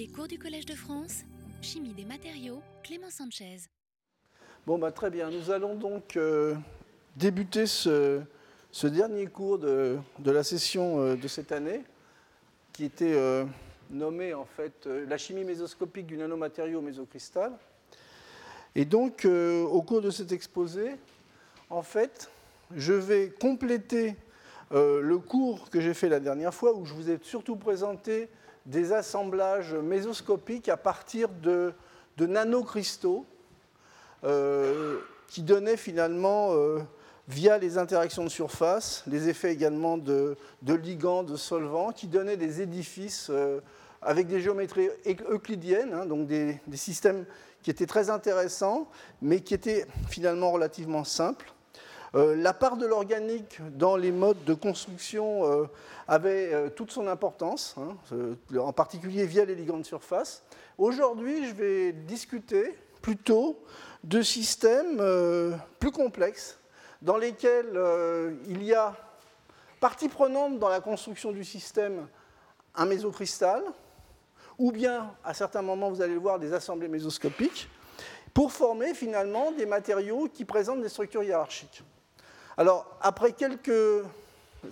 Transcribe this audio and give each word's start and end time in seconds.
Les 0.00 0.08
cours 0.08 0.28
du 0.28 0.38
Collège 0.38 0.64
de 0.64 0.74
France, 0.74 1.24
Chimie 1.60 1.92
des 1.92 2.06
matériaux, 2.06 2.62
Clément 2.82 3.10
Sanchez. 3.10 3.58
Bon, 4.66 4.78
bah, 4.78 4.92
très 4.92 5.10
bien. 5.10 5.28
Nous 5.28 5.50
allons 5.50 5.74
donc 5.74 6.16
euh, 6.16 6.54
débuter 7.16 7.66
ce, 7.66 8.22
dernier 8.82 9.26
cours 9.26 9.58
de, 9.58 9.98
la 10.24 10.42
session 10.42 11.00
euh, 11.00 11.16
de 11.16 11.28
cette 11.28 11.52
année, 11.52 11.84
qui 12.72 12.86
était 12.86 13.12
euh, 13.12 13.44
nommé 13.90 14.32
en 14.32 14.46
fait 14.46 14.86
la 14.86 15.18
chimie 15.18 15.44
mésoscopique 15.44 16.06
du 16.06 16.16
nanomatériau 16.16 16.78
au 16.78 16.82
mésocristal. 16.82 17.52
Et 18.74 18.86
donc, 18.86 19.26
au 19.26 19.82
cours 19.82 20.00
de 20.00 20.08
cet 20.08 20.32
exposé, 20.32 20.92
en 21.68 21.82
fait, 21.82 22.30
je 22.74 22.94
vais 22.94 23.34
compléter 23.38 24.16
le 24.70 25.18
cours 25.18 25.68
que 25.68 25.82
j'ai 25.82 25.92
fait 25.92 26.08
la 26.08 26.20
dernière 26.20 26.54
fois, 26.54 26.74
où 26.74 26.86
je 26.86 26.94
vous 26.94 27.10
ai 27.10 27.18
surtout 27.22 27.56
présenté 27.56 28.30
des 28.70 28.92
assemblages 28.92 29.74
mésoscopiques 29.74 30.68
à 30.68 30.76
partir 30.76 31.28
de, 31.28 31.74
de 32.16 32.26
nanocristaux 32.26 33.26
euh, 34.24 34.98
qui 35.26 35.42
donnaient 35.42 35.76
finalement, 35.76 36.52
euh, 36.52 36.78
via 37.28 37.58
les 37.58 37.78
interactions 37.78 38.24
de 38.24 38.28
surface, 38.28 39.02
les 39.06 39.28
effets 39.28 39.52
également 39.52 39.98
de, 39.98 40.36
ligands, 40.66 41.22
de 41.22 41.36
solvants, 41.36 41.92
qui 41.92 42.06
donnaient 42.06 42.36
des 42.36 42.62
édifices 42.62 43.28
euh, 43.30 43.60
avec 44.02 44.28
des 44.28 44.40
géométries 44.40 44.88
euclidiennes, 45.28 45.92
hein, 45.92 46.06
donc 46.06 46.26
des 46.26 46.60
systèmes 46.74 47.26
qui 47.62 47.70
étaient 47.70 47.86
très 47.86 48.08
intéressants, 48.08 48.88
mais 49.20 49.40
qui 49.40 49.54
étaient 49.54 49.86
finalement 50.08 50.52
relativement 50.52 51.04
simples. 51.04 51.52
Euh, 52.16 52.34
la 52.34 52.52
part 52.52 52.76
de 52.76 52.86
l'organique 52.86 53.60
dans 53.76 53.96
les 53.96 54.10
modes 54.10 54.42
de 54.44 54.54
construction 54.54 55.44
euh, 55.44 55.66
avait 56.08 56.52
euh, 56.52 56.68
toute 56.68 56.90
son 56.90 57.06
importance, 57.06 57.76
hein, 57.78 57.96
en 58.58 58.72
particulier 58.72 59.26
via 59.26 59.44
les 59.44 59.54
ligands 59.54 59.78
de 59.78 59.84
surface. 59.84 60.42
Aujourd'hui, 60.76 61.46
je 61.46 61.54
vais 61.54 61.92
discuter 61.92 62.76
plutôt 63.00 63.62
de 64.02 64.22
systèmes 64.22 65.00
plus 65.78 65.90
complexes, 65.90 66.58
dans 67.00 67.16
lesquels 67.16 67.78
il 68.46 68.62
y 68.62 68.74
a 68.74 68.94
partie 69.78 70.08
prenante 70.08 70.58
dans 70.58 70.68
la 70.68 70.80
construction 70.80 71.32
du 71.32 71.44
système 71.44 72.06
un 72.74 72.86
mésocristal, 72.86 73.62
ou 74.58 74.72
bien, 74.72 75.14
à 75.24 75.32
certains 75.32 75.62
moments, 75.62 75.90
vous 75.90 76.02
allez 76.02 76.14
le 76.14 76.20
voir, 76.20 76.38
des 76.38 76.52
assemblées 76.52 76.88
mésoscopiques, 76.88 77.68
pour 78.34 78.52
former 78.52 78.94
finalement 78.94 79.52
des 79.52 79.66
matériaux 79.66 80.28
qui 80.32 80.44
présentent 80.44 80.82
des 80.82 80.88
structures 80.88 81.22
hiérarchiques. 81.22 81.82
Alors, 82.56 82.86
après 83.00 83.32
quelques 83.32 84.04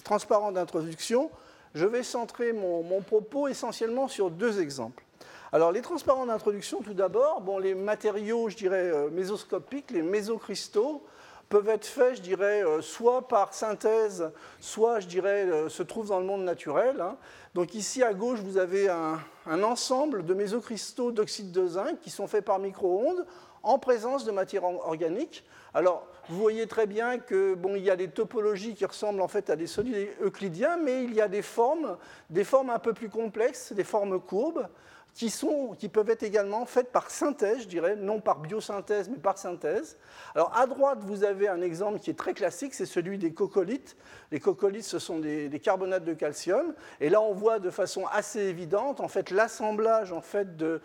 transparents 0.05 0.53
d'introduction, 0.53 1.31
je 1.75 1.87
vais 1.87 2.03
centrer 2.03 2.53
mon, 2.53 3.01
propos 3.01 3.48
essentiellement 3.48 4.09
sur 4.09 4.31
deux 4.31 4.61
exemples. 4.61 5.05
Alors, 5.53 5.73
les 5.73 5.81
transparents 5.81 6.27
d'introduction, 6.27 6.83
tout 6.83 6.95
d'abord, 6.95 7.41
bon, 7.41 7.59
les 7.59 7.75
matériaux, 7.75 8.49
je 8.49 8.56
dirais, 8.56 8.91
euh, 8.93 9.09
mésoscopiques, 9.09 9.91
les 9.91 10.03
mésocristaux, 10.03 11.03
peuvent 11.49 11.69
être 11.71 11.87
faits, 11.87 12.17
je 12.17 12.21
dirais, 12.21 12.62
euh, 12.62 12.83
soit 12.83 13.27
par 13.27 13.55
synthèse, 13.55 14.31
soit, 14.61 15.01
je 15.01 15.06
dirais, 15.06 15.47
euh, 15.47 15.69
se 15.71 15.83
trouvent 15.83 16.09
dans 16.09 16.21
le 16.21 16.27
monde 16.27 16.45
naturel. 16.45 17.01
Hein. 17.01 17.17
Donc 17.55 17.75
ici, 17.75 18.03
à 18.03 18.12
gauche, 18.12 18.41
vous 18.41 18.59
avez 18.59 18.91
un, 18.91 19.19
un 19.47 19.62
ensemble 19.62 20.27
de 20.27 20.34
mésocristaux 20.34 21.11
d'oxyde 21.11 21.51
de 21.51 21.67
zinc 21.67 21.99
qui 22.03 22.11
sont 22.11 22.27
faits 22.27 22.45
par 22.45 22.59
micro-ondes 22.59 23.25
en 23.62 23.78
présence 23.78 24.25
de 24.25 24.33
matière 24.33 24.64
organique. 24.64 25.45
Alors, 25.75 26.06
vous 26.28 26.39
voyez 26.39 26.67
très 26.67 26.87
bien 26.87 27.19
que 27.19 27.55
bon, 27.55 27.75
il 27.77 27.83
y 27.83 27.91
a 27.91 27.97
des 27.97 28.09
topologies 28.09 28.75
qui 28.75 28.84
ressemblent 28.84 29.20
en 29.20 29.28
fait 29.28 29.50
à 29.50 29.56
des 29.56 29.67
solides 29.67 30.09
euclidiens, 30.23 30.77
mais 30.77 31.05
il 31.05 31.15
y 31.15 31.20
a 31.20 31.28
des 31.28 31.42
formes, 31.42 31.97
des 32.31 32.45
formes 32.45 32.70
un 32.70 32.78
peu 32.78 32.92
plus 32.92 33.09
complexes, 33.09 33.73
des 33.73 33.84
formes 33.84 34.20
courbes, 34.20 34.69
qui, 35.19 35.89
peuvent 35.89 36.11
être 36.11 36.23
également 36.23 36.65
faites 36.65 36.93
par 36.93 37.11
synthèse, 37.11 37.63
je 37.63 37.67
dirais, 37.67 37.97
non 37.97 38.21
par 38.21 38.39
biosynthèse, 38.39 39.09
mais 39.09 39.17
par 39.17 39.37
synthèse. 39.37 39.97
Alors, 40.37 40.57
à 40.57 40.65
droite, 40.69 41.01
vous 41.03 41.25
avez 41.25 41.49
un 41.49 41.61
exemple 41.61 41.99
qui 41.99 42.11
est 42.11 42.19
très 42.19 42.35
classique, 42.35 42.73
c'est 42.73 42.87
celui 42.87 43.19
des 43.19 43.33
coccolithes. 43.33 43.97
Les 44.31 44.39
coccolithes, 44.39 44.84
ce 44.84 45.01
sont 45.01 45.19
des, 45.19 45.51
carbonates 45.61 46.05
de 46.05 46.15
calcium. 46.15 46.73
Et 47.01 47.09
là, 47.09 47.21
on 47.21 47.33
voit 47.33 47.59
de 47.59 47.71
façon 47.71 48.05
assez 48.12 48.43
évidente, 48.43 49.01
en 49.01 49.09
fait, 49.09 49.31
l'assemblage 49.31 50.12
en 50.12 50.21
fait, 50.21 50.57
de, 50.57 50.81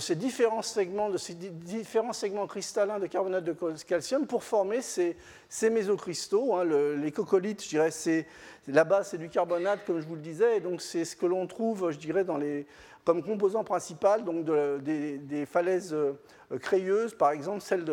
ces 0.00 0.14
différents 0.14 0.62
segments, 0.62 1.10
de 1.10 1.18
ces 1.18 1.34
différents 1.34 2.14
segments 2.14 2.46
cristallins 2.46 2.98
de 2.98 3.06
carbonate 3.06 3.44
de 3.44 3.54
calcium 3.86 4.26
pour 4.26 4.44
former 4.44 4.80
ces, 4.80 5.14
ces 5.50 5.68
mésocristaux. 5.68 6.56
Hein. 6.56 6.64
Le, 6.64 6.96
les 6.96 7.12
coccolithes, 7.12 7.62
je 7.62 7.68
dirais, 7.68 7.90
c'est 7.90 8.26
là-bas, 8.66 9.04
c'est 9.04 9.18
du 9.18 9.28
carbonate, 9.28 9.84
comme 9.84 10.00
je 10.00 10.06
vous 10.06 10.14
le 10.14 10.22
disais, 10.22 10.56
et 10.56 10.60
donc 10.60 10.80
c'est 10.80 11.04
ce 11.04 11.16
que 11.16 11.26
l'on 11.26 11.46
trouve, 11.46 11.90
je 11.90 11.98
dirais, 11.98 12.24
dans 12.24 12.38
les, 12.38 12.66
comme 13.04 13.22
composant 13.22 13.64
principal 13.64 14.24
donc 14.24 14.44
de, 14.44 14.80
des, 14.80 15.46
falaises 15.46 15.92
euh, 15.92 16.14
crayeuses, 16.58 17.14
par 17.14 17.30
exemple 17.32 17.60
celle 17.60 17.84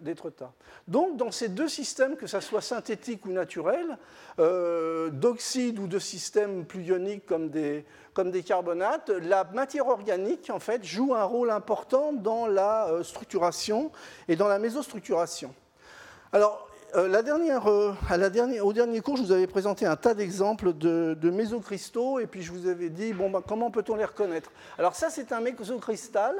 d'Étretat. 0.00 0.52
Donc, 0.86 1.16
dans 1.16 1.30
ces 1.30 1.48
deux 1.48 1.68
systèmes, 1.68 2.16
que 2.16 2.26
ce 2.26 2.40
soit 2.40 2.60
synthétique 2.60 3.26
ou 3.26 3.32
naturel, 3.32 3.98
euh, 4.38 5.10
d'oxyde 5.10 5.78
ou 5.78 5.86
de 5.86 5.98
systèmes 5.98 6.64
plus 6.64 6.82
ioniques 6.82 7.26
comme 7.26 7.50
des, 7.50 7.84
comme 8.14 8.30
des 8.30 8.42
carbonates, 8.42 9.08
la 9.08 9.44
matière 9.44 9.88
organique, 9.88 10.50
en 10.50 10.60
fait, 10.60 10.84
joue 10.84 11.14
un 11.14 11.24
rôle 11.24 11.50
important 11.50 12.12
dans 12.12 12.46
la 12.46 12.88
euh, 12.88 13.02
structuration 13.02 13.90
et 14.28 14.36
dans 14.36 14.48
la 14.48 14.58
mésostructuration. 14.58 15.54
Alors, 16.32 16.71
euh, 16.94 17.08
euh, 17.66 18.62
au 18.62 18.72
dernier 18.72 19.00
cours, 19.00 19.16
je 19.16 19.22
vous 19.22 19.32
avais 19.32 19.46
présenté 19.46 19.86
un 19.86 19.96
tas 19.96 20.14
d'exemples 20.14 20.72
de, 20.72 21.16
de, 21.20 21.30
mésocristaux, 21.30 22.18
et 22.18 22.26
puis 22.26 22.42
je 22.42 22.52
vous 22.52 22.66
avais 22.66 22.90
dit, 22.90 23.12
bon, 23.12 23.30
ben, 23.30 23.42
comment 23.46 23.70
peut-on 23.70 23.96
les 23.96 24.04
reconnaître? 24.04 24.50
Alors 24.78 24.94
ça, 24.94 25.08
c'est 25.10 25.32
un 25.32 25.40
mésocristal, 25.40 26.34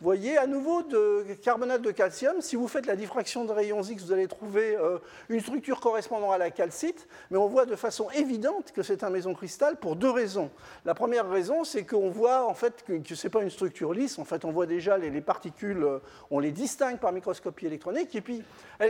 voyez, 0.00 0.36
à 0.36 0.46
nouveau 0.46 0.82
de 0.82 1.24
carbonate 1.42 1.80
de 1.80 1.90
calcium. 1.90 2.40
Si 2.40 2.54
vous 2.54 2.68
faites 2.68 2.86
la 2.86 2.96
diffraction 2.96 3.44
de 3.44 3.52
rayons 3.52 3.82
X, 3.82 4.04
vous 4.04 4.12
allez 4.12 4.28
trouver 4.28 4.76
euh, 4.76 4.98
une 5.28 5.40
structure 5.40 5.80
correspondant 5.80 6.30
à 6.30 6.38
la 6.38 6.50
calcite, 6.50 7.08
mais 7.30 7.38
on 7.38 7.46
voit 7.46 7.64
de 7.64 7.76
façon 7.76 8.10
évidente 8.10 8.72
que 8.72 8.82
c'est 8.82 9.04
un 9.04 9.10
mésocristal 9.10 9.76
pour 9.76 9.96
deux 9.96 10.10
raisons. 10.10 10.50
La 10.84 10.94
première 10.94 11.28
raison, 11.28 11.64
c'est 11.64 11.84
qu'on 11.84 12.10
voit 12.10 12.46
en 12.46 12.54
fait 12.54 12.84
que, 12.84 13.14
ce 13.14 13.26
n'est 13.26 13.30
pas 13.30 13.42
une 13.42 13.50
structure 13.50 13.94
lisse, 13.94 14.18
en 14.18 14.24
fait, 14.24 14.44
on 14.44 14.52
voit 14.52 14.66
déjà 14.66 14.98
les, 14.98 15.08
les 15.08 15.22
particules, 15.22 15.86
on 16.30 16.40
les 16.40 16.52
distingue 16.52 16.98
par 16.98 17.12
microscopie 17.12 17.66
électronique, 17.66 18.14
et 18.14 18.20
puis 18.20 18.42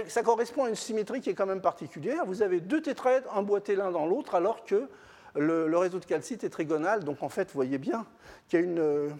ça 0.08 0.22
correspond 0.22 0.64
à 0.64 0.68
une 0.68 0.74
symétrie 0.74 1.20
qui 1.20 1.30
est 1.30 1.34
quand 1.34 1.46
même 1.46 1.60
particulière. 1.60 2.24
Vous 2.26 2.42
avez 2.42 2.60
deux 2.60 2.82
tétraèdres 2.82 3.30
emboîtés 3.36 3.76
l'un 3.76 3.92
dans 3.92 4.06
l'autre, 4.06 4.34
alors 4.34 4.64
que 4.64 4.88
le, 5.36 5.68
le, 5.68 5.78
réseau 5.78 5.98
de 5.98 6.04
calcite 6.04 6.44
est 6.44 6.50
trigonal. 6.50 7.04
Donc 7.04 7.22
en 7.22 7.28
fait, 7.28 7.48
vous 7.48 7.54
voyez 7.54 7.78
bien 7.78 8.06
qu'il 8.48 8.60
y 8.60 8.62
a 8.62 8.64
une, 8.64 9.10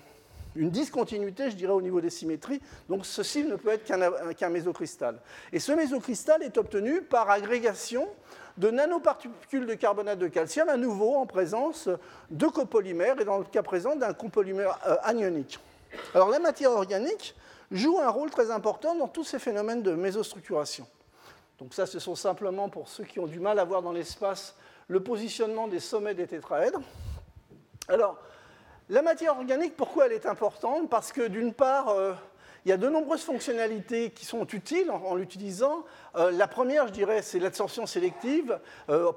une, 0.56 0.70
discontinuité, 0.70 1.50
je 1.50 1.56
dirais, 1.56 1.72
au 1.72 1.82
niveau 1.82 2.00
des 2.00 2.10
symétries. 2.10 2.60
Donc 2.88 3.06
ceci 3.06 3.44
ne 3.44 3.56
peut 3.56 3.70
être 3.70 3.84
qu'un 3.84 4.32
qu 4.34 4.46
mésocristal. 4.46 5.20
Et 5.52 5.58
ce 5.58 5.72
mésocristal 5.72 6.42
est 6.42 6.58
obtenu 6.58 7.02
par 7.02 7.30
agrégation 7.30 8.08
de 8.56 8.70
nanoparticules 8.70 9.66
de 9.66 9.74
carbonate 9.74 10.18
de 10.18 10.28
calcium, 10.28 10.68
à 10.68 10.76
nouveau 10.76 11.16
en 11.16 11.26
présence 11.26 11.88
de 12.30 12.46
copolymères, 12.46 13.20
et 13.20 13.24
dans 13.24 13.38
le 13.38 13.44
cas 13.44 13.62
présent 13.62 13.96
d'un 13.96 14.14
copolymère 14.14 14.78
euh, 14.86 14.96
anionique. 15.02 15.60
Alors 16.14 16.30
la 16.30 16.38
matière 16.38 16.70
organique 16.72 17.34
joue 17.70 17.98
un 18.00 18.08
rôle 18.08 18.30
très 18.30 18.50
important 18.50 18.94
dans 18.94 19.08
tous 19.08 19.24
ces 19.24 19.38
phénomènes 19.38 19.82
de 19.82 19.92
mésostructuration. 19.92 20.86
Donc 21.58 21.74
ça, 21.74 21.86
ce 21.86 21.98
sont 21.98 22.14
simplement 22.14 22.68
pour 22.68 22.88
ceux 22.88 23.04
qui 23.04 23.18
ont 23.18 23.26
du 23.26 23.40
mal 23.40 23.58
à 23.58 23.64
voir 23.64 23.82
dans 23.82 23.92
l'espace 23.92 24.54
le 24.88 25.02
positionnement 25.02 25.68
des 25.68 25.80
sommets 25.80 26.14
des 26.14 26.26
tétraèdres. 26.26 26.80
Alors, 27.88 28.18
la 28.88 29.02
matière 29.02 29.36
organique, 29.36 29.76
pourquoi 29.76 30.06
elle 30.06 30.12
est 30.12 30.26
importante? 30.26 30.88
Parce 30.88 31.12
que 31.12 31.26
d'une 31.26 31.52
part, 31.52 31.88
euh, 31.88 32.12
il 32.64 32.68
y 32.68 32.72
a 32.72 32.76
de 32.76 32.88
nombreuses 32.88 33.22
fonctionnalités 33.22 34.10
qui 34.10 34.24
sont 34.24 34.46
utiles 34.46 34.90
en, 34.90 35.14
l'utilisant. 35.14 35.84
Euh, 36.16 36.30
la 36.30 36.48
première, 36.48 36.86
je 36.86 36.92
dirais, 36.92 37.22
c'est 37.22 37.38
l'absorption 37.38 37.86
sélective 37.86 38.58
euh, 38.88 39.12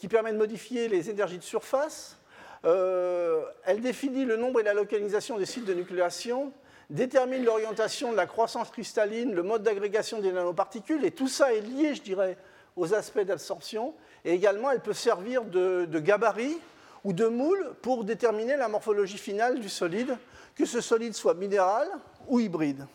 qui 0.00 0.08
permet 0.08 0.32
de 0.32 0.38
modifier 0.38 0.88
les 0.88 1.10
énergies 1.10 1.38
de 1.38 1.44
surface. 1.44 2.18
Elle 2.64 3.82
définit 3.82 4.24
le 4.24 4.36
nombre 4.36 4.60
et 4.60 4.62
la 4.62 4.72
localisation 4.72 5.36
des 5.36 5.44
sites 5.44 5.66
de 5.66 5.74
nucléation 5.74 6.50
détermine 6.90 7.44
l'orientation 7.44 8.12
de 8.12 8.16
la 8.16 8.26
croissance 8.26 8.70
cristalline, 8.70 9.34
le 9.34 9.42
mode 9.42 9.62
d'agrégation 9.62 10.20
des 10.20 10.32
nanoparticules, 10.32 11.04
et 11.04 11.10
tout 11.10 11.28
ça 11.28 11.52
est 11.52 11.60
lié, 11.60 11.94
je 11.94 12.02
dirais, 12.02 12.36
aux 12.76 12.94
aspects 12.94 13.20
d'absorption. 13.20 13.94
Et 14.24 14.32
également, 14.32 14.70
elle 14.70 14.80
peut 14.80 14.92
servir 14.92 15.44
de, 15.44 15.86
gabarit 15.98 16.56
ou 17.04 17.12
de 17.12 17.26
moule 17.26 17.74
pour 17.82 18.04
déterminer 18.04 18.56
la 18.56 18.68
morphologie 18.68 19.18
finale 19.18 19.60
du 19.60 19.68
solide, 19.68 20.16
que 20.56 20.64
ce 20.64 20.80
solide 20.80 21.14
soit 21.14 21.34
minéral 21.34 21.88
ou 22.26 22.40
hybride. 22.40 22.86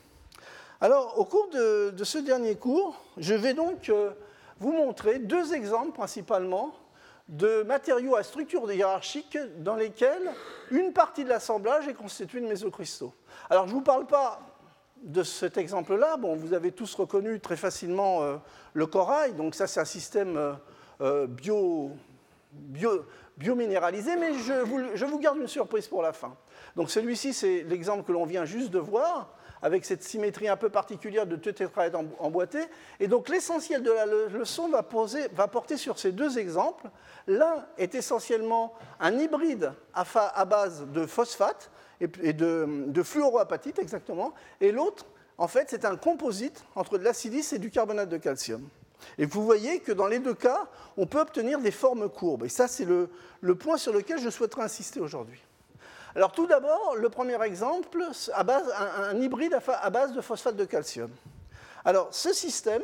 Alors, 0.82 1.20
au 1.20 1.26
cours 1.26 1.50
de, 1.50 1.92
de 1.92 2.04
ce 2.04 2.18
dernier 2.18 2.56
cours, 2.56 3.04
je 3.18 3.34
vais 3.34 3.54
donc 3.54 3.90
euh, 3.90 4.12
vous 4.60 4.72
montrer 4.72 5.20
deux 5.20 5.54
exemples 5.54 5.92
principalement 5.92 6.74
de 7.28 7.64
matériaux 7.64 8.16
à 8.16 8.24
structure 8.24 8.72
hiérarchique 8.72 9.38
dans 9.58 9.76
lesquels 9.76 10.32
une 10.72 10.94
partie 10.94 11.24
de 11.24 11.30
l'assemblage 11.30 11.88
est 11.88 11.94
constituée 11.94 12.42
de 12.42 12.48
mésocristaux. 12.48 13.14
Alors, 13.50 13.68
je 13.68 13.74
ne 13.74 13.76
vous 13.76 13.84
parle 13.84 14.08
pas 14.08 14.40
de 15.04 15.22
cet 15.22 15.58
exemple-là. 15.58 16.18
Bon, 16.18 16.36
vous 16.36 16.54
avez 16.54 16.72
tous 16.72 16.96
reconnu 16.96 17.40
très 17.40 17.58
facilement 17.58 18.24
euh, 18.24 18.38
le 18.74 18.86
corail. 18.88 19.34
Donc, 19.34 19.56
ça, 19.56 19.68
c'est 19.68 19.80
un 19.80 19.86
système 19.86 20.58
euh, 21.02 21.28
bio, 21.28 21.92
bio, 22.52 23.06
biominéralisé, 23.40 24.18
mais 24.18 24.34
je 24.34 25.06
vous, 25.06 25.20
garde 25.20 25.38
une 25.38 25.48
surprise 25.48 25.88
pour 25.88 26.02
la 26.02 26.14
fin. 26.14 26.36
Donc 26.76 26.92
celui-ci, 26.92 27.34
c'est 27.34 27.64
l'exemple 27.64 28.04
que 28.04 28.12
l'on 28.12 28.26
vient 28.26 28.46
juste 28.46 28.70
de 28.70 28.80
voir 28.80 29.34
avec 29.62 29.86
cette 29.86 30.04
symétrie 30.04 30.48
un 30.48 30.58
peu 30.58 30.70
particulière 30.70 31.26
de 31.26 31.36
deux 31.36 31.54
tétraèdres 31.54 32.04
emboîtés. 32.20 32.64
Et 33.00 33.08
donc 33.08 33.30
l'essentiel 33.30 33.82
de 33.82 33.92
la 33.92 34.06
leçon 34.06 34.70
va, 34.70 34.86
va, 35.34 35.48
porter 35.48 35.78
sur 35.78 36.00
ces 36.00 36.12
deux 36.12 36.38
exemples. 36.38 36.90
L'un 37.28 37.66
est 37.78 37.96
essentiellement 37.96 38.74
un 39.00 39.18
hybride 39.18 39.74
à, 39.94 40.46
base 40.46 40.86
de 40.88 41.06
phosphate 41.06 41.72
et 42.02 42.34
de, 42.34 42.86
de 42.88 43.04
fluoroapatite 43.04 43.80
exactement, 43.80 44.34
et 44.62 44.72
l'autre, 44.72 45.06
en 45.38 45.48
fait, 45.48 45.68
c'est 45.70 45.86
un 45.86 45.96
composite 45.96 46.66
entre 46.76 46.98
de 46.98 47.04
l'acidice 47.04 47.54
et 47.54 47.60
du 47.60 47.72
carbonate 47.72 48.10
de 48.10 48.18
calcium. 48.18 48.68
Et 49.18 49.26
vous 49.26 49.44
voyez 49.44 49.80
que 49.80 49.92
dans 49.92 50.08
les 50.08 50.20
deux 50.20 50.34
cas, 50.34 50.68
on 50.98 51.06
peut 51.06 51.20
obtenir 51.20 51.60
des 51.60 51.72
formes 51.72 52.10
courbes. 52.10 52.46
Et 52.46 52.50
ça, 52.50 52.68
c'est 52.68 52.86
le, 52.86 53.10
point 53.56 53.78
sur 53.78 53.94
lequel 53.94 54.20
je 54.20 54.30
souhaiterais 54.30 54.64
insister 54.64 55.00
aujourd'hui. 55.00 55.42
Alors 56.16 56.32
tout 56.32 56.48
d'abord, 56.48 56.96
le 56.96 57.10
premier 57.10 57.42
exemple, 57.44 58.04
à 58.34 58.46
un, 59.10 59.22
hybride 59.22 59.58
à 59.68 59.90
base 59.90 60.14
de 60.14 60.22
phosphate 60.22 60.56
de 60.56 60.66
calcium. 60.66 61.12
Alors 61.86 62.10
ce 62.12 62.34
système, 62.34 62.82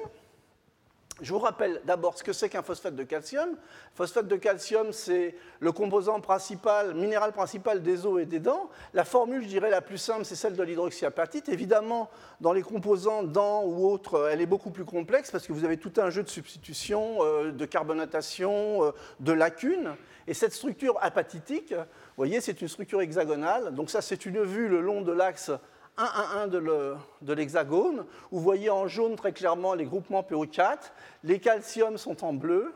je 1.21 1.31
vous 1.31 1.39
rappelle 1.39 1.81
d'abord 1.85 2.17
ce 2.17 2.23
que 2.23 2.33
c'est 2.33 2.49
qu'un 2.49 2.61
phosphate 2.61 2.95
de 2.95 3.03
calcium. 3.03 3.55
Phosphate 3.93 4.27
de 4.27 4.35
calcium, 4.35 4.91
c'est 4.91 5.35
le 5.61 5.71
composant 5.71 6.19
principal, 6.19 6.93
minéral 6.93 7.31
principal 7.31 7.81
des 7.81 8.05
os 8.05 8.21
et 8.21 8.25
des 8.25 8.39
dents. 8.39 8.69
La 8.93 9.05
formule, 9.05 9.41
je 9.41 9.47
dirais, 9.47 9.69
la 9.69 9.79
plus 9.79 9.97
simple, 9.97 10.25
c'est 10.25 10.35
celle 10.35 10.57
de 10.57 10.63
l'hydroxyapatite. 10.63 11.47
Évidemment, 11.47 12.09
dans 12.41 12.51
les 12.51 12.63
composants 12.63 13.23
dents 13.23 13.63
ou 13.63 13.87
autres, 13.87 14.27
elle 14.29 14.41
est 14.41 14.45
beaucoup 14.45 14.71
plus 14.71 14.83
complexe 14.83 15.31
parce 15.31 15.47
que 15.47 15.53
vous 15.53 15.63
avez 15.63 15.77
tout 15.77 15.93
un 15.97 16.09
jeu 16.09 16.21
de 16.21 16.27
substitution, 16.29 17.19
euh, 17.21 17.51
de 17.53 17.65
carbonatation, 17.65 18.83
euh, 18.83 18.91
de 19.21 19.31
lacunes. 19.31 19.95
Et 20.27 20.33
cette 20.33 20.53
structure 20.53 20.97
apatitique, 21.01 21.71
vous 21.71 22.17
voyez, 22.17 22.41
c'est 22.41 22.59
une 22.61 22.67
structure 22.67 22.99
hexagonale. 22.99 23.73
Donc 23.73 23.89
ça, 23.89 24.01
c'est 24.01 24.25
une 24.25 24.43
vue 24.43 24.67
le 24.67 24.81
long 24.81 25.01
de 25.01 25.13
l'axe 25.13 25.51
1, 25.97 26.03
1, 26.43 26.47
de 26.47 27.33
l'hexagone. 27.33 28.05
Vous 28.31 28.39
voyez 28.39 28.69
en 28.69 28.87
jaune 28.87 29.15
très 29.15 29.33
clairement 29.33 29.73
les 29.73 29.85
groupements 29.85 30.21
PO4. 30.21 30.77
Les 31.23 31.39
calciums 31.39 31.97
sont 31.97 32.23
en 32.23 32.33
bleu. 32.33 32.73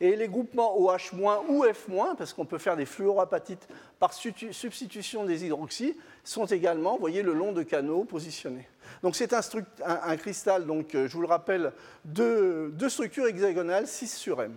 Et 0.00 0.16
les 0.16 0.28
groupements 0.28 0.76
OH- 0.76 1.12
ou 1.48 1.64
F-, 1.64 2.16
parce 2.18 2.32
qu'on 2.32 2.44
peut 2.44 2.58
faire 2.58 2.76
des 2.76 2.84
fluoroapatites 2.84 3.68
par 4.00 4.12
substitution 4.12 5.24
des 5.24 5.44
hydroxys, 5.44 5.96
sont 6.24 6.46
également, 6.46 6.94
vous 6.94 7.00
voyez, 7.00 7.22
le 7.22 7.32
long 7.32 7.52
de 7.52 7.62
canaux 7.62 8.04
positionnés. 8.04 8.68
Donc 9.02 9.14
c'est 9.14 9.32
un, 9.32 10.16
cristal, 10.16 10.66
donc, 10.66 10.94
euh, 10.94 11.06
je 11.08 11.14
vous 11.14 11.22
le 11.22 11.28
rappelle, 11.28 11.72
de, 12.04 12.72
de 12.74 12.88
structures 12.88 13.26
hexagonales 13.28 13.86
6 13.86 14.14
sur 14.16 14.42
M. 14.42 14.52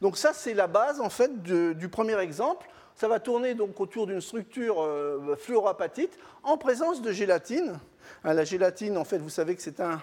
Donc 0.00 0.16
ça, 0.16 0.32
c'est 0.32 0.54
la 0.54 0.66
base 0.66 1.00
en 1.00 1.10
fait 1.10 1.42
du 1.42 1.88
premier 1.88 2.18
exemple. 2.18 2.66
Ça 3.00 3.08
va 3.08 3.18
tourner 3.18 3.54
donc 3.54 3.80
autour 3.80 4.06
d'une 4.06 4.20
structure 4.20 4.82
euh, 4.82 5.34
fluoroapatite 5.34 6.18
en 6.42 6.58
présence 6.58 7.00
de 7.00 7.12
gélatine. 7.12 7.80
Hein, 8.24 8.34
la 8.34 8.44
gélatine, 8.44 8.98
en 8.98 9.04
fait, 9.04 9.16
vous 9.16 9.30
savez 9.30 9.56
que 9.56 9.62
c'est 9.62 9.80
un 9.80 10.02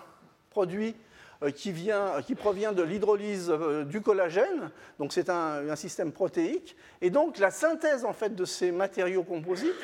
produit 0.49 0.95
qui, 1.55 1.71
vient, 1.71 2.21
qui, 2.25 2.35
provient 2.35 2.71
de 2.71 2.81
l'hydrolyse 2.83 3.49
euh, 3.49 3.83
du 3.83 4.01
collagène, 4.01 4.71
donc 4.99 5.13
c'est 5.13 5.29
un, 5.29 5.75
système 5.75 6.11
protéique. 6.11 6.75
Et 7.01 7.09
donc 7.09 7.37
la 7.37 7.51
synthèse 7.51 8.05
en 8.05 8.13
fait 8.13 8.35
de 8.35 8.45
ces 8.45 8.71
matériaux 8.71 9.23
composites 9.23 9.75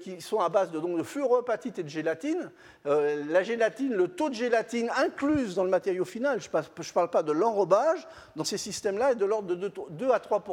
qui 0.00 0.20
sont 0.20 0.38
à 0.38 0.48
base 0.48 0.70
de, 0.70 0.78
donc, 0.78 0.96
de 0.96 1.02
fluoroapatite 1.02 1.80
et 1.80 1.82
de 1.82 1.88
gélatine, 1.88 2.50
euh, 2.86 3.24
la 3.28 3.42
gélatine, 3.42 3.94
le 3.94 4.08
taux 4.08 4.28
de 4.28 4.34
gélatine 4.34 4.90
incluse 4.96 5.56
dans 5.56 5.64
le 5.64 5.70
matériau 5.70 6.04
final, 6.04 6.40
je 6.40 6.48
ne 6.48 6.92
parle 6.92 7.10
pas 7.10 7.22
de 7.22 7.32
l'enrobage, 7.32 8.06
dans 8.36 8.44
ces 8.44 8.58
systèmes-là 8.58 9.12
est 9.12 9.16
de 9.16 9.24
l'ordre 9.24 9.54
de 9.54 9.72
2, 9.90 10.10
à 10.10 10.20
3 10.20 10.44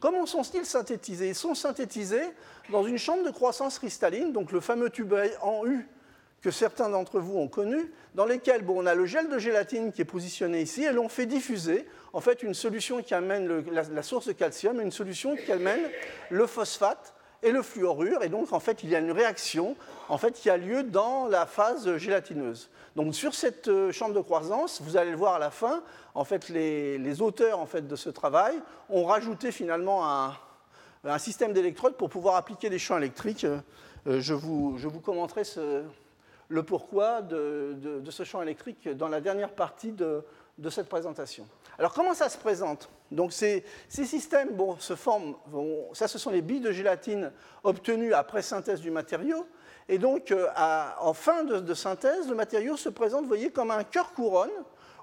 Comment 0.00 0.26
sont-ils 0.26 0.66
synthétisés? 0.66 1.28
Ils 1.28 1.34
sont 1.34 1.54
synthétisés 1.54 2.28
dans 2.70 2.84
une 2.84 2.98
chambre 2.98 3.24
de 3.24 3.30
croissance 3.30 3.78
cristalline, 3.78 4.32
donc 4.32 4.52
le 4.52 4.60
fameux 4.60 4.90
tube 4.90 5.14
en 5.40 5.66
U 5.66 5.88
que 6.42 6.50
certains 6.50 6.88
d'entre 6.88 7.20
vous 7.20 7.38
ont 7.38 7.48
connu, 7.48 7.92
dans 8.14 8.26
lesquels 8.26 8.62
bon, 8.62 8.82
on 8.82 8.86
a 8.86 8.94
le 8.94 9.06
gel 9.06 9.28
de 9.28 9.38
gélatine 9.38 9.92
qui 9.92 10.02
est 10.02 10.06
positionné 10.06 10.60
ici, 10.60 10.82
et 10.82 10.92
l'on 10.92 11.08
fait 11.08 11.26
diffuser 11.26 11.86
en 12.12 12.20
fait 12.20 12.42
une 12.42 12.52
solution 12.52 13.00
qui 13.00 13.14
amène 13.14 13.64
la, 13.70 14.02
source 14.02 14.26
de 14.26 14.32
calcium 14.32 14.80
et 14.80 14.82
une 14.82 14.92
solution 14.92 15.36
qui 15.36 15.52
amène 15.52 15.80
le 16.30 16.46
phosphate 16.46 17.14
et 17.44 17.52
le 17.52 17.62
fluorure, 17.62 18.22
et 18.22 18.28
donc 18.28 18.52
en 18.52 18.60
fait 18.60 18.82
il 18.82 18.90
y 18.90 18.96
a 18.96 18.98
une 18.98 19.12
réaction 19.12 19.76
en 20.08 20.18
fait, 20.18 20.32
qui 20.32 20.50
a 20.50 20.56
lieu 20.56 20.82
dans 20.82 21.26
la 21.26 21.46
phase 21.46 21.96
gélatineuse. 21.96 22.70
Donc 22.96 23.14
sur 23.14 23.34
cette 23.34 23.68
euh, 23.68 23.90
chambre 23.90 24.14
de 24.14 24.20
croissance, 24.20 24.82
vous 24.82 24.96
allez 24.96 25.10
le 25.12 25.16
voir 25.16 25.34
à 25.34 25.38
la 25.38 25.50
fin, 25.50 25.82
en 26.14 26.24
fait 26.24 26.48
les, 26.48 27.22
auteurs 27.22 27.60
en 27.60 27.66
fait, 27.66 27.86
de 27.86 27.96
ce 27.96 28.10
travail 28.10 28.54
ont 28.90 29.04
rajouté 29.04 29.52
finalement 29.52 30.08
un, 30.08 30.36
un 31.04 31.18
système 31.18 31.52
d'électrodes 31.52 31.94
pour 31.94 32.10
pouvoir 32.10 32.34
appliquer 32.34 32.68
des 32.68 32.78
champs 32.78 32.98
électriques. 32.98 33.44
Euh, 33.44 34.20
je, 34.20 34.34
vous, 34.34 34.74
je 34.78 34.88
vous 34.88 35.00
commenterai 35.00 35.44
ce, 35.44 35.82
le 36.52 36.62
pourquoi 36.62 37.22
de, 37.22 38.02
ce 38.10 38.24
champ 38.24 38.42
électrique 38.42 38.86
dans 38.86 39.08
la 39.08 39.22
dernière 39.22 39.52
partie 39.52 39.92
de, 39.92 40.22
cette 40.68 40.88
présentation. 40.88 41.48
Alors 41.78 41.94
comment 41.94 42.12
ça 42.12 42.28
se 42.28 42.36
présente? 42.36 42.90
Donc 43.10 43.32
ces, 43.32 43.64
systèmes 43.88 44.50
se 44.78 44.94
forment, 44.94 45.34
ça 45.94 46.08
ce 46.08 46.18
sont 46.18 46.30
les 46.30 46.42
billes 46.42 46.60
de 46.60 46.70
gélatine 46.70 47.32
obtenues 47.64 48.12
après 48.12 48.42
synthèse 48.42 48.80
du 48.80 48.90
matériau, 48.90 49.46
et 49.88 49.98
donc 49.98 50.30
euh, 50.30 50.46
en 51.00 51.14
fin 51.14 51.42
de, 51.44 51.74
synthèse, 51.74 52.28
le 52.28 52.34
matériau 52.34 52.76
se 52.76 52.90
présente, 52.90 53.22
vous 53.22 53.28
voyez, 53.28 53.50
comme 53.50 53.70
un 53.70 53.84
cœur 53.84 54.12
couronne, 54.12 54.50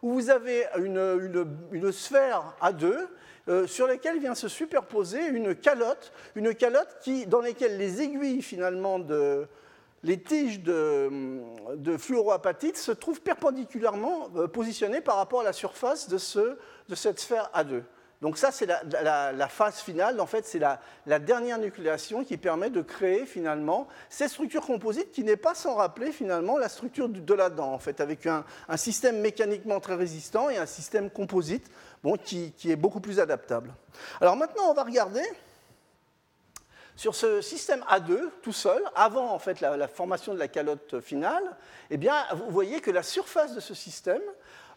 où 0.03 0.13
vous 0.13 0.29
avez 0.29 0.65
une, 0.77 1.91
sphère 1.91 2.53
à 2.61 2.71
deux, 2.71 3.07
euh, 3.47 3.65
sur 3.65 3.87
laquelle 3.87 4.19
vient 4.19 4.35
se 4.35 4.47
superposer 4.47 5.25
une 5.25 5.55
calotte, 5.55 6.13
une 6.35 6.53
calotte 6.53 7.09
dans 7.25 7.41
laquelle 7.41 7.77
les 7.77 8.03
aiguilles 8.03 8.43
finalement 8.43 8.99
de, 8.99 9.47
les 10.03 10.21
tiges 10.21 10.61
de, 10.61 11.97
fluoroapatite 11.97 12.77
se 12.77 12.91
trouvent 12.91 13.21
perpendiculairement 13.21 14.29
euh, 14.35 14.47
positionnées 14.47 15.01
par 15.01 15.17
rapport 15.17 15.41
à 15.41 15.43
la 15.43 15.53
surface 15.53 16.07
de, 16.07 16.17
cette 16.95 17.19
sphère 17.19 17.49
A2. 17.53 17.83
Donc 18.21 18.37
ça, 18.37 18.51
c'est 18.51 18.65
la, 18.65 19.47
phase 19.47 19.79
finale. 19.79 20.19
En 20.19 20.25
fait, 20.25 20.45
c'est 20.45 20.59
la, 20.59 21.19
dernière 21.19 21.57
nucléation 21.57 22.25
qui 22.25 22.37
permet 22.37 22.69
de 22.69 22.81
créer 22.81 23.25
finalement 23.25 23.87
cette 24.09 24.29
structure 24.29 24.65
composite 24.65 25.11
qui 25.11 25.23
n'est 25.23 25.37
pas 25.37 25.55
sans 25.55 25.75
rappeler 25.75 26.11
finalement 26.11 26.57
la 26.57 26.67
structure 26.67 27.07
de 27.07 27.33
la 27.33 27.49
dent, 27.49 27.71
en 27.71 27.79
fait, 27.79 28.01
avec 28.01 28.25
un, 28.25 28.43
système 28.75 29.19
mécaniquement 29.19 29.79
très 29.79 29.95
résistant 29.95 30.49
et 30.49 30.57
un 30.57 30.65
système 30.65 31.09
composite 31.09 31.69
qui, 32.23 32.51
qui 32.53 32.71
est 32.71 32.75
beaucoup 32.75 32.99
plus 32.99 33.19
adaptable. 33.21 33.73
Alors 34.19 34.35
maintenant, 34.35 34.63
on 34.69 34.73
va 34.73 34.83
regarder 34.83 35.23
sur 36.99 37.15
ce 37.15 37.39
système 37.39 37.79
A2 37.89 38.29
tout 38.41 38.51
seul, 38.51 38.83
avant 38.93 39.31
en 39.31 39.39
fait 39.39 39.61
la, 39.61 39.87
formation 39.87 40.33
de 40.33 40.37
la 40.37 40.49
calotte 40.49 40.99
finale, 40.99 41.55
eh 41.91 41.95
bien, 41.95 42.13
vous 42.33 42.51
voyez 42.51 42.81
que 42.81 42.91
la 42.91 43.03
surface 43.03 43.55
de 43.55 43.61
ce 43.61 43.73
système 43.73 44.21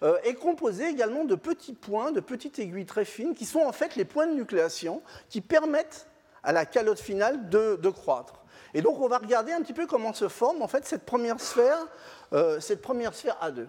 euh, 0.05 0.17
est 0.23 0.35
composée 0.35 0.87
également 0.87 1.25
de 1.25 1.35
petits 1.35 1.73
points, 1.73 2.12
de 2.12 2.21
petites 2.21 2.61
aiguilles 2.61 2.87
très 2.87 3.05
fines, 3.05 3.35
qui 3.35 3.45
sont 3.45 3.62
en 3.62 3.73
fait 3.73 3.97
les 3.97 4.05
points 4.05 4.29
de 4.29 4.35
nucléation 4.35 5.02
qui 5.29 5.41
permettent 5.41 6.07
à 6.45 6.52
la 6.52 6.64
calotte 6.64 7.00
finale 7.00 7.49
de, 7.49 7.91
croître. 7.91 8.35
Et 8.73 8.83
donc 8.83 9.00
on 9.00 9.09
va 9.09 9.19
regarder 9.19 9.50
un 9.50 9.61
petit 9.61 9.75
peu 9.75 9.88
comment 9.88 10.12
se 10.12 10.29
forme 10.29 10.62
en 10.62 10.69
fait 10.69 10.87
cette 10.87 11.05
première 11.05 11.41
sphère, 11.41 11.88
euh, 12.35 12.61
cette 12.61 12.83
première 12.83 13.14
sphère 13.14 13.37
A2. 13.43 13.67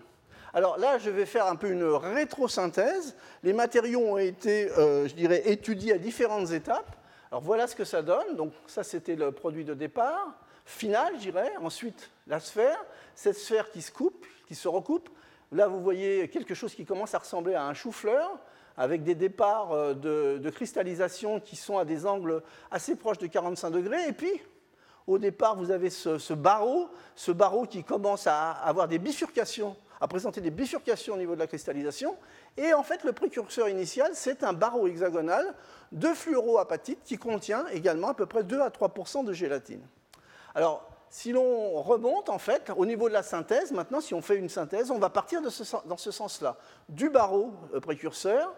Alors 0.53 0.77
là, 0.77 0.99
je 0.99 1.09
vais 1.09 1.25
faire 1.25 1.47
un 1.47 1.55
peu 1.55 1.71
une 1.71 1.85
rétrosynthèse. 1.85 3.15
Les 3.41 3.53
matériaux 3.53 4.01
ont 4.01 4.19
été, 4.19 4.69
euh, 4.77 5.07
je 5.07 5.15
dirais, 5.15 5.41
étudiés 5.45 5.93
à 5.93 5.97
différentes 5.97 6.51
étapes. 6.51 6.95
Alors 7.33 7.41
voilà 7.41 7.65
ce 7.65 7.75
que 7.75 7.83
ça 7.83 8.03
donne. 8.03 8.35
Donc 8.35 8.53
ça, 8.67 8.83
c'était 8.83 9.15
le 9.15 9.31
produit 9.31 9.65
de 9.65 9.73
départ. 9.73 10.35
Final, 10.65 11.15
je 11.15 11.21
dirais. 11.21 11.51
Ensuite, 11.59 12.11
la 12.27 12.39
sphère. 12.39 12.77
Cette 13.15 13.37
sphère 13.37 13.71
qui 13.71 13.81
se 13.81 13.91
coupe, 13.91 14.27
qui 14.47 14.53
se 14.53 14.67
recoupe. 14.67 15.09
Là, 15.51 15.67
vous 15.67 15.81
voyez 15.81 16.29
quelque 16.29 16.53
chose 16.53 16.75
qui 16.75 16.85
commence 16.85 17.15
à 17.15 17.17
ressembler 17.17 17.55
à 17.55 17.65
un 17.65 17.73
chou-fleur, 17.73 18.37
avec 18.77 19.01
des 19.01 19.15
départs 19.15 19.71
euh, 19.71 19.95
de, 19.95 20.49
cristallisation 20.51 21.39
qui 21.39 21.55
sont 21.55 21.79
à 21.79 21.85
des 21.85 22.05
angles 22.05 22.43
assez 22.69 22.95
proches 22.95 23.17
de 23.17 23.25
45 23.25 23.71
degrés. 23.71 24.07
Et 24.07 24.13
puis, 24.13 24.39
au 25.07 25.17
départ, 25.17 25.55
vous 25.55 25.71
avez 25.71 25.89
ce 25.89 26.33
barreau, 26.33 26.87
ce 27.15 27.31
barreau 27.31 27.65
qui 27.65 27.83
commence 27.83 28.27
à 28.27 28.51
avoir 28.51 28.87
des 28.87 28.99
bifurcations 28.99 29.75
a 30.03 30.07
présenté 30.09 30.41
des 30.41 30.51
bifurcations 30.51 31.13
au 31.13 31.17
niveau 31.17 31.33
de 31.33 31.39
la 31.39 31.47
cristallisation. 31.47 32.17
Et 32.57 32.73
en 32.73 32.83
fait, 32.83 33.05
le 33.05 33.13
précurseur 33.13 33.69
initial, 33.69 34.11
c'est 34.13 34.43
un 34.43 34.51
barreau 34.51 34.85
hexagonal 34.85 35.55
de 35.93 36.09
fluoroapatite 36.09 36.99
qui 37.05 37.17
contient 37.17 37.65
également 37.67 38.09
à 38.09 38.13
peu 38.13 38.25
près 38.25 38.43
2 38.43 38.59
à 38.59 38.67
3% 38.67 39.23
de 39.23 39.31
gélatine. 39.31 39.81
Alors, 40.55 40.91
si 41.09 41.31
l'on 41.31 41.81
remonte, 41.81 42.27
en 42.27 42.37
fait, 42.37 42.69
au 42.75 42.85
niveau 42.85 43.07
de 43.07 43.13
la 43.13 43.23
synthèse, 43.23 43.71
maintenant, 43.71 44.01
si 44.01 44.13
on 44.13 44.21
fait 44.21 44.35
une 44.35 44.49
synthèse, 44.49 44.91
on 44.91 44.99
va 44.99 45.09
partir 45.09 45.41
dans 45.41 45.97
ce 45.97 46.11
sens-là, 46.11 46.57
du 46.89 47.09
barreau 47.09 47.53
euh, 47.73 47.79
précurseur 47.79 48.53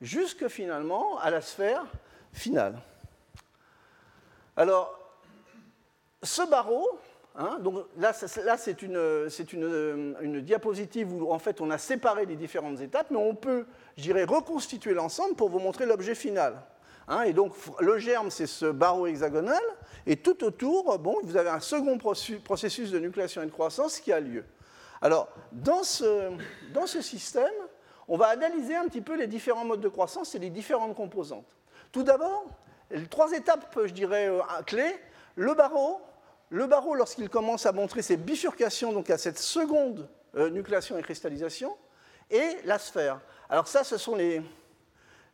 jusque 0.00 0.46
finalement 0.46 1.18
à 1.18 1.30
la 1.30 1.40
sphère 1.40 1.84
finale. 2.32 2.80
Alors, 4.56 4.96
ce 6.22 6.48
barreau, 6.48 7.00
Hein. 7.38 7.58
donc 7.60 7.84
là, 7.98 8.12
c'est 8.14 8.82
une, 8.82 10.40
diapositive 10.40 11.12
où 11.12 11.30
en 11.30 11.38
fait 11.38 11.60
on 11.60 11.70
a 11.70 11.76
séparé 11.76 12.24
les 12.24 12.36
différentes 12.36 12.80
étapes, 12.80 13.08
mais 13.10 13.18
on 13.18 13.34
peut, 13.34 13.66
je 13.96 14.02
dirais, 14.02 14.24
reconstituer 14.24 14.94
l'ensemble 14.94 15.34
pour 15.34 15.50
vous 15.50 15.58
montrer 15.58 15.84
l'objet 15.84 16.14
final. 16.14 16.62
Hein. 17.08 17.22
et 17.22 17.32
donc 17.32 17.52
le 17.80 17.98
germe, 17.98 18.30
c'est 18.30 18.46
ce 18.46 18.66
barreau 18.66 19.06
hexagonal, 19.06 19.62
et 20.06 20.16
tout 20.16 20.42
autour, 20.44 20.98
bon, 20.98 21.16
vous 21.22 21.36
avez 21.36 21.50
un 21.50 21.60
second 21.60 21.98
processus 21.98 22.90
de 22.90 22.98
nucléation 22.98 23.42
et 23.42 23.46
de 23.46 23.50
croissance 23.50 24.00
qui 24.00 24.12
a 24.12 24.20
lieu. 24.20 24.44
Alors, 25.02 25.28
dans 25.52 25.82
ce, 25.82 26.30
dans 26.72 26.86
ce 26.86 27.02
système, 27.02 27.52
on 28.08 28.16
va 28.16 28.28
analyser 28.28 28.74
un 28.74 28.84
petit 28.84 29.00
peu 29.00 29.16
les 29.16 29.26
différents 29.26 29.64
modes 29.64 29.80
de 29.80 29.88
croissance 29.88 30.34
et 30.34 30.38
les 30.38 30.50
différentes 30.50 30.94
composantes. 30.94 31.56
Tout 31.92 32.02
d'abord, 32.02 32.46
trois 33.10 33.32
étapes, 33.32 33.78
je 33.84 33.92
dirais, 33.92 34.28
euh, 34.28 34.40
clés, 34.64 34.94
le 35.34 35.54
barreau, 35.54 36.00
le 36.50 36.66
barreau, 36.66 36.94
lorsqu'il 36.94 37.28
commence 37.28 37.66
à 37.66 37.72
montrer 37.72 38.02
ses 38.02 38.16
bifurcations, 38.16 38.92
donc 38.92 39.10
à 39.10 39.18
cette 39.18 39.38
seconde 39.38 40.08
euh, 40.36 40.50
nucléation 40.50 40.96
et 40.98 41.02
cristallisation, 41.02 41.76
et 42.30 42.56
la 42.64 42.78
sphère. 42.78 43.20
Alors 43.48 43.68
ça, 43.68 43.84
ce 43.84 43.96
sont 43.96 44.14
les, 44.14 44.42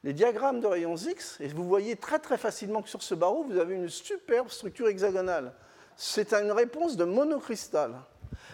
les 0.05 0.13
diagrammes 0.13 0.61
de 0.61 0.67
rayons 0.67 0.97
X, 0.97 1.39
et 1.41 1.49
vous 1.49 1.65
voyez 1.65 1.97
très 1.97 2.19
très 2.19 2.39
facilement 2.39 2.83
que 2.83 2.89
sur 2.89 3.03
ce 3.03 3.15
barreau, 3.15 3.45
vous 3.45 3.59
avez 3.59 3.75
une 3.75 3.89
superbe 3.89 4.49
structure 4.49 4.89
hexagonale. 4.89 5.55
C'est 5.97 6.33
une 6.33 6.53
réponse 6.53 6.97
de 6.97 7.05
monocristal. 7.05 7.95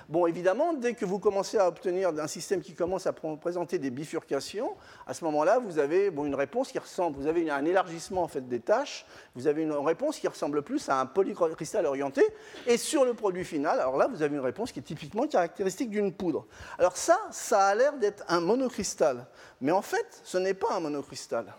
Bon, 0.09 0.27
évidemment, 0.27 0.73
dès 0.73 0.95
que 0.95 1.05
vous 1.05 1.19
commencez 1.19 1.59
à 1.59 1.69
obtenir 1.69 2.09
un 2.09 2.27
système 2.27 2.63
qui 2.63 2.73
commence 2.73 3.07
à 3.07 3.13
présenter 3.13 3.79
des 3.79 3.91
bifurcations, 3.91 4.75
à 5.07 5.13
ce 5.13 5.23
moment-là, 5.25 5.59
vous 5.59 5.79
avez 5.79 6.07
une 6.07 6.35
réponse 6.35 6.73
qui 6.73 6.79
ressemble, 6.79 7.19
vous 7.19 7.27
avez 7.27 7.51
un 7.51 7.63
élargissement 7.67 8.23
en 8.23 8.29
fait 8.29 8.49
des 8.49 8.61
tâches, 8.61 9.05
vous 9.35 9.47
avez 9.47 9.61
une 9.61 9.73
réponse 9.73 10.19
qui 10.19 10.27
ressemble 10.27 10.63
plus 10.63 10.89
à 10.89 10.99
un 10.99 11.05
polycristal 11.05 11.85
orienté, 11.85 12.23
et 12.67 12.79
sur 12.79 13.05
le 13.05 13.13
produit 13.13 13.45
final, 13.45 13.81
alors 13.81 13.99
là, 13.99 14.07
vous 14.07 14.23
avez 14.23 14.35
une 14.35 14.43
réponse 14.43 14.73
qui 14.73 14.79
est 14.79 14.83
typiquement 14.83 15.27
caractéristique 15.27 15.91
d'une 15.91 16.15
poudre. 16.15 16.47
Alors 16.79 16.97
ça, 16.97 17.19
ça 17.31 17.67
a 17.67 17.75
l'air 17.75 17.99
d'être 17.99 18.25
un 18.29 18.41
monocristal, 18.41 19.27
mais 19.61 19.73
en 19.73 19.83
fait, 19.83 20.23
ce 20.25 20.39
n'est 20.39 20.55
pas 20.55 20.73
un 20.73 20.81
monocristal. 20.81 21.53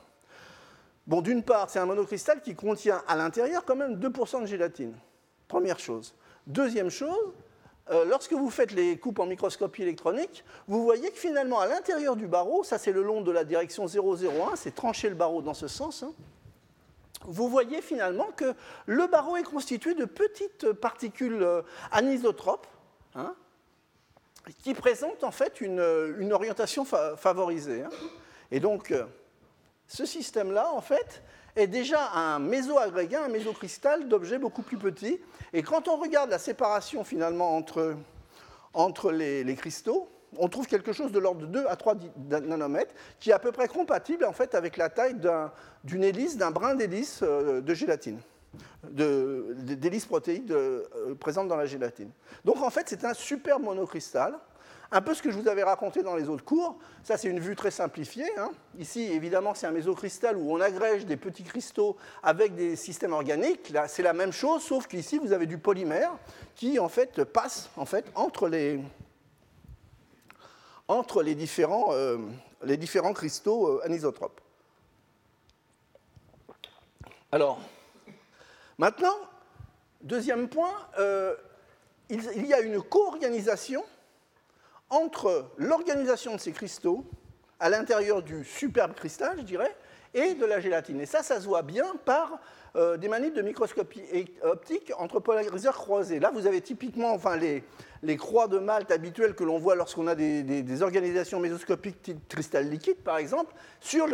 Bon, 1.05 1.21
d'une 1.21 1.43
part, 1.43 1.69
c'est 1.69 1.79
un 1.79 1.85
monocristal 1.85 2.41
qui 2.41 2.55
contient 2.55 3.03
à 3.07 3.15
l'intérieur 3.15 3.63
quand 3.63 3.75
même 3.75 3.99
2% 3.99 4.41
de 4.41 4.47
gélatine. 4.47 4.95
Première 5.47 5.77
chose. 5.77 6.15
Deuxième 6.47 6.89
chose, 6.89 7.33
euh, 7.91 8.05
lorsque 8.05 8.33
vous 8.33 8.49
faites 8.49 8.71
les 8.71 8.97
coupes 8.97 9.19
en 9.19 9.25
microscopie 9.25 9.81
électronique, 9.81 10.43
vous 10.67 10.83
voyez 10.83 11.09
que 11.09 11.17
finalement, 11.17 11.59
à 11.59 11.67
l'intérieur 11.67 12.15
du 12.15 12.27
barreau, 12.27 12.63
ça 12.63 12.77
c'est 12.77 12.91
le 12.91 13.01
long 13.01 13.21
de 13.21 13.31
la 13.31 13.43
direction 13.43 13.85
001, 13.85 14.55
c'est 14.55 14.75
trancher 14.75 15.09
le 15.09 15.15
barreau 15.15 15.41
dans 15.41 15.53
ce 15.53 15.67
sens, 15.67 16.03
hein, 16.03 16.13
vous 17.25 17.49
voyez 17.49 17.81
finalement 17.81 18.27
que 18.35 18.53
le 18.85 19.07
barreau 19.07 19.35
est 19.37 19.43
constitué 19.43 19.93
de 19.93 20.05
petites 20.05 20.71
particules 20.71 21.43
euh, 21.43 21.61
anisotropes, 21.91 22.67
hein, 23.15 23.35
qui 24.63 24.73
présentent 24.73 25.23
en 25.23 25.31
fait 25.31 25.61
une, 25.61 25.79
orientation 26.31 26.85
favorisée. 26.85 27.83
Hein. 27.83 27.89
Et 28.51 28.59
donc, 28.59 28.91
euh, 28.91 29.05
ce 29.87 30.05
système-là, 30.05 30.71
en 30.71 30.81
fait, 30.81 31.21
est 31.55 31.67
déjà 31.67 32.11
un 32.13 32.39
méso-agrégé, 32.39 33.15
un 33.15 33.27
mésocristal 33.27 34.07
d'objets 34.07 34.39
beaucoup 34.39 34.61
plus 34.61 34.77
petits. 34.77 35.19
Et 35.53 35.63
quand 35.63 35.87
on 35.87 35.97
regarde 35.97 36.29
la 36.29 36.39
séparation 36.39 37.03
finalement 37.03 37.55
entre, 37.55 37.95
entre 38.73 39.11
les, 39.11 39.55
cristaux, 39.55 40.07
on 40.37 40.47
trouve 40.47 40.67
quelque 40.67 40.93
chose 40.93 41.11
de 41.11 41.19
l'ordre 41.19 41.41
de 41.41 41.47
2 41.47 41.65
à 41.67 41.75
3 41.75 41.95
nanomètres, 42.29 42.93
qui 43.19 43.31
est 43.31 43.33
à 43.33 43.39
peu 43.39 43.51
près 43.51 43.67
compatible 43.67 44.25
en 44.25 44.33
fait 44.33 44.53
avec 44.53 44.77
la 44.77 44.89
taille 44.89 45.15
d'une 45.83 46.03
hélice, 46.03 46.37
d'un 46.37 46.51
brin 46.51 46.75
d'hélice 46.75 47.21
euh, 47.23 47.61
de 47.61 47.73
gélatine, 47.73 48.19
d'hélice 48.83 50.05
protéique 50.05 50.51
euh, 50.51 50.83
présente 51.19 51.47
dans 51.47 51.57
la 51.57 51.65
gélatine. 51.65 52.11
Donc 52.45 52.61
en 52.61 52.69
fait, 52.69 52.83
c'est 52.87 53.05
un 53.05 53.13
super 53.13 53.59
monocristal 53.59 54.35
un 54.91 55.01
peu 55.01 55.13
ce 55.13 55.21
que 55.21 55.31
je 55.31 55.37
vous 55.37 55.47
avais 55.47 55.63
raconté 55.63 56.01
dans 56.01 56.15
les 56.15 56.29
autres 56.29 56.43
cours, 56.43 56.77
ça 57.03 57.17
c'est 57.17 57.27
une 57.27 57.39
vue 57.39 57.55
très 57.55 57.71
simplifiée. 57.71 58.29
Hein. 58.37 58.51
Ici, 58.77 59.03
évidemment, 59.03 59.53
c'est 59.53 59.67
un 59.67 59.71
mésocristal 59.71 60.35
où 60.37 60.51
on 60.51 60.59
agrège 60.59 61.05
des 61.05 61.17
petits 61.17 61.43
cristaux 61.43 61.95
avec 62.23 62.55
des 62.55 62.75
systèmes 62.75 63.13
organiques. 63.13 63.69
Là, 63.69 63.87
c'est 63.87 64.01
la 64.01 64.13
même 64.13 64.31
chose, 64.31 64.63
sauf 64.63 64.87
qu'ici, 64.87 65.19
vous 65.19 65.31
avez 65.31 65.45
du 65.45 65.59
polymère 65.59 66.11
qui, 66.55 66.79
en 66.79 66.89
fait, 66.89 67.23
passe 67.23 67.69
entre, 68.15 68.47
les, 68.47 68.79
différents, 71.35 71.89
euh, 71.91 72.17
cristaux 73.13 73.67
euh, 73.67 73.85
anisotropes. 73.85 74.41
Alors, 77.31 77.59
maintenant, 78.79 79.15
deuxième 80.01 80.49
point, 80.49 80.73
euh, 80.97 81.35
il 82.09 82.47
y 82.47 82.55
a 82.55 82.61
une 82.61 82.81
co-organisation 82.81 83.83
entre 84.89 85.51
l'organisation 85.57 86.35
de 86.35 86.39
ces 86.39 86.51
cristaux 86.51 87.05
à 87.59 87.69
l'intérieur 87.69 88.21
du 88.21 88.43
superbe 88.43 88.93
cristal, 88.93 89.35
je 89.37 89.43
dirais, 89.43 89.75
et 90.13 90.33
de 90.33 90.45
la 90.45 90.59
gélatine. 90.59 91.01
Et 91.01 91.05
ça, 91.05 91.21
ça 91.21 91.39
se 91.39 91.45
voit 91.45 91.61
bien 91.61 91.85
par 92.05 92.39
euh, 92.75 92.97
des 92.97 93.07
manips 93.07 93.35
de 93.35 93.41
microscopie 93.41 94.03
optique 94.43 94.91
entre 94.97 95.19
polariseurs 95.19 95.75
croisés. 95.75 96.19
Là, 96.19 96.31
vous 96.33 96.47
avez 96.47 96.61
typiquement 96.61 97.11
enfin, 97.11 97.35
les, 97.35 97.63
les 98.01 98.17
croix 98.17 98.47
de 98.47 98.57
Malte 98.59 98.91
habituelles 98.91 99.35
que 99.35 99.43
l'on 99.43 99.59
voit 99.59 99.75
lorsqu'on 99.75 100.07
a 100.07 100.15
des, 100.15 100.81
organisations 100.81 101.39
mésoscopiques 101.39 102.01
type 102.01 102.27
cristal 102.27 102.69
liquide, 102.69 102.97
par 102.97 103.17
exemple, 103.17 103.53
sur 103.79 104.07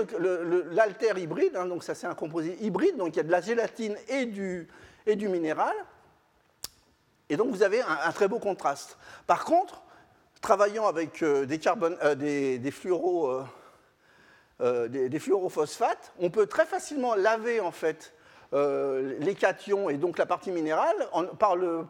l'alter 0.72 1.18
hybride. 1.18 1.56
Hein, 1.56 1.68
donc 1.68 1.84
ça, 1.84 1.96
c'est 1.96 2.08
un 2.08 2.16
composé 2.16 2.58
hybride, 2.62 2.98
donc 2.98 3.16
il 3.16 3.18
y 3.18 3.22
a 3.22 3.24
de 3.24 3.32
la 3.32 3.42
gélatine 3.42 3.96
et 4.10 4.26
du, 4.26 4.68
et 5.06 5.16
du 5.16 5.30
minéral. 5.30 5.76
Et 7.30 7.38
donc 7.38 7.50
vous 7.50 7.64
avez 7.64 7.82
un 7.82 8.12
très 8.12 8.28
beau 8.28 8.38
contraste. 8.38 8.98
Par 9.26 9.46
contre, 9.46 9.85
travaillant 10.42 10.88
avec 10.88 11.24
euh, 11.24 11.46
des, 11.46 11.60
euh, 11.68 12.16
des, 12.16 12.60
des, 12.60 12.72
fluoro, 12.72 13.44
euh, 14.62 14.88
des, 14.88 15.20
fluorophosphates, 15.20 16.14
on 16.20 16.30
peut 16.30 16.46
très 16.46 16.66
facilement 16.66 17.16
laver 17.16 17.60
en 17.60 17.72
fait 17.72 18.14
les 18.54 19.36
cations 19.36 19.90
et 19.90 19.98
donc 19.98 20.18
la 20.18 20.26
partie 20.26 20.50
minérale 20.50 20.96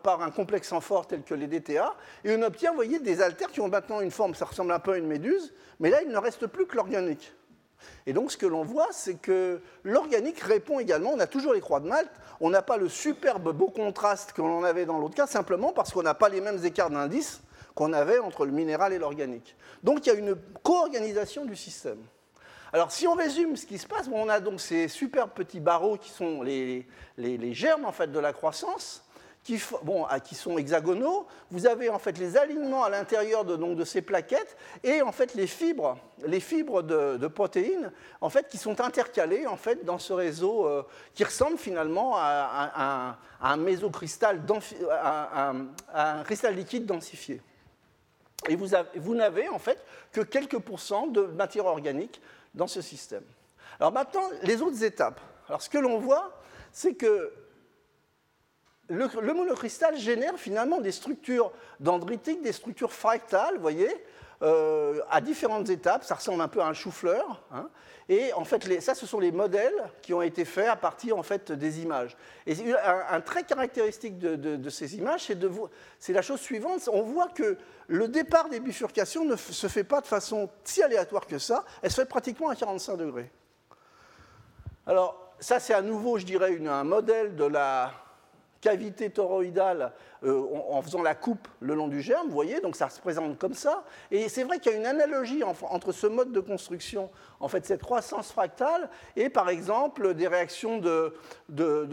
par, 0.02 0.22
un 0.22 0.32
complexe 0.32 0.72
en 0.72 0.82
fort 0.82 1.06
tel 1.06 1.22
que 1.22 1.36
les 1.36 1.46
DTA, 1.46 1.96
et 2.24 2.36
on 2.36 2.42
obtient, 2.42 2.74
voyez, 2.74 2.98
des 2.98 3.22
altères 3.22 3.52
qui 3.52 3.62
ont 3.62 3.68
maintenant 3.68 4.02
une 4.02 4.10
forme, 4.10 4.34
ça 4.34 4.46
ressemble 4.46 4.72
un 4.72 4.80
peu 4.80 4.94
à 4.94 4.98
une 4.98 5.06
méduse, 5.06 5.54
mais 5.80 5.92
là, 5.92 6.02
il 6.02 6.10
ne 6.10 6.18
reste 6.18 6.48
plus 6.48 6.66
que 6.66 6.76
l'organique. 6.76 7.34
Et 8.08 8.14
donc, 8.14 8.32
ce 8.32 8.38
que 8.38 8.48
l'on 8.48 8.64
voit, 8.64 8.88
c'est 8.90 9.16
que 9.16 9.62
l'organique 9.84 10.40
répond 10.40 10.80
également, 10.80 11.12
on 11.12 11.20
a 11.20 11.28
toujours 11.28 11.54
les 11.54 11.62
croix 11.62 11.82
de 11.82 11.88
Malte, 11.88 12.10
on 12.40 12.50
n'a 12.50 12.64
pas 12.64 12.78
le 12.78 12.90
superbe 12.90 13.52
beau 13.52 13.68
contraste 13.68 14.34
que 14.34 14.42
l'on 14.42 14.64
avait 14.64 14.86
dans 14.86 14.98
l'autre 14.98 15.14
cas, 15.14 15.28
simplement 15.28 15.72
parce 15.72 15.92
qu'on 15.92 16.02
n'a 16.02 16.16
pas 16.16 16.30
les 16.30 16.42
mêmes 16.42 16.66
écarts 16.66 16.90
d'indice 16.90 17.42
qu'on 17.76 17.92
avait 17.94 18.20
entre 18.20 18.46
le 18.46 18.52
minéral 18.54 18.94
et 18.94 18.98
l'organique. 18.98 19.56
Donc 19.84 20.06
il 20.06 20.10
y 20.10 20.12
a 20.16 20.16
une 20.16 20.36
co-organisation 20.64 21.46
du 21.46 21.56
système. 21.56 22.00
Alors 22.74 22.92
si 22.92 23.08
on 23.08 23.14
résume 23.14 23.56
ce 23.56 23.66
qui 23.66 23.78
se 23.78 23.86
passe, 23.86 24.10
on 24.12 24.28
a 24.30 24.40
donc 24.40 24.60
ces 24.60 24.88
super 24.88 25.30
petits 25.30 25.60
barreaux 25.60 25.98
qui 25.98 26.10
sont 26.10 26.42
les, 26.42 26.88
germes 27.54 27.86
en 27.86 27.92
fait 27.92 28.12
de 28.12 28.20
la 28.20 28.34
croissance, 28.34 29.04
qui, 29.44 29.62
bon, 29.84 30.06
qui, 30.24 30.34
sont 30.34 30.58
hexagonaux. 30.58 31.28
Vous 31.52 31.68
avez 31.68 31.90
en 31.90 32.00
fait 32.00 32.18
les 32.18 32.36
alignements 32.36 32.84
à 32.84 32.90
l'intérieur 32.90 33.46
de, 33.46 33.56
de, 33.56 33.84
ces 33.86 34.02
plaquettes 34.02 34.58
et 34.84 35.02
en 35.02 35.12
fait 35.12 35.36
les 35.36 35.46
fibres, 35.46 35.98
les 36.26 36.40
fibres 36.40 36.82
de, 36.82 37.28
protéines 37.28 37.92
en 38.22 38.30
fait 38.30 38.48
qui 38.48 38.58
sont 38.58 38.82
intercalées 38.82 39.46
en 39.46 39.58
fait 39.58 39.86
dans 39.86 40.00
ce 40.00 40.14
réseau 40.14 40.66
euh, 40.66 40.84
qui 41.14 41.24
ressemble 41.24 41.58
finalement 41.58 42.14
à, 42.16 43.20
un 43.42 43.58
mésocristal, 43.58 44.42
à 44.92 45.54
un 45.94 46.24
cristal 46.24 46.56
liquide 46.56 46.86
densifié. 46.86 47.42
Et 48.48 48.56
vous, 48.56 49.16
n'avez 49.16 49.50
en 49.50 49.60
fait 49.60 49.84
que 50.12 50.22
quelques 50.22 50.60
pourcents 50.60 51.08
de 51.08 51.22
matière 51.22 51.66
organique 51.66 52.22
dans 52.54 52.68
ce 52.68 52.82
système. 52.82 53.24
Alors 53.80 53.92
maintenant, 53.92 54.24
les 54.44 54.62
autres 54.62 54.84
étapes. 54.84 55.20
Alors 55.48 55.62
ce 55.62 55.70
que 55.70 55.78
l'on 55.78 55.98
voit, 55.98 56.42
c'est 56.72 56.94
que 56.94 57.34
le, 58.88 59.34
monocristal 59.34 59.98
génère 59.98 60.38
finalement 60.38 60.80
des 60.80 60.92
structures 60.92 61.52
dendritiques, 61.80 62.42
des 62.42 62.52
structures 62.52 62.94
fractales, 62.94 63.56
vous 63.56 63.62
voyez, 63.62 63.90
euh, 64.46 65.02
à 65.10 65.22
différentes 65.22 65.70
étapes. 65.70 66.04
Ça 66.04 66.16
ressemble 66.16 66.40
un 66.42 66.48
peu 66.48 66.62
à 66.62 66.68
un 66.68 66.74
chou-fleur. 66.74 67.42
Hein. 67.52 67.68
Et 68.10 68.32
en 68.34 68.46
fait, 68.46 68.80
ça, 68.80 68.94
ce 68.94 69.08
sont 69.08 69.20
les 69.20 69.32
modèles 69.32 69.74
qui 70.04 70.14
ont 70.14 70.22
été 70.22 70.46
faits 70.46 70.68
à 70.68 70.76
partir 70.76 71.18
en 71.18 71.24
fait, 71.24 71.52
des 71.52 71.82
images. 71.82 72.16
Et 72.46 72.56
un, 73.10 73.22
trait 73.22 73.44
caractéristique 73.44 74.20
de, 74.20 74.70
ces 74.70 74.96
images, 74.98 75.32
c'est 76.00 76.14
la 76.14 76.22
chose 76.22 76.40
suivante. 76.40 76.88
On 76.94 77.02
voit 77.02 77.30
que 77.30 77.58
le 77.88 78.08
départ 78.08 78.48
des 78.50 78.60
bifurcations 78.60 79.26
ne 79.26 79.36
se 79.36 79.68
fait 79.68 79.84
pas 79.84 80.02
de 80.02 80.06
façon 80.06 80.48
si 80.64 80.84
aléatoire 80.84 81.26
que 81.26 81.40
ça. 81.40 81.66
Elle 81.82 81.90
se 81.90 82.02
fait 82.02 82.06
pratiquement 82.06 82.50
à 82.50 82.56
45 82.56 82.98
degrés. 82.98 83.32
Alors, 84.86 85.34
ça, 85.40 85.60
c'est 85.60 85.74
à 85.74 85.82
nouveau, 85.82 86.20
je 86.20 86.26
dirais, 86.26 86.56
un 86.68 86.84
modèle 86.84 87.36
de 87.36 87.46
la 87.46 87.92
cavité 88.66 89.12
toroïdale 89.12 89.92
euh, 90.24 90.42
en, 90.72 90.82
faisant 90.82 91.04
la 91.04 91.14
coupe 91.14 91.48
le 91.60 91.76
long 91.76 91.88
du 91.88 92.02
germe, 92.02 92.26
vous 92.30 92.34
voyez, 92.34 92.62
donc 92.62 92.76
ça 92.76 92.90
se 92.90 93.00
présente 93.00 93.38
comme 93.38 93.54
ça. 93.54 93.84
Et 94.10 94.28
c'est 94.28 94.44
vrai 94.44 94.58
qu'il 94.58 94.72
y 94.72 94.76
a 94.76 94.78
une 94.80 94.88
analogie 94.88 95.44
entre 95.44 95.92
ce 95.92 96.08
mode 96.08 96.32
de 96.32 96.40
construction, 96.40 97.12
en 97.40 97.48
fait, 97.48 97.64
cette 97.64 97.84
croissance 97.84 98.32
fractale, 98.32 98.90
et 99.16 99.30
par 99.30 99.50
exemple 99.50 100.16
des 100.16 100.28
réactions 100.28 100.80
de, 100.80 101.14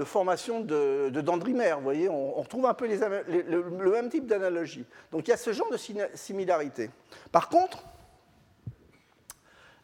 formation 0.07 0.61
de, 0.61 1.11
dendrimère, 1.21 1.77
vous 1.77 1.85
voyez, 1.85 2.09
on, 2.09 2.33
retrouve 2.41 2.65
un 2.65 2.75
peu 2.75 2.89
le 2.89 3.91
même 3.91 4.09
type 4.09 4.27
d'analogie. 4.27 4.87
Donc 5.11 5.29
il 5.29 5.31
y 5.31 5.35
a 5.35 5.37
ce 5.37 5.53
genre 5.53 5.71
de 5.71 5.77
similarité. 6.15 6.89
Par 7.33 7.51
contre, 7.51 7.85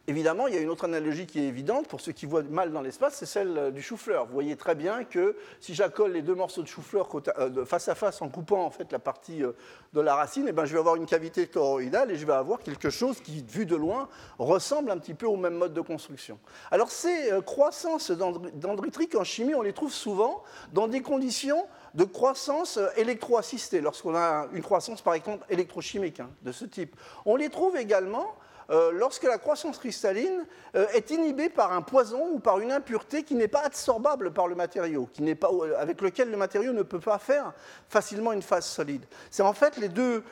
Évidemment, 0.09 0.47
il 0.47 0.55
y 0.55 0.57
a 0.57 0.59
une 0.59 0.71
autre 0.71 0.85
analogie 0.85 1.27
qui 1.27 1.39
est 1.39 1.47
évidente 1.47 1.87
pour 1.87 2.01
ceux 2.01 2.13
qui 2.13 2.25
voient 2.25 2.41
mal 2.41 2.71
dans 2.71 2.81
l'espace, 2.81 3.13
c'est 3.13 3.27
celle 3.27 3.55
euh, 3.59 3.69
du 3.69 3.83
chou-fleur. 3.83 4.25
Vous 4.25 4.33
voyez 4.33 4.55
très 4.55 4.73
bien 4.73 5.03
que 5.03 5.35
si 5.59 5.75
j'accole 5.75 6.13
les 6.13 6.23
deux 6.23 6.33
morceaux 6.33 6.63
de 6.63 6.67
chou-fleur 6.67 7.07
euh, 7.37 7.63
face 7.63 7.89
à 7.89 7.93
face 7.93 8.19
en 8.23 8.27
coupant 8.27 8.65
en 8.65 8.71
fait 8.71 8.91
la 8.91 8.97
partie 8.97 9.43
euh, 9.43 9.51
de 9.93 10.01
la 10.01 10.15
racine, 10.15 10.47
eh 10.49 10.51
ben, 10.51 10.65
je 10.65 10.73
vais 10.73 10.79
avoir 10.79 10.95
une 10.95 11.05
cavité 11.05 11.45
toroïdale 11.45 12.09
et 12.09 12.15
je 12.15 12.25
vais 12.25 12.33
avoir 12.33 12.61
quelque 12.61 12.89
chose 12.89 13.19
qui, 13.21 13.45
vu 13.47 13.67
de 13.67 13.75
loin, 13.75 14.09
ressemble 14.39 14.89
un 14.89 14.97
petit 14.97 15.13
peu 15.13 15.27
au 15.27 15.37
même 15.37 15.53
mode 15.53 15.75
de 15.75 15.81
construction. 15.81 16.39
Alors 16.71 16.89
ces 16.89 17.29
croissances 17.45 18.09
dendritriques 18.09 19.13
en 19.13 19.23
chimie, 19.23 19.53
on 19.53 19.61
les 19.61 19.73
trouve 19.73 19.93
souvent 19.93 20.41
dans 20.73 20.87
des 20.87 21.01
conditions 21.01 21.67
de 21.93 22.03
croissance 22.03 22.79
électroassistée, 22.97 23.79
lorsqu'on 23.79 24.15
a 24.15 24.47
une 24.53 24.63
croissance 24.63 25.03
par 25.03 25.13
exemple 25.13 25.45
électrochimique 25.51 26.19
hein, 26.19 26.31
de 26.41 26.51
ce 26.51 26.65
type. 26.65 26.95
On 27.25 27.35
les 27.35 27.49
trouve 27.49 27.77
également 27.77 28.35
euh, 28.69 28.91
lorsque 28.91 29.23
la 29.23 29.39
croissance 29.39 29.79
cristalline 29.79 30.45
euh, 30.75 30.87
est 30.89 31.09
inhibée 31.09 31.49
par 31.49 31.73
un 31.73 31.81
poison 31.81 32.29
ou 32.33 32.39
par 32.39 32.59
une 32.59 32.71
impureté 32.71 33.23
qui 33.23 33.33
n'est 33.33 33.47
pas 33.47 33.61
absorbable 33.61 34.31
par 34.31 34.47
le 34.47 34.53
matériau, 34.53 35.09
euh, 35.19 35.73
avec 35.79 36.01
lequel 36.01 36.29
le 36.29 36.37
matériau 36.37 36.71
ne 36.71 36.83
peut 36.83 36.99
pas 36.99 37.17
faire 37.17 37.53
facilement 37.89 38.31
une 38.31 38.43
phase 38.43 38.65
solide. 38.65 39.05
C'est 39.31 39.41
en 39.41 39.53
fait 39.53 39.77
les 39.77 39.89
deux, 39.89 40.23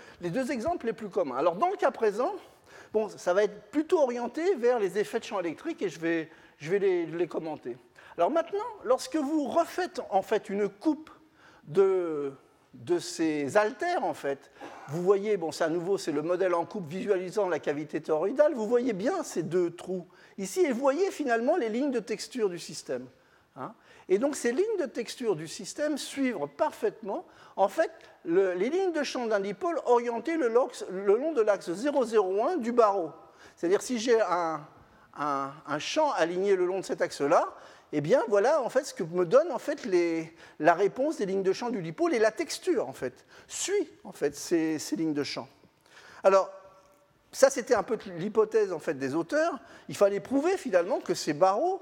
exemples 0.52 0.86
les 0.86 0.94
plus 0.94 1.10
communs. 1.10 1.38
Alors 1.38 1.56
dans 1.56 1.70
le 1.70 1.78
cas 1.78 1.90
présent, 1.90 2.36
bon, 2.94 3.10
ça 3.10 3.34
va 3.34 3.44
être 3.44 3.72
plutôt 3.72 4.02
orienté 4.02 4.56
vers 4.56 4.78
les 4.78 5.00
effets 5.00 5.20
de 5.20 5.24
champ 5.24 5.40
électrique 5.40 5.82
et 5.82 5.90
je 5.90 6.00
vais, 6.00 6.30
les, 6.62 7.08
les 7.08 7.28
commenter. 7.28 7.76
Alors 8.18 8.30
maintenant, 8.30 8.60
lorsque 8.84 9.16
vous 9.16 9.48
refaites 9.48 10.00
en 10.12 10.22
fait 10.22 10.50
une 10.50 10.70
coupe 10.70 11.10
de, 11.64 12.34
de 12.84 13.00
ces 13.00 13.58
altères, 13.58 14.04
en 14.04 14.14
fait, 14.14 14.52
vous 14.90 15.02
voyez, 15.02 15.38
bon, 15.38 15.52
c'est 15.52 15.64
à 15.64 15.70
nouveau, 15.70 15.98
c'est 15.98 16.12
le 16.12 16.22
modèle 16.22 16.54
en 16.54 16.66
coupe 16.66 16.88
visualisant 16.88 17.50
la 17.50 17.60
cavité 17.60 18.02
toroïdale, 18.02 18.54
vous 18.54 18.68
voyez 18.68 18.94
bien 18.94 19.24
ces 19.24 19.44
deux 19.44 19.72
trous 19.72 20.08
ici, 20.38 20.62
et 20.62 20.72
vous 20.72 20.80
voyez 20.80 21.12
finalement 21.12 21.58
les 21.58 21.70
lignes 21.70 21.92
de 21.92 22.00
texture 22.00 22.50
du 22.50 22.60
système. 22.60 23.08
Hein. 23.60 23.74
et 24.08 24.20
donc 24.20 24.36
ces 24.36 24.52
lignes 24.52 24.78
de 24.80 24.86
texture 24.86 25.36
du 25.36 25.48
système 25.48 25.98
suivent 25.98 26.38
parfaitement, 26.58 27.26
en 27.56 27.68
fait, 27.68 27.90
les 28.24 28.70
lignes 28.70 28.92
de 28.92 29.02
champ 29.02 29.26
d'un 29.26 29.40
dipôle 29.40 29.80
orientées 29.86 30.38
le, 30.38 30.48
long 30.48 31.34
de 31.34 31.42
l'axe 31.42 31.70
001 31.70 32.58
du 32.58 32.72
barreau. 32.72 33.12
C'est-à-dire 33.56 33.82
si 33.82 33.98
j'ai 33.98 34.22
un, 34.22 34.62
un 35.18 35.80
champ 35.80 36.12
aligné 36.12 36.56
le 36.56 36.66
long 36.66 36.82
de 36.82 36.86
cet 36.86 37.02
axe-là, 37.02 37.48
eh 37.94 38.02
bien 38.02 38.24
voilà 38.28 38.62
en 38.62 38.70
fait 38.70 38.84
ce 38.84 38.94
que 38.94 39.04
me 39.04 39.26
donne 39.26 39.52
en 39.52 39.60
fait 39.60 39.88
la 40.60 40.74
réponse 40.74 41.18
des 41.18 41.26
lignes 41.26 41.44
de 41.44 41.54
champ 41.54 41.70
du 41.70 41.82
dipôle 41.82 42.14
et 42.14 42.20
la 42.20 42.32
texture 42.32 42.88
en 42.88 42.94
fait 42.94 43.26
suit 43.48 43.90
en 44.04 44.12
fait 44.12 44.36
ces, 44.36 44.78
lignes 44.98 45.14
de 45.14 45.24
champ. 45.24 45.48
Alors 46.24 46.52
ça 47.32 47.50
c'était 47.50 47.76
un 47.76 47.84
peu 47.84 47.98
l'hypothèse 48.18 48.74
en 48.74 48.80
fait 48.80 48.96
des 48.96 49.16
auteurs. 49.16 49.60
Il 49.88 49.96
fallait 49.96 50.20
prouver 50.20 50.58
finalement 50.58 51.00
que 51.00 51.14
ces 51.14 51.34
barreaux 51.34 51.82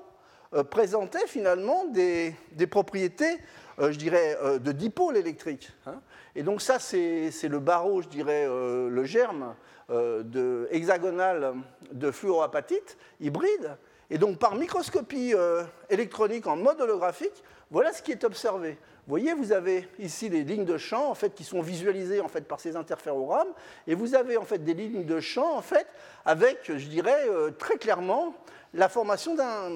euh, 0.53 0.63
présentaient 0.63 1.27
finalement 1.27 1.85
des, 1.85 2.35
propriétés, 2.69 3.39
euh, 3.79 3.91
je 3.91 3.97
dirais, 3.97 4.38
euh, 4.43 4.59
de 4.59 4.71
dipôle 4.71 5.17
électrique. 5.17 5.71
Hein. 5.88 6.00
Et 6.35 6.43
donc 6.43 6.62
ça 6.62 6.77
c'est 6.77 7.31
le 7.43 7.59
barreau, 7.59 8.01
je 8.01 8.09
dirais, 8.09 8.45
le 8.45 9.03
germe 9.05 9.55
de, 9.89 10.67
hexagonal 10.71 11.55
de 11.91 12.12
fluoroapatite 12.12 12.97
hybride 13.21 13.77
et 14.09 14.17
donc 14.17 14.38
par 14.38 14.55
microscopie 14.55 15.33
euh, 15.33 15.63
électronique 15.89 16.47
en 16.47 16.55
mode 16.55 16.79
holographique, 16.79 17.43
voilà 17.71 17.91
ce 17.91 18.01
qui 18.01 18.12
est 18.12 18.24
observé. 18.24 18.77
Vous 19.07 19.12
voyez, 19.12 19.33
vous 19.33 19.51
avez 19.51 19.88
ici 20.00 20.29
les 20.29 20.43
lignes 20.43 20.65
de 20.65 20.77
champ 20.77 21.09
en 21.09 21.15
fait, 21.15 21.33
qui 21.33 21.43
sont 21.43 21.62
visualisées 21.62 22.21
en 22.21 22.27
fait, 22.27 22.41
par 22.41 22.59
ces 22.59 22.75
interférogrammes, 22.75 23.53
et 23.88 23.95
vous 23.95 24.15
avez 24.15 24.38
en 24.38 24.45
fait, 24.45 24.59
des 24.59 24.74
lignes 24.74 25.05
de 25.05 25.19
champ 25.19 25.55
en 25.55 25.62
fait, 25.62 25.88
avec, 26.25 26.59
je 26.65 26.88
dirais, 26.88 27.27
euh, 27.27 27.51
très 27.51 27.77
clairement 27.77 28.33
la 28.74 28.89
formation 28.89 29.35
d'un... 29.35 29.71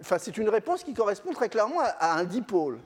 Enfin, 0.00 0.18
c'est 0.18 0.36
une 0.36 0.48
réponse 0.48 0.84
qui 0.84 0.94
correspond 0.94 1.32
très 1.32 1.48
clairement 1.48 1.80
à, 1.80 2.14
un 2.16 2.24
dipôle. 2.24 2.78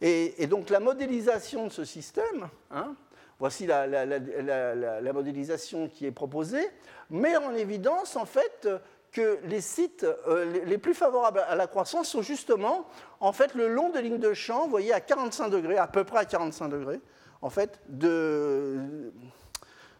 Et, 0.00 0.46
donc 0.46 0.68
la 0.68 0.80
modélisation 0.80 1.66
de 1.66 1.72
ce 1.72 1.84
système, 1.84 2.48
hein, 2.70 2.94
voici 3.38 3.66
la, 3.66 3.86
la, 3.86 5.12
modélisation 5.12 5.88
qui 5.88 6.06
est 6.06 6.12
proposée, 6.12 6.68
met 7.08 7.36
en 7.36 7.54
évidence 7.54 8.16
en 8.16 8.26
fait 8.26 8.68
que 9.14 9.38
les 9.44 9.60
sites 9.60 10.04
euh, 10.26 10.64
les 10.66 10.76
plus 10.76 10.92
favorables 10.92 11.38
à 11.48 11.54
la 11.54 11.68
croissance 11.68 12.08
sont 12.08 12.20
justement 12.20 12.86
en 13.20 13.32
fait 13.32 13.54
le 13.54 13.68
long 13.68 13.90
de 13.90 14.00
lignes 14.00 14.18
de 14.18 14.34
champ, 14.34 14.66
voyez, 14.66 14.92
à 14.92 15.00
45 15.00 15.48
degrés, 15.48 15.78
à 15.78 15.86
peu 15.86 16.02
près 16.04 16.18
à 16.18 16.24
45 16.24 16.68
degrés, 16.68 17.00
en 17.40 17.48
fait, 17.48 17.80
de, 17.88 19.12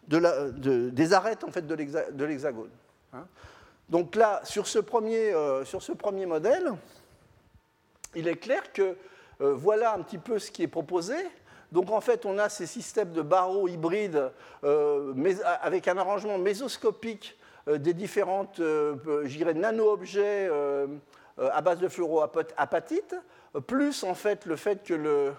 des 0.07 1.13
arêtes 1.13 1.45
en 1.45 1.51
fait, 1.51 1.65
de 1.65 2.25
l'hexagone. 2.25 2.69
Hein. 3.13 3.25
Donc 3.87 4.15
là, 4.15 4.41
sur 4.43 4.67
ce, 4.67 4.79
premier, 4.79 5.33
euh, 5.33 5.63
sur 5.63 5.81
ce 5.81 5.93
premier 5.93 6.25
modèle, 6.25 6.73
il 8.15 8.27
est 8.27 8.35
clair 8.35 8.73
que 8.73 8.97
euh, 9.39 9.53
voilà 9.53 9.93
un 9.93 10.01
petit 10.01 10.17
peu 10.17 10.39
ce 10.39 10.51
qui 10.51 10.61
est 10.63 10.67
proposé. 10.67 11.15
Donc 11.71 11.89
en 11.89 12.01
fait, 12.01 12.25
on 12.25 12.37
a 12.37 12.49
ces 12.49 12.65
systèmes 12.65 13.13
de 13.13 13.21
barreaux 13.21 13.69
hybrides 13.69 14.31
avec 14.61 15.87
un 15.87 15.97
arrangement 15.97 16.37
mésoscopique 16.37 17.37
des 17.67 17.93
différentes, 17.93 18.59
euh, 18.59 18.95
euh, 19.07 19.53
nano-objets 19.53 20.49
à 21.37 21.61
base 21.61 21.79
de 21.79 21.87
fluoroapatite, 21.87 23.15
plus 23.67 24.03
en 24.03 24.15
fait 24.15 24.45
le 24.45 24.55
fait 24.55 24.83
que 24.83 25.33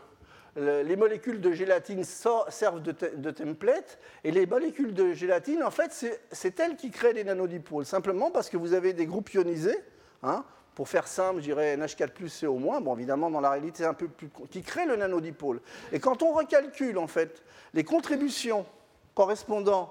les 0.56 0.96
molécules 0.96 1.40
de 1.40 1.52
gélatine 1.52 2.04
servent 2.04 2.82
de, 2.82 3.30
template, 3.30 3.98
et 4.24 4.30
les 4.30 4.46
molécules 4.46 4.92
de 4.92 5.12
gélatine, 5.12 5.62
en 5.62 5.70
fait, 5.70 5.92
c'est 6.30 6.60
elles 6.60 6.76
qui 6.76 6.90
créent 6.90 7.14
les 7.14 7.24
nanodipoles, 7.24 7.86
simplement 7.86 8.30
parce 8.30 8.50
que 8.50 8.56
vous 8.56 8.74
avez 8.74 8.92
des 8.92 9.06
groupes 9.06 9.30
ionisés, 9.30 9.78
hein, 10.22 10.44
pour 10.74 10.88
faire 10.90 11.08
simple, 11.08 11.38
je 11.38 11.44
dirais 11.44 11.74
NH4+, 11.78 12.40
CO-, 12.40 12.58
bon 12.58 12.94
évidemment 12.94 13.30
dans 13.30 13.40
la 13.40 13.50
réalité 13.50 13.78
c'est 13.78 13.88
un 13.88 13.94
peu 13.94 14.08
plus... 14.08 14.28
qui 14.50 14.60
créent 14.60 14.86
le 14.86 14.96
nanodipôle. 14.96 15.62
Et 15.90 15.98
quand 15.98 16.22
on 16.22 16.32
recalcule 16.32 16.98
en 16.98 17.06
fait 17.06 17.42
les 17.72 17.82
contributions 17.82 18.66
correspondant 19.14 19.90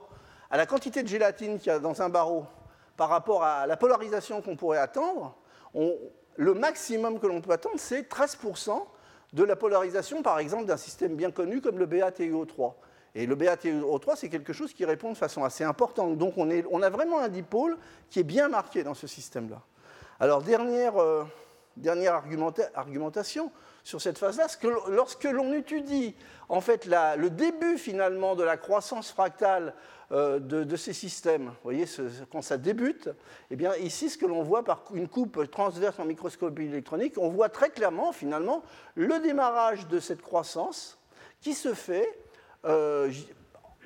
à 0.50 0.58
la 0.58 0.66
quantité 0.66 1.04
de 1.04 1.08
gélatine 1.08 1.58
qu'il 1.58 1.68
y 1.68 1.76
a 1.76 1.80
dans 1.80 2.02
un 2.02 2.10
barreau 2.10 2.46
par 2.98 3.10
rapport 3.10 3.44
à 3.44 3.68
la 3.68 3.78
polarisation 3.78 4.42
qu'on 4.42 4.56
pourrait 4.56 4.78
attendre, 4.78 5.36
le 6.38 6.54
maximum 6.54 7.20
que 7.20 7.28
l'on 7.28 7.42
peut 7.42 7.52
attendre, 7.52 7.76
c'est 7.78 8.10
13% 8.10 8.82
de 9.34 9.44
la 9.44 9.56
polarisation, 9.56 10.22
par 10.22 10.40
exemple, 10.40 10.66
d'un 10.66 10.78
système 10.78 11.16
bien 11.16 11.32
connu 11.32 11.62
comme 11.62 11.78
le 11.78 11.86
BATUO3. 11.86 12.74
Et 13.16 13.26
le 13.26 13.36
BATUO3, 13.36 14.16
c'est 14.16 14.30
quelque 14.30 14.54
chose 14.54 14.74
qui 14.74 14.86
répond 14.86 15.12
de 15.12 15.18
façon 15.18 15.44
assez 15.44 15.64
importante. 15.64 16.18
Donc 16.18 16.38
on, 16.38 16.50
on, 16.72 16.82
a 16.82 16.90
vraiment 16.90 17.20
un 17.20 17.30
dipôle 17.30 17.78
qui 18.10 18.20
est 18.20 18.24
bien 18.24 18.50
marqué 18.50 18.84
dans 18.84 18.94
ce 18.94 19.08
système-là. 19.08 19.62
Alors, 20.20 20.42
dernière, 20.42 20.98
euh, 20.98 21.24
dernière 21.78 22.22
argumentation, 22.76 23.52
sur 23.84 24.02
cette 24.02 24.18
phase-là, 24.18 24.48
que 24.60 24.68
lorsque 24.90 25.26
l'on 25.26 25.54
étudie 25.54 26.16
en 26.50 26.62
fait 26.62 26.86
le 26.86 27.30
début 27.30 27.78
finalement 27.78 28.36
de 28.36 28.44
la 28.44 28.58
croissance 28.58 29.12
fractale 29.12 29.74
euh, 30.12 30.40
de, 30.40 30.76
ces 30.76 30.94
systèmes, 30.94 31.54
voyez, 31.64 31.86
quand 32.32 32.42
ça 32.42 32.58
débute, 32.58 33.10
eh 33.52 33.56
bien 33.56 33.76
ici 33.76 34.10
ce 34.10 34.18
que 34.18 34.26
l'on 34.26 34.44
voit 34.44 34.64
par 34.64 34.84
une 34.94 35.08
coupe 35.08 35.50
transverse 35.52 36.00
en 36.00 36.06
microscopie 36.06 36.64
électronique, 36.64 37.16
on 37.18 37.30
voit 37.30 37.50
très 37.50 37.70
clairement 37.70 38.12
finalement 38.12 38.64
le 38.96 39.20
démarrage 39.20 39.88
de 39.88 40.00
cette 40.00 40.22
croissance 40.22 41.00
qui 41.42 41.54
se 41.54 41.74
fait 41.74 42.08
euh, 42.66 43.12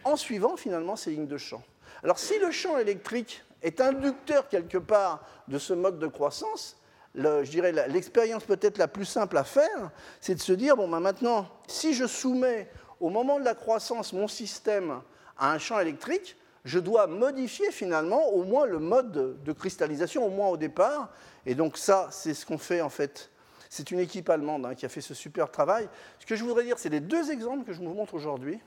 en 0.04 0.16
suivant 0.16 0.56
finalement 0.56 0.96
ces 0.96 1.12
lignes 1.12 1.28
de 1.28 1.38
champ. 1.38 1.64
Alors 2.04 2.20
si 2.20 2.40
le 2.40 2.52
champ 2.52 2.78
électrique 2.78 3.44
est 3.62 3.82
inducteur 3.82 4.48
quelque 4.48 4.78
part 4.78 5.26
de 5.48 5.58
ce 5.58 5.74
mode 5.74 6.00
de 6.00 6.08
croissance, 6.08 6.78
je 7.16 7.50
dirais, 7.50 7.72
l'expérience 7.88 8.44
peut-être 8.44 8.78
la 8.78 8.88
plus 8.88 9.06
simple 9.06 9.38
à 9.38 9.44
faire, 9.44 9.92
c'est 10.22 10.36
de 10.36 10.40
se 10.40 10.54
dire, 10.54 10.76
bon, 10.76 10.88
ben 10.88 11.00
maintenant, 11.00 11.48
si 11.68 11.94
je 11.94 12.06
soumets 12.06 12.70
au 13.00 13.10
moment 13.10 13.40
de 13.40 13.46
la 13.46 13.56
croissance 13.56 14.14
mon 14.14 14.28
système 14.28 15.02
à 15.38 15.52
un 15.52 15.58
champ 15.58 15.80
électrique, 15.80 16.36
je 16.66 16.80
dois 16.80 17.08
modifier 17.08 17.72
finalement 17.72 18.30
au 18.30 18.44
moins 18.44 18.66
le 18.66 18.80
mode 18.80 19.42
de, 19.44 19.54
cristallisation, 19.54 20.26
au 20.26 20.30
moins 20.30 20.50
au 20.50 20.58
départ. 20.58 21.10
Et 21.46 21.56
donc 21.56 21.78
ça, 21.78 22.10
c'est 22.12 22.34
ce 22.34 22.46
qu'on 22.46 22.58
fait 22.58 22.82
en 22.82 22.90
fait. 22.90 23.30
C'est 23.70 23.92
une 23.92 24.00
équipe 24.00 24.30
allemande 24.30 24.66
hein, 24.66 24.76
qui 24.76 24.86
a 24.86 24.90
fait 24.90 25.02
ce 25.02 25.14
super 25.14 25.52
travail. 25.52 25.88
Ce 26.20 26.26
que 26.26 26.36
je 26.36 26.44
voudrais 26.44 26.64
dire, 26.64 26.78
c'est 26.78 26.90
les 26.90 27.00
deux 27.00 27.32
exemples 27.32 27.66
que 27.66 27.74
je 27.74 27.80
vous 27.80 27.94
montre 27.94 28.16
aujourd'hui. 28.16 28.60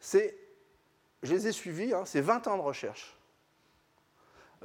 C'est, 0.00 0.36
je 1.22 1.34
les 1.34 1.48
ai 1.48 1.52
suivis, 1.52 1.92
hein, 1.92 2.04
c'est 2.06 2.20
20 2.20 2.46
ans 2.46 2.56
de 2.56 2.62
recherche. 2.62 3.17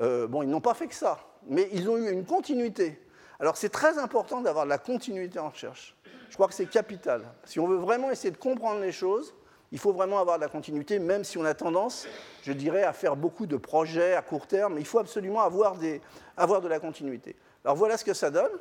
Euh, 0.02 0.28
bon, 0.28 0.44
ils 0.44 0.50
n'ont 0.50 0.62
pas 0.62 0.74
fait 0.74 0.88
que 0.88 0.96
ça 0.96 1.20
mais 1.48 1.70
ils 1.72 1.90
ont 1.90 1.98
eu 1.98 2.12
une 2.12 2.26
continuité. 2.26 3.00
Alors 3.40 3.58
c'est 3.58 3.70
très 3.70 3.98
important 3.98 4.42
d'avoir 4.42 4.66
de 4.66 4.70
la 4.70 4.78
continuité 4.78 5.40
en 5.40 5.50
recherche. 5.50 5.96
je 6.30 6.36
crois 6.36 6.48
que 6.48 6.54
c'est 6.54 6.66
capital. 6.66 7.24
Si 7.44 7.60
on 7.60 7.68
veut 7.68 7.78
vraiment 7.78 8.12
essayer 8.12 8.32
de 8.32 8.38
comprendre 8.38 8.80
les 8.80 8.92
choses, 8.92 9.34
il 9.72 9.80
faut 9.80 9.92
vraiment 9.92 10.20
avoir 10.20 10.38
de 10.38 10.44
la 10.44 10.50
continuité, 10.50 11.00
même 11.00 11.24
si 11.24 11.38
on 11.38 11.46
a 11.46 11.54
tendance, 11.54 12.08
je 12.44 12.54
dirais, 12.54 12.84
à 12.84 12.94
faire 12.94 13.16
beaucoup 13.16 13.48
de 13.48 13.58
projets 13.58 14.14
à 14.14 14.22
court 14.22 14.46
terme. 14.46 14.78
Il 14.78 14.86
faut 14.86 15.00
absolument 15.00 15.42
avoir, 15.42 15.78
de 15.78 16.68
la 16.68 16.80
continuité. 16.80 17.36
Alors 17.66 17.76
voilà 17.76 17.98
ce 17.98 18.06
que 18.06 18.14
ça 18.14 18.30
donne. 18.30 18.52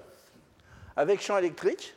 Avec 0.97 1.21
champ 1.23 1.39
électrique, 1.39 1.97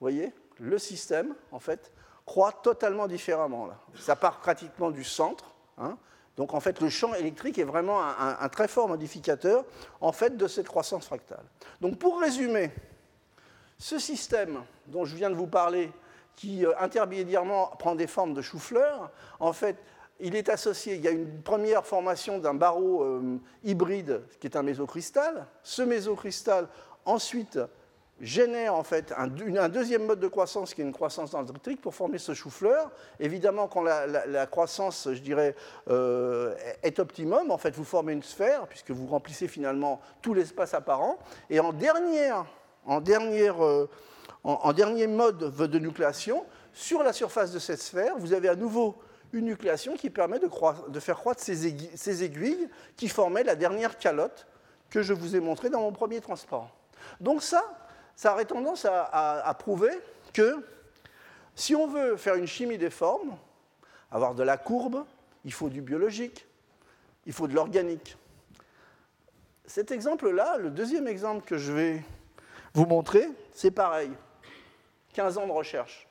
vous 0.00 0.04
voyez, 0.04 0.32
le 0.58 0.78
système, 0.78 1.34
en 1.50 1.58
fait, 1.58 1.92
croît 2.24 2.52
totalement 2.52 3.08
différemment. 3.08 3.66
Là. 3.66 3.78
Ça 3.98 4.16
part 4.16 4.38
pratiquement 4.38 4.90
du 4.90 5.04
centre. 5.04 5.52
Hein. 5.78 5.96
Donc 6.36 6.54
en 6.54 6.60
fait, 6.60 6.80
le 6.80 6.88
champ 6.88 7.14
électrique 7.14 7.58
est 7.58 7.64
vraiment 7.64 8.00
un, 8.02 8.48
très 8.48 8.68
fort 8.68 8.88
modificateur 8.88 9.64
en 10.00 10.12
fait, 10.12 10.36
de 10.36 10.48
cette 10.48 10.66
croissance 10.66 11.06
fractale. 11.06 11.44
Donc 11.80 11.98
pour 11.98 12.20
résumer, 12.20 12.70
ce 13.78 13.98
système 13.98 14.62
dont 14.86 15.04
je 15.04 15.14
viens 15.16 15.30
de 15.30 15.34
vous 15.34 15.46
parler, 15.46 15.90
qui 16.36 16.64
euh, 16.64 16.72
intermédiairement 16.78 17.66
prend 17.78 17.94
des 17.94 18.06
formes 18.06 18.32
de 18.32 18.40
chou-fleur, 18.40 19.10
en 19.38 19.52
fait, 19.52 19.76
il 20.20 20.34
est 20.36 20.48
associé, 20.48 20.94
il 20.94 21.02
y 21.02 21.08
a 21.08 21.10
une 21.10 21.42
première 21.42 21.84
formation 21.84 22.38
d'un 22.38 22.54
barreau 22.54 23.02
euh, 23.02 23.38
hybride 23.64 24.22
qui 24.40 24.46
est 24.46 24.56
un 24.56 24.62
mésocristal. 24.62 25.46
Ce 25.62 25.82
mésocristal, 25.82 26.68
ensuite, 27.04 27.58
génère 28.22 28.76
en 28.76 28.84
fait 28.84 29.12
un, 29.18 29.26
deuxième 29.26 30.06
mode 30.06 30.20
de 30.20 30.28
croissance 30.28 30.72
qui 30.72 30.80
est 30.80 30.84
une 30.84 30.92
croissance 30.92 31.32
dendritique 31.32 31.80
pour 31.80 31.94
former 31.94 32.18
ce 32.18 32.32
chou-fleur. 32.32 32.90
Évidemment, 33.18 33.66
quand 33.66 33.82
la, 33.82 34.46
croissance, 34.46 35.08
je 35.12 35.20
dirais, 35.20 35.56
euh, 35.88 36.54
est 36.82 37.00
optimum, 37.00 37.50
en 37.50 37.58
fait, 37.58 37.74
vous 37.74 37.84
formez 37.84 38.12
une 38.12 38.22
sphère 38.22 38.66
puisque 38.68 38.92
vous 38.92 39.06
remplissez 39.08 39.48
finalement 39.48 40.00
tout 40.22 40.34
l'espace 40.34 40.72
apparent. 40.72 41.18
Et 41.50 41.58
en, 41.58 41.72
dernière, 41.72 42.46
en, 42.86 43.00
dernière, 43.00 43.62
euh, 43.64 43.90
en, 44.44 44.72
dernier 44.72 45.08
mode 45.08 45.56
de 45.56 45.78
nucléation, 45.78 46.46
sur 46.72 47.02
la 47.02 47.12
surface 47.12 47.52
de 47.52 47.58
cette 47.58 47.82
sphère, 47.82 48.14
vous 48.18 48.32
avez 48.32 48.48
à 48.48 48.54
nouveau 48.54 48.96
une 49.32 49.46
nucléation 49.46 49.94
qui 49.94 50.10
permet 50.10 50.38
de, 50.38 51.00
faire 51.00 51.16
croître 51.16 51.42
ces 51.42 51.66
aiguilles, 51.66 51.90
ces 51.96 52.22
aiguilles 52.22 52.68
qui 52.96 53.08
formaient 53.08 53.44
la 53.44 53.56
dernière 53.56 53.98
calotte 53.98 54.46
que 54.90 55.02
je 55.02 55.12
vous 55.12 55.34
ai 55.34 55.40
montrée 55.40 55.70
dans 55.70 55.80
mon 55.80 55.92
premier 55.92 56.20
transport. 56.20 56.70
Donc 57.20 57.42
ça, 57.42 57.64
ça 58.16 58.32
aurait 58.32 58.44
tendance 58.44 58.84
à, 58.84 59.56
prouver 59.58 59.92
que 60.32 60.64
si 61.54 61.74
on 61.74 61.86
veut 61.86 62.16
faire 62.16 62.34
une 62.34 62.46
chimie 62.46 62.78
des 62.78 62.90
formes, 62.90 63.36
avoir 64.10 64.34
de 64.34 64.42
la 64.42 64.56
courbe, 64.56 65.04
il 65.44 65.52
faut 65.52 65.68
du 65.68 65.82
biologique, 65.82 66.46
il 67.26 67.32
faut 67.32 67.46
de 67.46 67.54
l'organique. 67.54 68.16
Cet 69.66 69.90
exemple-là, 69.90 70.56
le 70.58 70.70
deuxième 70.70 71.08
exemple 71.08 71.44
que 71.44 71.56
je 71.56 71.72
vais 71.72 72.02
vous 72.74 72.86
montrer, 72.86 73.28
c'est 73.52 73.70
pareil. 73.70 74.10
15 75.14 75.38
ans 75.38 75.46
de 75.46 75.52
recherche. 75.52 76.08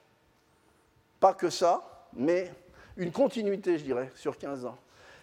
Pas 1.20 1.34
que 1.34 1.50
ça, 1.50 2.08
mais 2.14 2.52
une 2.98 3.12
continuité, 3.12 3.78
je 3.78 3.84
dirais, 3.84 4.12
sur 4.16 4.38
15 4.38 4.66
ans. 4.66 4.78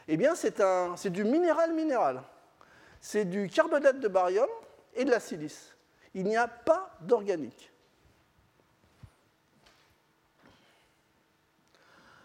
Eh 0.09 0.17
bien, 0.17 0.35
c'est 0.35 1.11
du 1.11 1.25
minéral-minéral. 1.25 2.23
C'est 3.01 3.25
du 3.25 3.49
carbonate 3.49 4.01
de 4.01 4.09
barium 4.09 4.49
et 4.95 5.05
de 5.05 5.11
la 5.11 5.21
silice 5.21 5.77
il 6.14 6.25
n'y 6.25 6.37
a 6.37 6.49
pas 6.49 6.97
d'organique. 7.01 7.73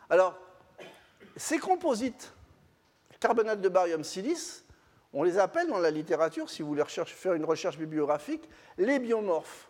Alors, 0.09 0.37
ces 1.35 1.57
composites, 1.57 2.33
carbonate 3.19 3.61
de 3.61 3.69
barium 3.69 4.03
silice, 4.03 4.63
on 5.13 5.23
les 5.23 5.37
appelle 5.37 5.67
dans 5.67 5.79
la 5.79 5.91
littérature, 5.91 6.49
si 6.49 6.61
vous 6.61 6.69
voulez 6.69 6.83
faire 6.85 7.33
une 7.33 7.45
recherche 7.45 7.77
bibliographique, 7.77 8.49
les 8.77 8.99
biomorphes. 8.99 9.69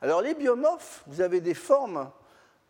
Alors 0.00 0.20
les 0.20 0.34
biomorphes, 0.34 1.04
vous 1.06 1.20
avez 1.20 1.40
des 1.40 1.54
formes 1.54 2.10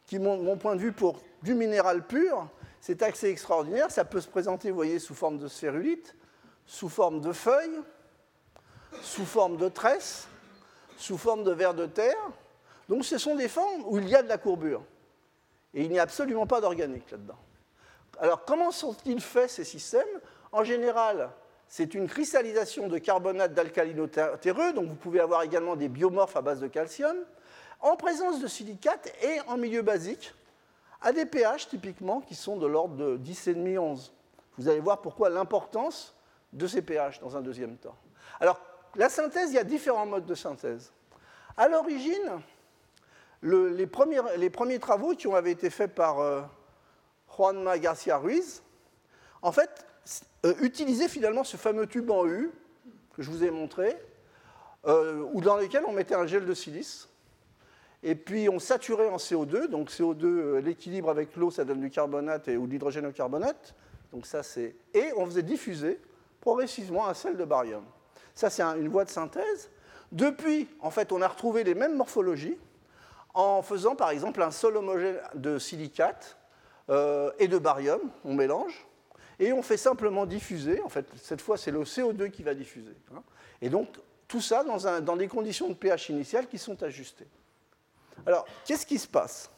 qui, 0.04 0.18
mon 0.18 0.56
point 0.56 0.76
de 0.76 0.80
vue, 0.80 0.92
pour 0.92 1.20
du 1.42 1.54
minéral 1.54 2.06
pur, 2.06 2.48
c'est 2.80 3.02
assez 3.02 3.28
extraordinaire. 3.28 3.90
Ça 3.90 4.04
peut 4.04 4.20
se 4.20 4.28
présenter, 4.28 4.70
vous 4.70 4.76
voyez, 4.76 4.98
sous 4.98 5.14
forme 5.14 5.38
de 5.38 5.48
sphérulite, 5.48 6.14
sous 6.66 6.88
forme 6.88 7.20
de 7.20 7.32
feuilles, 7.32 7.80
sous 9.00 9.24
forme 9.24 9.56
de 9.56 9.68
tresses, 9.68 10.28
sous 11.02 11.18
forme 11.18 11.42
de 11.42 11.50
vers 11.50 11.74
de 11.74 11.86
terre. 11.86 12.30
Donc 12.88 13.04
ce 13.04 13.18
sont 13.18 13.34
des 13.34 13.48
formes 13.48 13.82
où 13.86 13.98
il 13.98 14.08
y 14.08 14.14
a 14.14 14.22
de 14.22 14.28
la 14.28 14.38
courbure. 14.38 14.82
Et 15.74 15.82
il 15.82 15.90
n'y 15.90 15.98
a 15.98 16.02
absolument 16.02 16.46
pas 16.46 16.60
d'organique 16.60 17.10
là-dedans. 17.10 17.38
Alors 18.18 18.44
comment 18.44 18.70
sont-ils 18.70 19.20
faits 19.20 19.50
ces 19.50 19.64
systèmes? 19.64 20.20
En 20.52 20.64
général, 20.64 21.30
c'est 21.66 21.94
une 21.94 22.06
cristallisation 22.06 22.88
de 22.88 22.98
carbonate 22.98 23.54
d'alcalino-terreux, 23.54 24.74
donc 24.74 24.88
vous 24.88 24.94
pouvez 24.94 25.20
avoir 25.20 25.42
également 25.42 25.74
des 25.74 25.88
biomorphes 25.88 26.36
à 26.36 26.42
base 26.42 26.60
de 26.60 26.68
calcium, 26.68 27.16
en 27.80 27.96
présence 27.96 28.40
de 28.40 28.46
silicate 28.46 29.12
et 29.22 29.40
en 29.48 29.56
milieu 29.56 29.82
basique, 29.82 30.34
à 31.00 31.12
des 31.12 31.26
pH 31.26 31.68
typiquement 31.68 32.20
qui 32.20 32.34
sont 32.34 32.56
de 32.58 32.66
l'ordre 32.66 32.94
de 32.96 33.18
10,5-11. 33.18 34.10
Vous 34.58 34.68
allez 34.68 34.80
voir 34.80 35.00
pourquoi 35.00 35.30
l'importance 35.30 36.14
de 36.52 36.66
ces 36.66 36.82
pH 36.82 37.18
dans 37.20 37.36
un 37.36 37.40
deuxième 37.40 37.76
temps. 37.76 37.96
Alors 38.38 38.60
la 38.96 39.08
synthèse, 39.08 39.50
il 39.50 39.54
y 39.54 39.58
a 39.58 39.64
différents 39.64 40.06
modes 40.06 40.26
de 40.26 40.34
synthèse. 40.34 40.92
À 41.56 41.68
l'origine, 41.68 42.40
les, 43.42 43.86
premiers, 43.86 44.78
travaux 44.78 45.14
qui 45.14 45.26
ont 45.26 45.36
été 45.44 45.70
faits 45.70 45.94
par 45.94 46.20
euh, 46.20 46.42
Juanma 47.36 47.78
Garcia 47.78 48.18
Ruiz, 48.18 48.62
en 49.42 49.52
fait, 49.52 49.86
euh, 50.44 50.54
utilisaient 50.60 51.08
finalement 51.08 51.44
ce 51.44 51.56
fameux 51.56 51.86
tube 51.86 52.10
en 52.10 52.26
U 52.26 52.50
que 53.14 53.22
je 53.22 53.30
vous 53.30 53.44
ai 53.44 53.50
montré, 53.50 53.96
euh, 54.86 55.24
dans 55.40 55.56
lequel 55.56 55.84
on 55.86 55.92
mettait 55.92 56.14
un 56.14 56.26
gel 56.26 56.46
de 56.46 56.54
silice, 56.54 57.08
et 58.02 58.14
puis 58.14 58.48
on 58.48 58.58
saturait 58.58 59.10
en 59.10 59.16
CO2, 59.16 59.68
donc 59.68 59.90
CO2, 59.90 60.58
l'équilibre 60.58 61.10
avec 61.10 61.36
l'eau, 61.36 61.50
ça 61.50 61.64
donne 61.64 61.80
du 61.80 61.90
carbonate 61.90 62.48
ou 62.48 62.66
de 62.66 62.72
l'hydrogène 62.72 63.06
au 63.06 63.12
carbonate, 63.12 63.74
donc 64.12 64.26
ça 64.26 64.42
c'est, 64.42 64.74
et 64.94 65.12
on 65.16 65.26
faisait 65.26 65.42
diffuser 65.42 66.00
progressivement 66.40 67.06
un 67.06 67.14
sel 67.14 67.36
de 67.36 67.44
barium. 67.44 67.84
Ça, 68.34 68.50
c'est 68.50 68.62
une 68.62 68.88
voie 68.88 69.04
de 69.04 69.10
synthèse. 69.10 69.70
Depuis, 70.10 70.68
en 70.80 70.90
fait, 70.90 71.12
on 71.12 71.22
a 71.22 71.28
retrouvé 71.28 71.64
les 71.64 71.74
mêmes 71.74 71.96
morphologies 71.96 72.58
en 73.34 73.62
faisant, 73.62 73.96
par 73.96 74.10
exemple, 74.10 74.42
un 74.42 74.50
sol 74.50 74.76
homogène 74.76 75.18
de 75.34 75.58
silicate 75.58 76.36
euh, 76.90 77.30
et 77.38 77.48
de 77.48 77.58
barium, 77.58 78.00
on 78.24 78.34
mélange, 78.34 78.86
et 79.38 79.52
on 79.52 79.62
fait 79.62 79.76
simplement 79.76 80.26
diffuser, 80.26 80.82
en 80.82 80.88
fait, 80.88 81.06
cette 81.16 81.40
fois, 81.40 81.56
c'est 81.56 81.70
le 81.70 81.82
CO2 81.84 82.30
qui 82.30 82.42
va 82.42 82.54
diffuser. 82.54 82.94
Hein. 83.14 83.22
et 83.60 83.70
donc, 83.70 83.88
tout 84.28 84.40
ça 84.40 84.64
dans, 84.64 85.16
des 85.16 85.28
conditions 85.28 85.68
de 85.68 85.74
pH 85.74 86.08
initiales 86.08 86.46
qui 86.46 86.56
sont 86.56 86.82
ajustées. 86.82 87.28
Alors, 88.24 88.46
qu'est-ce 88.64 88.86
qui 88.86 88.98
se 88.98 89.06
passe? 89.06 89.50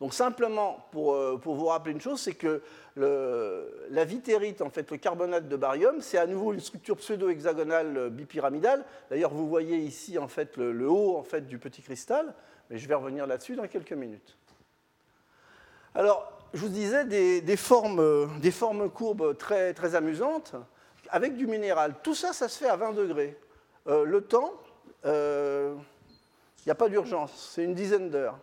Donc 0.00 0.12
simplement, 0.12 0.84
euh, 0.96 1.36
pour, 1.36 1.54
vous 1.54 1.66
rappeler 1.66 1.92
une 1.92 2.00
chose, 2.00 2.20
c'est 2.20 2.34
que 2.34 2.62
la 3.00 4.04
vittérite, 4.04 4.62
en 4.62 4.70
fait, 4.70 4.90
le 4.90 4.96
carbonate 4.96 5.48
de 5.48 5.56
barium, 5.56 6.00
c'est 6.00 6.18
à 6.18 6.26
nouveau 6.26 6.52
une 6.52 6.60
structure 6.60 6.96
pseudo-hexagonale 6.96 7.96
euh, 7.96 8.10
bipyramidale. 8.10 8.84
D'ailleurs, 9.10 9.32
vous 9.32 9.48
voyez 9.48 9.76
ici 9.76 10.18
en 10.18 10.28
fait, 10.28 10.56
le, 10.56 10.88
haut 10.88 11.16
en 11.16 11.22
fait, 11.22 11.46
du 11.46 11.58
petit 11.58 11.82
cristal, 11.82 12.34
mais 12.68 12.78
je 12.78 12.88
vais 12.88 12.94
revenir 12.94 13.26
là-dessus 13.26 13.56
dans 13.56 13.66
quelques 13.66 13.92
minutes. 13.92 14.36
Alors, 15.94 16.32
je 16.54 16.60
vous 16.60 16.68
disais 16.68 17.04
des, 17.04 17.56
formes, 17.56 18.00
euh, 18.00 18.50
formes, 18.50 18.90
courbes 18.90 19.36
très, 19.36 19.74
très, 19.74 19.94
amusantes 19.94 20.54
avec 21.08 21.36
du 21.36 21.46
minéral. 21.46 21.94
Tout 22.02 22.14
ça, 22.14 22.32
ça 22.32 22.48
se 22.48 22.58
fait 22.58 22.68
à 22.68 22.76
20 22.76 22.92
degrés. 22.92 23.36
le 23.86 24.20
temps, 24.20 24.52
il 25.04 26.66
n'y 26.66 26.72
a 26.72 26.76
pas 26.76 26.88
d'urgence, 26.88 27.50
c'est 27.54 27.64
une 27.64 27.74
dizaine 27.74 28.10
d'heures. 28.10 28.38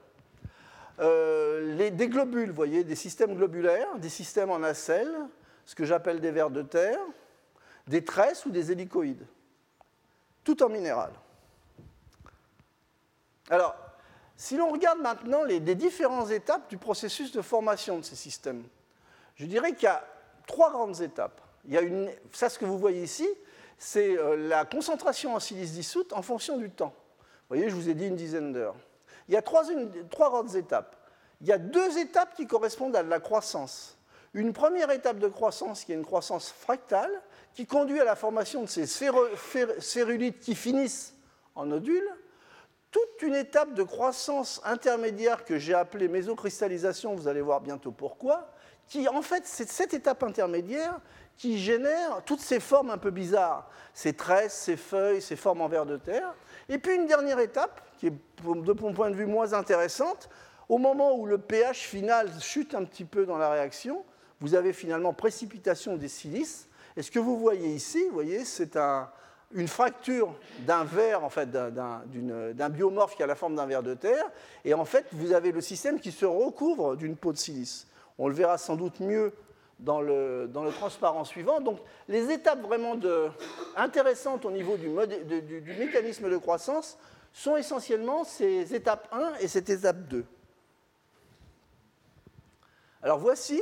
Euh, 0.99 1.89
des 1.91 2.07
globules, 2.07 2.51
voyez, 2.51 2.83
des 2.83 2.95
systèmes 2.95 3.35
globulaires, 3.35 3.97
des 3.99 4.09
systèmes 4.09 4.49
en 4.49 4.59
nacelle, 4.59 5.15
ce 5.65 5.75
que 5.75 5.85
j'appelle 5.85 6.19
des 6.19 6.31
vers 6.31 6.49
de 6.49 6.63
terre, 6.63 6.99
des 7.87 8.03
tresses 8.03 8.45
ou 8.45 8.49
des 8.49 8.71
hélicoïdes, 8.71 9.25
tout 10.43 10.63
en 10.63 10.69
minéral. 10.69 11.11
Alors, 13.49 13.75
si 14.35 14.57
l'on 14.57 14.71
regarde 14.71 14.99
maintenant 14.99 15.43
les, 15.43 15.59
différentes 15.59 16.31
étapes 16.31 16.69
du 16.69 16.77
processus 16.77 17.31
de 17.31 17.41
formation 17.41 17.99
de 17.99 18.03
ces 18.03 18.15
systèmes, 18.15 18.63
je 19.35 19.45
dirais 19.45 19.73
qu'il 19.73 19.83
y 19.83 19.87
a 19.87 20.03
trois 20.47 20.71
grandes 20.71 21.01
étapes. 21.01 21.41
Il 21.65 21.73
y 21.73 21.77
a 21.77 21.81
une, 21.81 22.11
ça, 22.31 22.49
ce 22.49 22.57
que 22.57 22.65
vous 22.65 22.77
voyez 22.77 23.03
ici, 23.03 23.27
c'est 23.77 24.17
euh, 24.17 24.35
la 24.47 24.65
concentration 24.65 25.35
en 25.35 25.39
silice 25.39 25.73
dissoute 25.73 26.13
en 26.13 26.21
fonction 26.21 26.57
du 26.57 26.69
temps. 26.69 26.93
Vous 27.49 27.55
voyez, 27.55 27.69
je 27.69 27.75
vous 27.75 27.89
ai 27.89 27.93
dit 27.93 28.07
une 28.07 28.15
dizaine 28.15 28.51
d'heures. 28.51 28.75
Il 29.27 29.33
y 29.33 29.37
a 29.37 29.41
trois, 29.41 29.63
grandes 30.29 30.55
étapes. 30.55 30.95
Il 31.41 31.47
y 31.47 31.51
a 31.51 31.57
deux 31.57 31.97
étapes 31.97 32.35
qui 32.35 32.47
correspondent 32.47 32.95
à 32.95 33.03
la 33.03 33.19
croissance. 33.19 33.97
Une 34.33 34.53
première 34.53 34.91
étape 34.91 35.19
de 35.19 35.27
croissance 35.27 35.83
qui 35.83 35.91
est 35.91 35.95
une 35.95 36.05
croissance 36.05 36.49
fractale, 36.49 37.11
qui 37.53 37.65
conduit 37.65 37.99
à 37.99 38.05
la 38.05 38.15
formation 38.15 38.61
de 38.61 38.67
ces 38.67 38.85
sphérulites 38.85 40.39
qui 40.39 40.55
finissent 40.55 41.15
en 41.55 41.65
nodules. 41.65 42.09
Toute 42.91 43.21
une 43.21 43.35
étape 43.35 43.73
de 43.73 43.83
croissance 43.83 44.61
intermédiaire 44.63 45.43
que 45.43 45.57
j'ai 45.57 45.73
appelée 45.73 46.07
mésocristallisation, 46.07 47.15
vous 47.15 47.27
allez 47.27 47.41
voir 47.41 47.61
bientôt 47.61 47.91
pourquoi, 47.91 48.49
qui 48.87 49.07
en 49.07 49.21
fait, 49.21 49.45
c'est 49.45 49.69
cette 49.69 49.93
étape 49.93 50.23
intermédiaire 50.23 50.99
qui 51.35 51.59
génère 51.59 52.23
toutes 52.25 52.39
ces 52.39 52.59
formes 52.59 52.89
un 52.89 52.97
peu 52.97 53.11
bizarres, 53.11 53.69
ces 53.93 54.13
tresses, 54.13 54.53
ces 54.53 54.77
feuilles, 54.77 55.21
ces 55.21 55.35
formes 55.35 55.61
en 55.61 55.67
verre 55.67 55.85
de 55.85 55.97
terre. 55.97 56.33
Et 56.69 56.77
puis 56.77 56.95
une 56.95 57.07
dernière 57.07 57.39
étape, 57.39 57.81
qui 57.97 58.07
est 58.07 58.11
de 58.11 58.81
mon 58.81 58.93
point 58.93 59.09
de 59.09 59.15
vue 59.15 59.25
moins 59.25 59.53
intéressante, 59.53 60.29
au 60.69 60.77
moment 60.77 61.15
où 61.15 61.25
le 61.25 61.37
pH 61.37 61.79
final 61.79 62.29
chute 62.41 62.75
un 62.75 62.83
petit 62.83 63.05
peu 63.05 63.25
dans 63.25 63.37
la 63.37 63.49
réaction, 63.49 64.03
vous 64.39 64.53
avez 64.53 64.73
finalement 64.73 65.13
précipitation 65.13 65.95
des 65.95 66.09
silices. 66.09 66.67
Et 66.95 67.01
ce 67.01 67.11
que 67.11 67.19
vous 67.19 67.37
voyez 67.37 67.69
ici, 67.69 68.03
vous 68.07 68.13
voyez, 68.13 68.43
c'est 68.43 68.75
un, 68.75 69.09
une 69.53 69.67
fracture 69.67 70.33
d'un 70.59 70.83
verre, 70.83 71.23
en 71.23 71.29
fait, 71.29 71.49
d'un 71.49 72.69
biomorphe 72.69 73.15
qui 73.15 73.23
a 73.23 73.27
la 73.27 73.35
forme 73.35 73.55
d'un 73.55 73.65
verre 73.65 73.83
de 73.83 73.93
terre, 73.93 74.25
et 74.65 74.73
en 74.73 74.85
fait, 74.85 75.05
vous 75.13 75.31
avez 75.31 75.51
le 75.51 75.61
système 75.61 75.99
qui 75.99 76.11
se 76.11 76.25
recouvre 76.25 76.95
d'une 76.95 77.15
peau 77.15 77.31
de 77.31 77.37
silice. 77.37 77.87
On 78.17 78.27
le 78.27 78.33
verra 78.33 78.57
sans 78.57 78.75
doute 78.75 78.99
mieux 78.99 79.33
dans 79.79 80.01
le, 80.01 80.47
dans 80.47 80.63
le 80.63 80.71
transparent 80.71 81.23
suivant. 81.23 81.61
Donc, 81.61 81.79
les 82.07 82.31
étapes 82.31 82.61
vraiment 82.61 82.95
intéressantes 83.75 84.45
au 84.45 84.51
niveau 84.51 84.77
du, 84.77 84.89
du, 85.41 85.61
du 85.61 85.73
mécanisme 85.75 86.29
de 86.29 86.37
croissance 86.37 86.97
sont 87.33 87.55
essentiellement 87.55 88.23
ces 88.23 88.73
étapes 88.73 89.07
1 89.11 89.35
et 89.39 89.47
cette 89.47 89.69
étape 89.69 90.07
2. 90.07 90.25
Alors 93.03 93.19
voici 93.19 93.61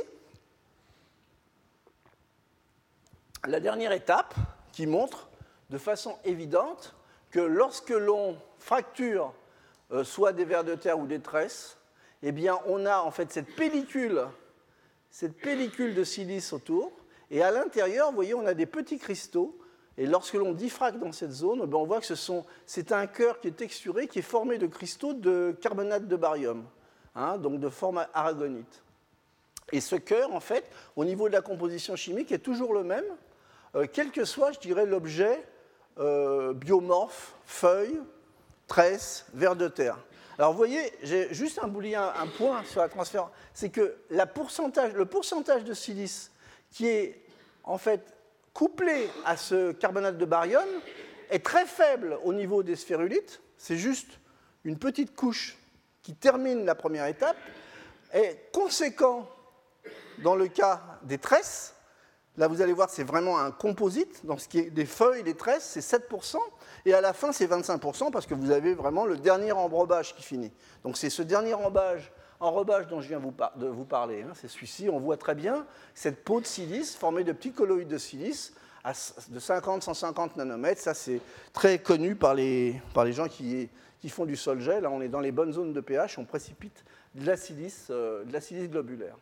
la 3.46 3.60
dernière 3.60 3.92
étape 3.92 4.34
qui 4.72 4.86
montre 4.86 5.28
de 5.70 5.78
façon 5.78 6.16
évidente 6.24 6.94
que 7.30 7.40
lorsque 7.40 7.90
l'on 7.90 8.38
fracture 8.58 9.34
euh, 9.92 10.04
soit 10.04 10.32
des 10.32 10.44
vers 10.44 10.64
de 10.64 10.74
terre 10.74 10.98
ou 10.98 11.06
des 11.06 11.20
tresses, 11.20 11.78
eh 12.22 12.32
bien, 12.32 12.58
on 12.66 12.86
a 12.86 12.98
en 12.98 13.10
fait 13.10 13.30
cette 13.30 13.54
pellicule, 13.54 14.26
cette 15.18 15.38
pellicule 15.38 15.94
de 15.94 16.04
silice 16.04 16.52
autour, 16.52 16.92
et 17.30 17.42
à 17.42 17.50
l'intérieur, 17.50 18.10
vous 18.10 18.16
voyez, 18.16 18.34
on 18.34 18.44
a 18.44 18.52
des 18.52 18.66
petits 18.66 18.98
cristaux. 18.98 19.58
Et 19.96 20.04
lorsque 20.04 20.34
l'on 20.34 20.52
diffracte 20.52 20.98
dans 20.98 21.10
cette 21.10 21.30
zone, 21.30 21.62
eh 21.66 21.74
on 21.74 21.86
voit 21.86 22.02
que 22.02 22.14
c'est 22.66 22.92
un 22.92 23.06
cœur 23.06 23.40
qui 23.40 23.48
est 23.48 23.56
texturé, 23.56 24.08
qui 24.08 24.18
est 24.18 24.22
formé 24.36 24.58
de 24.58 24.66
cristaux 24.66 25.14
de 25.14 25.56
carbonate 25.62 26.06
de 26.06 26.16
barium, 26.16 26.66
hein, 27.14 27.38
donc 27.38 27.60
de 27.60 27.70
forme 27.70 28.04
aragonite. 28.12 28.82
Et 29.72 29.80
ce 29.80 29.96
cœur, 29.96 30.34
en 30.34 30.40
fait, 30.40 30.70
au 30.96 31.06
niveau 31.06 31.28
de 31.28 31.32
la 31.32 31.40
composition 31.40 31.96
chimique, 31.96 32.30
est 32.30 32.40
toujours 32.40 32.74
le 32.74 32.84
même, 32.84 33.06
euh, 33.74 33.86
quel 33.90 34.10
que 34.10 34.26
soit, 34.26 34.52
je 34.52 34.58
dirais, 34.58 34.84
l'objet 34.84 35.42
euh, 35.98 36.52
biomorphe, 36.52 37.36
feuilles, 37.46 38.02
tresses, 38.66 39.24
vers 39.32 39.56
de 39.56 39.68
terre. 39.68 39.96
Alors 40.38 40.52
vous 40.52 40.58
voyez, 40.58 40.92
j'ai 41.02 41.32
juste 41.32 41.58
un, 41.58 41.64
un, 41.64 42.26
point 42.26 42.62
sur 42.64 42.82
la 42.82 42.88
transfert, 42.88 43.30
c'est 43.54 43.70
que 43.70 43.96
le 44.10 45.04
pourcentage 45.04 45.64
de 45.64 45.72
silice 45.72 46.30
qui 46.70 46.86
est 46.88 47.22
en 47.64 47.78
fait 47.78 48.14
couplé 48.52 49.08
à 49.24 49.36
ce 49.36 49.72
carbonate 49.72 50.18
de 50.18 50.24
barium 50.26 50.66
est 51.30 51.44
très 51.44 51.64
faible 51.64 52.18
au 52.24 52.34
niveau 52.34 52.62
des 52.62 52.76
sphérulites, 52.76 53.40
c'est 53.56 53.76
juste 53.76 54.18
une 54.64 54.78
petite 54.78 55.14
couche 55.14 55.56
qui 56.02 56.14
termine 56.14 56.66
la 56.66 56.74
première 56.74 57.06
étape, 57.06 57.36
et 58.14 58.36
conséquent 58.52 59.28
dans 60.18 60.36
le 60.36 60.48
cas 60.48 60.82
des 61.02 61.18
tresses, 61.18 61.75
Là, 62.38 62.48
vous 62.48 62.60
allez 62.60 62.72
voir, 62.72 62.90
c'est 62.90 63.04
vraiment 63.04 63.38
un 63.38 63.50
composite. 63.50 64.24
Donc, 64.26 64.40
ce 64.40 64.48
qui 64.48 64.58
est 64.58 64.70
des 64.70 64.84
feuilles, 64.84 65.22
des 65.22 65.34
tresses, 65.34 65.64
c'est 65.64 65.80
7%. 65.80 66.36
Et 66.84 66.92
à 66.92 67.00
la 67.00 67.12
fin, 67.12 67.32
c'est 67.32 67.46
25% 67.46 68.10
parce 68.10 68.26
que 68.26 68.34
vous 68.34 68.50
avez 68.50 68.74
vraiment 68.74 69.06
le 69.06 69.16
dernier 69.16 69.52
enrobage 69.52 70.14
qui 70.14 70.22
finit. 70.22 70.52
Donc, 70.84 70.96
c'est 70.96 71.10
ce 71.10 71.22
dernier 71.22 71.54
enrobage, 71.54 72.12
enrobage 72.40 72.88
dont 72.88 73.00
je 73.00 73.08
viens 73.08 73.20
de 73.56 73.66
vous 73.66 73.84
parler. 73.84 74.22
Hein. 74.22 74.32
c'est 74.34 74.48
celui-ci. 74.48 74.90
On 74.90 75.00
voit 75.00 75.16
très 75.16 75.34
bien 75.34 75.64
cette 75.94 76.24
peau 76.24 76.40
de 76.40 76.46
silice 76.46 76.94
formée 76.94 77.24
de 77.24 77.32
petits 77.32 77.52
colloïdes 77.52 77.88
de 77.88 77.98
silice 77.98 78.52
de 79.30 79.40
50-150 79.40 80.36
nanomètres. 80.36 80.80
Ça, 80.80 80.94
c'est 80.94 81.20
très 81.52 81.78
connu 81.78 82.14
par 82.14 82.34
les, 82.34 82.80
par 82.94 83.04
les 83.04 83.12
gens 83.12 83.28
qui, 83.28 83.68
qui 84.00 84.08
font 84.08 84.26
du 84.26 84.36
sol 84.36 84.60
gel. 84.60 84.82
Là, 84.82 84.90
on 84.90 85.00
est 85.00 85.08
dans 85.08 85.20
les 85.20 85.32
bonnes 85.32 85.52
zones 85.52 85.72
de 85.72 85.80
pH. 85.80 86.18
On 86.18 86.24
précipite 86.24 86.84
de 87.14 87.26
la 87.26 87.36
silice, 87.36 87.88
euh, 87.90 88.24
de 88.24 88.32
la 88.32 88.40
silice 88.40 88.70
globulaire. 88.70 89.16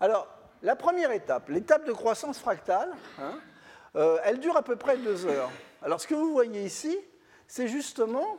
Alors, 0.00 0.28
la 0.64 0.74
première 0.74 1.12
étape, 1.12 1.50
l'étape 1.50 1.86
de 1.86 1.92
croissance 1.92 2.38
fractale, 2.38 2.90
hein, 3.20 3.38
euh, 3.96 4.18
elle 4.24 4.40
dure 4.40 4.56
à 4.56 4.62
peu 4.62 4.76
près 4.76 4.96
deux 4.96 5.26
heures. 5.26 5.50
Alors 5.82 6.00
ce 6.00 6.06
que 6.06 6.14
vous 6.14 6.32
voyez 6.32 6.64
ici, 6.64 6.98
c'est 7.46 7.68
justement 7.68 8.38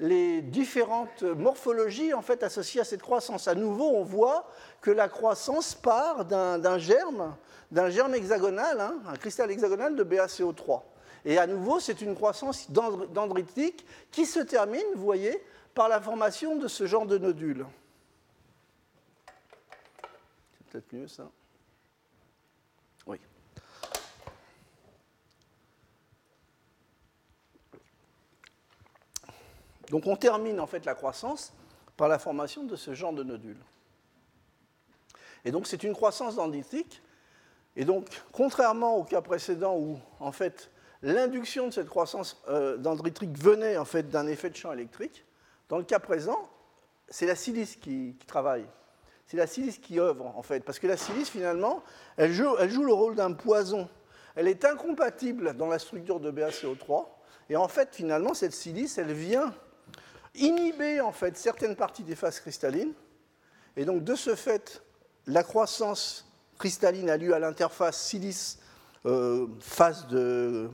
les 0.00 0.42
différentes 0.42 1.22
morphologies 1.22 2.12
en 2.12 2.22
fait 2.22 2.42
associées 2.42 2.80
à 2.80 2.84
cette 2.84 3.02
croissance. 3.02 3.46
À 3.46 3.54
nouveau, 3.54 3.88
on 3.94 4.02
voit 4.02 4.48
que 4.80 4.90
la 4.90 5.08
croissance 5.08 5.74
part 5.74 6.24
d'un 6.24 6.78
germe, 6.78 7.36
d'un 7.70 7.88
germe 7.88 8.14
hexagonal, 8.14 8.80
hein, 8.80 8.96
un 9.06 9.16
cristal 9.16 9.50
hexagonal 9.50 9.94
de 9.94 10.02
BaCO3. 10.02 10.82
Et 11.24 11.38
à 11.38 11.46
nouveau, 11.46 11.78
c'est 11.80 12.00
une 12.00 12.16
croissance 12.16 12.70
dendritique 12.70 13.86
qui 14.10 14.26
se 14.26 14.40
termine, 14.40 14.82
vous 14.96 15.04
voyez, 15.04 15.40
par 15.74 15.88
la 15.88 16.00
formation 16.00 16.56
de 16.56 16.66
ce 16.66 16.86
genre 16.86 17.06
de 17.06 17.18
nodule. 17.18 17.66
C'est 20.58 20.66
peut-être 20.72 20.92
mieux 20.92 21.08
ça. 21.08 21.30
Donc 29.90 30.06
on 30.06 30.16
termine 30.16 30.60
en 30.60 30.66
fait 30.66 30.86
la 30.86 30.94
croissance 30.94 31.52
par 31.96 32.08
la 32.08 32.18
formation 32.18 32.64
de 32.64 32.76
ce 32.76 32.94
genre 32.94 33.12
de 33.12 33.24
nodule. 33.24 33.58
Et 35.44 35.50
donc 35.50 35.66
c'est 35.66 35.82
une 35.82 35.92
croissance 35.92 36.36
dendritique. 36.36 37.02
Et 37.76 37.84
donc, 37.84 38.06
contrairement 38.32 38.96
au 38.96 39.04
cas 39.04 39.20
précédent 39.20 39.76
où 39.76 39.98
en 40.18 40.32
fait 40.32 40.70
l'induction 41.02 41.66
de 41.66 41.72
cette 41.72 41.88
croissance 41.88 42.42
euh, 42.48 42.76
venait 43.38 43.76
en 43.76 43.84
fait 43.84 44.08
d'un 44.08 44.26
effet 44.26 44.50
de 44.50 44.56
champ 44.56 44.72
électrique, 44.72 45.24
dans 45.68 45.78
le 45.78 45.84
cas 45.84 45.98
présent, 45.98 46.48
c'est 47.08 47.26
la 47.26 47.34
silice 47.34 47.76
qui, 47.76 48.16
travaille. 48.26 48.66
C'est 49.26 49.36
la 49.36 49.46
silice 49.46 49.78
qui 49.78 49.98
œuvre 49.98 50.26
en 50.36 50.42
fait, 50.42 50.60
parce 50.64 50.78
que 50.78 50.86
la 50.86 50.96
silice 50.96 51.30
finalement, 51.30 51.82
joue, 52.18 52.56
elle 52.58 52.70
joue 52.70 52.84
le 52.84 52.92
rôle 52.92 53.14
d'un 53.14 53.32
poison. 53.32 53.88
Elle 54.36 54.46
est 54.46 54.64
incompatible 54.64 55.56
dans 55.56 55.68
la 55.68 55.78
structure 55.78 56.20
de 56.20 56.30
BaCO3, 56.30 57.06
et 57.48 57.56
en 57.56 57.68
fait 57.68 57.94
finalement 57.94 58.34
cette 58.34 58.52
silice, 58.52 58.98
elle 58.98 59.12
vient 59.12 59.54
inhiber 60.34 61.00
en 61.00 61.12
fait 61.12 61.36
certaines 61.36 61.76
parties 61.76 62.02
des 62.02 62.16
phases 62.16 62.40
cristallines. 62.40 62.92
Et 63.76 63.84
donc 63.84 64.04
de 64.04 64.14
ce 64.14 64.34
fait, 64.34 64.82
la 65.26 65.42
croissance 65.42 66.26
cristalline 66.58 67.08
a 67.10 67.16
lieu 67.16 67.34
à 67.34 67.38
l'interface 67.38 68.00
silice 68.00 68.58
euh, 69.06 69.46
phase, 69.60 70.06
de, 70.08 70.70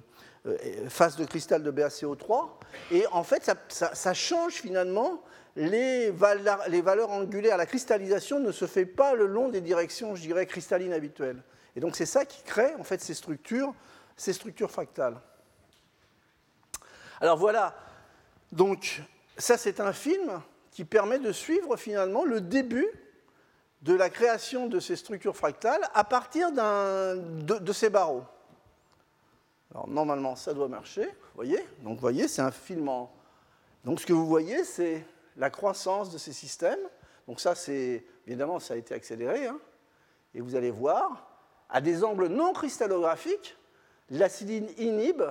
euh, 0.46 0.88
phase 0.88 1.16
de 1.16 1.24
cristal 1.24 1.62
de 1.62 1.70
BaCO3. 1.70 2.48
Et 2.90 3.06
en 3.12 3.22
fait, 3.22 3.50
ça, 3.68 4.14
change 4.14 4.54
finalement 4.54 5.22
les 5.54 6.10
valeurs, 6.10 6.68
les 6.68 6.82
valeurs, 6.82 7.10
angulaires. 7.10 7.56
La 7.56 7.66
cristallisation 7.66 8.40
ne 8.40 8.50
se 8.50 8.66
fait 8.66 8.84
pas 8.84 9.14
le 9.14 9.26
long 9.26 9.48
des 9.48 9.60
directions, 9.60 10.14
je 10.16 10.22
dirais, 10.22 10.46
cristallines 10.46 10.92
habituelles. 10.92 11.42
Et 11.76 11.80
donc 11.80 11.94
c'est 11.94 12.06
ça 12.06 12.24
qui 12.24 12.42
crée 12.42 12.74
en 12.78 12.84
fait 12.84 13.00
ces 13.00 13.14
structures, 13.14 13.72
ces 14.16 14.32
structures 14.32 14.70
fractales. 14.70 15.20
Alors 17.20 17.38
voilà, 17.38 17.76
donc 18.50 19.02
ça, 19.38 19.59
c'est 19.59 19.81
un 19.81 19.92
film 19.92 20.40
qui 20.70 20.85
permet 20.85 21.18
de 21.18 21.33
suivre 21.33 21.77
finalement 21.77 22.25
le 22.25 22.40
début 22.40 22.88
de 23.83 23.94
la 23.94 24.11
création 24.11 24.66
de 24.66 24.81
ces 24.81 24.96
structures 24.96 25.37
fractales 25.37 25.83
à 25.94 26.05
partir 26.05 26.51
de, 26.53 27.72
ces 27.72 27.90
barreaux. 27.90 28.25
Alors 29.70 29.88
normalement, 29.88 30.37
ça 30.37 30.55
doit 30.55 30.68
marcher, 30.68 31.09
voyez? 31.35 31.64
Donc 31.83 31.99
voyez, 31.99 32.29
c'est 32.29 32.42
un 32.42 32.51
film 32.51 32.88
en... 32.88 33.12
Donc 33.85 34.01
ce 34.01 34.07
que 34.07 34.12
vous 34.12 34.27
voyez, 34.27 34.64
c'est 34.64 35.05
la 35.37 35.51
croissance 35.51 36.11
de 36.11 36.18
ces 36.18 36.33
systèmes. 36.33 36.81
Donc 37.29 37.40
ça, 37.40 37.55
c'est... 37.55 38.05
Évidemment, 38.27 38.59
ça 38.59 38.75
a 38.75 38.77
été 38.77 38.94
accéléré. 38.94 39.46
Hein. 39.46 39.59
et 40.35 40.40
vous 40.40 40.57
allez 40.57 40.70
voir, 40.70 41.29
à 41.68 41.81
des 41.81 42.03
angles 42.03 42.27
non 42.27 42.53
cristallographiques, 42.53 43.57
l'acidine 44.11 44.68
inhibe, 44.79 45.22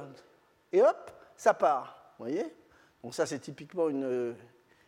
et 0.71 0.81
hop, 0.81 1.11
ça 1.35 1.53
part. 1.53 2.13
Voyez? 2.19 2.45
Donc 3.05 3.13
ça, 3.13 3.27
c'est 3.27 3.37
typiquement 3.37 3.87
une... 3.87 4.33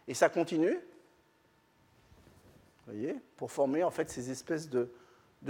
Et 0.07 0.15
ça 0.15 0.27
continue, 0.27 0.79
vous 2.87 2.93
voyez, 2.93 3.15
pour 3.35 3.51
former 3.51 3.83
en 3.83 3.91
fait 3.91 4.09
ces 4.09 4.31
espèces 4.31 4.71
de, 4.71 4.89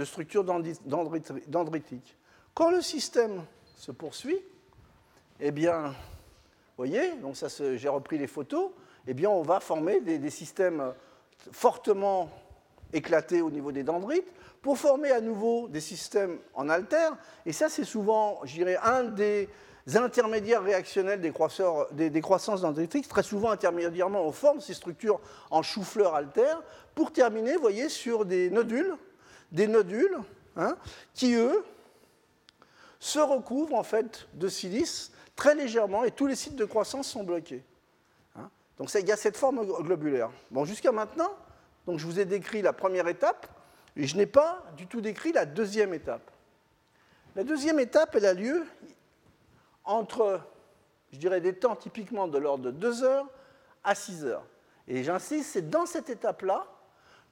structures 0.04 0.44
dendritiques. 0.44 2.14
Quand 2.52 2.70
le 2.70 2.82
système 2.82 3.42
se 3.74 3.90
poursuit, 3.90 4.38
eh 5.40 5.50
bien, 5.50 5.86
vous 5.86 5.94
voyez, 6.76 7.14
donc 7.22 7.38
ça, 7.38 7.48
j'ai 7.48 7.88
repris 7.88 8.18
les 8.18 8.26
photos, 8.26 8.70
eh 9.06 9.14
bien, 9.14 9.30
on 9.30 9.40
va 9.40 9.60
former 9.60 10.02
des, 10.02 10.28
systèmes 10.28 10.92
fortement 11.50 12.28
éclatés 12.92 13.40
au 13.40 13.50
niveau 13.50 13.72
des 13.72 13.82
dendrites 13.82 14.30
pour 14.60 14.76
former 14.76 15.10
à 15.10 15.22
nouveau 15.22 15.68
des 15.68 15.80
systèmes 15.80 16.38
en 16.52 16.68
alter. 16.68 17.12
Et 17.46 17.52
ça, 17.54 17.70
c'est 17.70 17.84
souvent, 17.84 18.40
je 18.44 18.52
dirais, 18.52 18.76
un 18.82 19.04
des 19.04 19.48
intermédiaires 19.96 20.62
réactionnels 20.62 21.20
des, 21.20 21.30
croissances 21.32 22.60
dendritiques, 22.60 23.08
très 23.08 23.22
souvent 23.22 23.50
intermédiairement, 23.50 24.22
on 24.22 24.32
forme 24.32 24.60
ces 24.60 24.74
structures 24.74 25.20
en 25.50 25.62
chou-fleur 25.62 26.14
alter, 26.14 26.54
pour 26.94 27.12
terminer, 27.12 27.56
voyez, 27.56 27.88
sur 27.88 28.24
des 28.24 28.50
nodules, 28.50 28.94
des 29.52 29.66
nodules 29.66 30.18
hein, 30.56 30.76
qui, 31.14 31.34
eux, 31.34 31.64
se 33.00 33.18
recouvrent 33.18 33.74
en 33.74 33.82
fait 33.82 34.28
de 34.34 34.48
silice, 34.48 35.12
très 35.36 35.54
légèrement 35.54 36.04
et 36.04 36.10
tous 36.10 36.26
les 36.26 36.34
sites 36.34 36.56
de 36.56 36.64
croissance 36.64 37.08
sont 37.08 37.22
bloqués. 37.22 37.62
Hein. 38.36 38.50
donc 38.76 38.92
il 38.92 39.06
y 39.06 39.12
a 39.12 39.16
cette 39.16 39.36
forme 39.36 39.64
globulaire. 39.64 40.30
Bon, 40.50 40.64
jusqu'à 40.64 40.92
maintenant, 40.92 41.30
je 41.86 42.04
vous 42.04 42.18
ai 42.20 42.24
décrit 42.24 42.60
la 42.60 42.72
première 42.72 43.08
étape 43.08 43.46
et 43.96 44.06
je 44.06 44.16
n'ai 44.16 44.26
pas 44.26 44.64
du 44.76 44.86
tout 44.86 45.00
décrit 45.00 45.32
la 45.32 45.46
deuxième 45.46 45.94
étape. 45.94 46.30
La 47.36 47.44
deuxième 47.44 47.78
étape, 47.78 48.16
elle 48.16 48.26
a 48.26 48.34
lieu 48.34 48.66
entre, 49.88 50.40
je 51.12 51.18
dirais, 51.18 51.40
des 51.40 51.54
temps 51.54 51.74
typiquement 51.74 52.28
de 52.28 52.38
l'ordre 52.38 52.64
de 52.66 52.70
2 52.70 53.02
heures 53.02 53.26
à 53.82 53.94
6 53.94 54.26
heures. 54.26 54.44
Et 54.86 55.02
j'insiste, 55.02 55.50
c'est 55.52 55.68
dans 55.68 55.86
cette 55.86 56.10
étape-là 56.10 56.66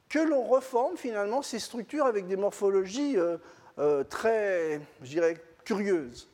que 0.09 0.19
l'on 0.19 0.43
reforme 0.43 0.97
finalement 0.97 1.41
ces 1.41 1.59
structures 1.59 2.05
avec 2.05 2.27
des 2.27 2.35
morphologies 2.35 3.17
euh, 3.17 3.37
euh, 3.79 4.03
très, 4.03 4.81
je 5.01 5.09
dirais, 5.09 5.37
curieuses. 5.63 6.29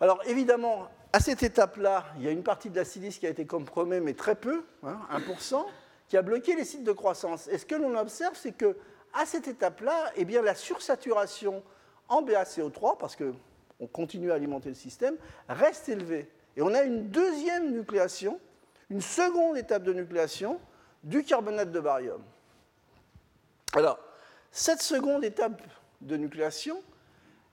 Alors 0.00 0.20
évidemment, 0.26 0.88
à 1.12 1.20
cette 1.20 1.42
étape-là, 1.42 2.04
il 2.18 2.24
y 2.24 2.28
a 2.28 2.30
une 2.30 2.42
partie 2.42 2.70
de 2.70 2.76
la 2.76 2.84
silice 2.84 3.18
qui 3.18 3.26
a 3.26 3.30
été 3.30 3.46
compromise, 3.46 4.00
mais 4.02 4.14
très 4.14 4.34
peu, 4.34 4.62
1%, 4.84 5.54
hein, 5.56 5.66
qui 6.06 6.16
a 6.16 6.22
bloqué 6.22 6.54
les 6.54 6.64
sites 6.64 6.84
de 6.84 6.92
croissance. 6.92 7.48
Et 7.48 7.58
ce 7.58 7.66
que 7.66 7.74
l'on 7.74 7.96
observe, 7.98 8.36
c'est 8.36 8.52
que 8.52 8.76
à 9.14 9.26
cette 9.26 9.48
étape-là, 9.48 10.12
eh 10.16 10.24
bien, 10.24 10.42
la 10.42 10.54
sursaturation 10.54 11.62
en 12.08 12.22
BaCO3, 12.22 12.98
parce 12.98 13.16
qu'on 13.78 13.86
continue 13.86 14.32
à 14.32 14.34
alimenter 14.34 14.68
le 14.68 14.74
système, 14.74 15.16
reste 15.48 15.88
élevée. 15.88 16.28
Et 16.56 16.62
on 16.62 16.74
a 16.74 16.82
une 16.82 17.08
deuxième 17.08 17.72
nucléation, 17.72 18.40
une 18.90 19.00
seconde 19.00 19.56
étape 19.56 19.84
de 19.84 19.92
nucléation 19.92 20.60
du 21.04 21.22
carbonate 21.22 21.70
de 21.70 21.80
barium. 21.80 22.22
Alors, 23.74 23.98
cette 24.50 24.82
seconde 24.82 25.24
étape 25.24 25.62
de 26.00 26.16
nucléation, 26.16 26.82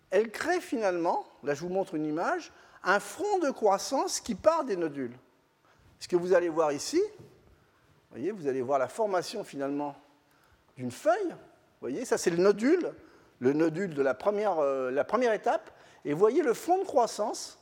elle 0.09 0.31
crée 0.31 0.61
finalement, 0.61 1.25
là 1.43 1.53
je 1.53 1.61
vous 1.61 1.69
montre 1.69 1.95
une 1.95 2.05
image, 2.05 2.51
un 2.83 2.99
front 2.99 3.39
de 3.39 3.49
croissance 3.49 4.19
qui 4.19 4.35
part 4.35 4.63
des 4.63 4.77
nodules. 4.77 5.15
Ce 5.99 6.07
que 6.07 6.15
vous 6.15 6.33
allez 6.33 6.49
voir 6.49 6.71
ici, 6.71 7.01
voyez, 8.11 8.31
vous 8.31 8.47
allez 8.47 8.61
voir 8.61 8.79
la 8.79 8.87
formation 8.87 9.43
finalement 9.43 9.95
d'une 10.77 10.91
feuille. 10.91 11.29
Vous 11.29 11.81
voyez, 11.81 12.05
ça 12.05 12.17
c'est 12.17 12.29
le 12.29 12.37
nodule, 12.37 12.93
le 13.39 13.53
nodule 13.53 13.93
de 13.93 14.01
la 14.01 14.13
première, 14.13 14.59
euh, 14.59 14.91
la 14.91 15.03
première 15.03 15.33
étape. 15.33 15.71
Et 16.05 16.13
vous 16.13 16.19
voyez 16.19 16.43
le 16.43 16.53
front 16.53 16.77
de 16.79 16.85
croissance 16.85 17.59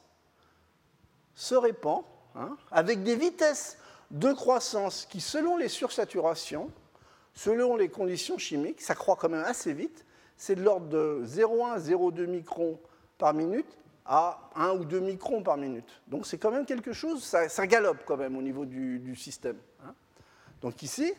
se 1.34 1.56
répand 1.56 2.04
hein, 2.36 2.56
avec 2.72 3.02
des 3.04 3.16
vitesses 3.16 3.78
de 4.12 4.32
croissance 4.34 5.08
qui, 5.10 5.22
selon 5.22 5.58
les 5.58 5.70
sursaturations, 5.70 6.70
selon 7.34 7.76
les 7.76 7.90
conditions 7.90 8.38
chimiques, 8.38 8.82
ça 8.82 8.96
croît 8.96 9.16
quand 9.16 9.30
même 9.30 9.44
assez 9.46 9.74
vite. 9.74 10.06
C'est 10.38 10.56
de 10.56 10.62
l'ordre 10.62 10.88
de 10.88 11.24
0,1 11.26 11.80
0,2 11.80 12.26
microns 12.28 12.80
par 13.18 13.34
minute 13.34 13.78
à 14.06 14.50
1 14.56 14.72
ou 14.72 14.86
2 14.86 15.00
microns 15.00 15.42
par 15.42 15.58
minute. 15.58 16.02
Donc 16.08 16.26
c'est 16.26 16.38
quand 16.38 16.52
même 16.52 16.66
quelque 16.66 16.92
chose, 16.92 17.24
ça, 17.24 17.68
galope 17.68 18.04
quand 18.06 18.18
même 18.18 18.36
au 18.36 18.42
niveau 18.42 18.66
du, 18.66 19.16
système. 19.16 19.58
Hein. 19.86 19.94
Donc 20.62 20.84
ici, 20.84 21.14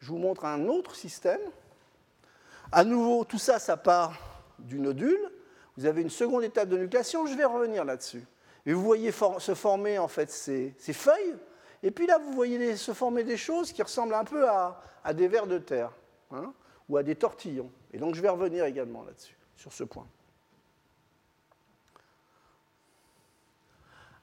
je 0.00 0.08
vous 0.08 0.18
montre 0.18 0.46
un 0.46 0.66
autre 0.66 0.94
système. 0.94 1.40
À 2.72 2.84
nouveau, 2.84 3.24
tout 3.24 3.38
ça, 3.38 3.58
ça 3.58 3.76
part 3.76 4.14
du 4.58 4.78
nodule. 4.78 5.30
Vous 5.78 5.86
avez 5.86 6.02
une 6.02 6.10
seconde 6.10 6.44
étape 6.44 6.68
de 6.68 6.76
nucléation, 6.76 7.24
je 7.24 7.34
vais 7.34 7.46
revenir 7.46 7.86
là-dessus. 7.86 8.26
Et 8.66 8.74
vous 8.74 8.82
voyez 8.82 9.12
se 9.12 9.54
former 9.54 9.98
en 9.98 10.08
fait 10.08 10.30
ces 10.30 10.92
feuilles 10.92 11.36
et 11.82 11.90
puis 11.90 12.06
là, 12.06 12.18
vous 12.18 12.32
voyez 12.32 12.76
se 12.76 12.92
former 12.92 13.24
des 13.24 13.36
choses 13.36 13.72
qui 13.72 13.82
ressemblent 13.82 14.14
un 14.14 14.24
peu 14.24 14.48
à, 14.48 14.80
des 15.14 15.28
vers 15.28 15.46
de 15.46 15.58
terre 15.58 15.92
hein, 16.30 16.52
ou 16.88 16.96
à 16.96 17.02
des 17.02 17.14
tortillons. 17.14 17.70
Et 17.92 17.98
donc 17.98 18.14
je 18.14 18.20
vais 18.20 18.28
revenir 18.28 18.64
également 18.64 19.04
là-dessus, 19.04 19.36
sur 19.56 19.72
ce 19.72 19.84
point. 19.84 20.06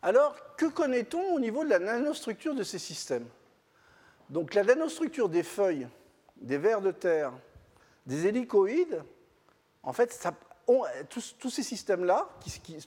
Alors, 0.01 0.35
que 0.55 0.67
connaît-on 0.67 1.33
au 1.33 1.39
niveau 1.39 1.63
de 1.63 1.69
la 1.69 1.79
nanostructure 1.79 2.53
de 2.53 2.63
ces 2.63 2.77
systèmes? 2.77 3.27
Donc 4.29 4.53
la 4.53 4.63
nanostructure 4.63 5.29
des 5.29 5.41
feuilles, 5.41 5.87
des 6.35 6.57
vers 6.57 6.81
de 6.81 6.91
terre, 6.91 7.33
des 8.05 8.27
hélicoïdes, 8.27 9.01
en 9.81 9.93
fait, 9.93 10.11
tous, 11.09 11.49
ces 11.49 11.63
systèmes-là, 11.63 12.27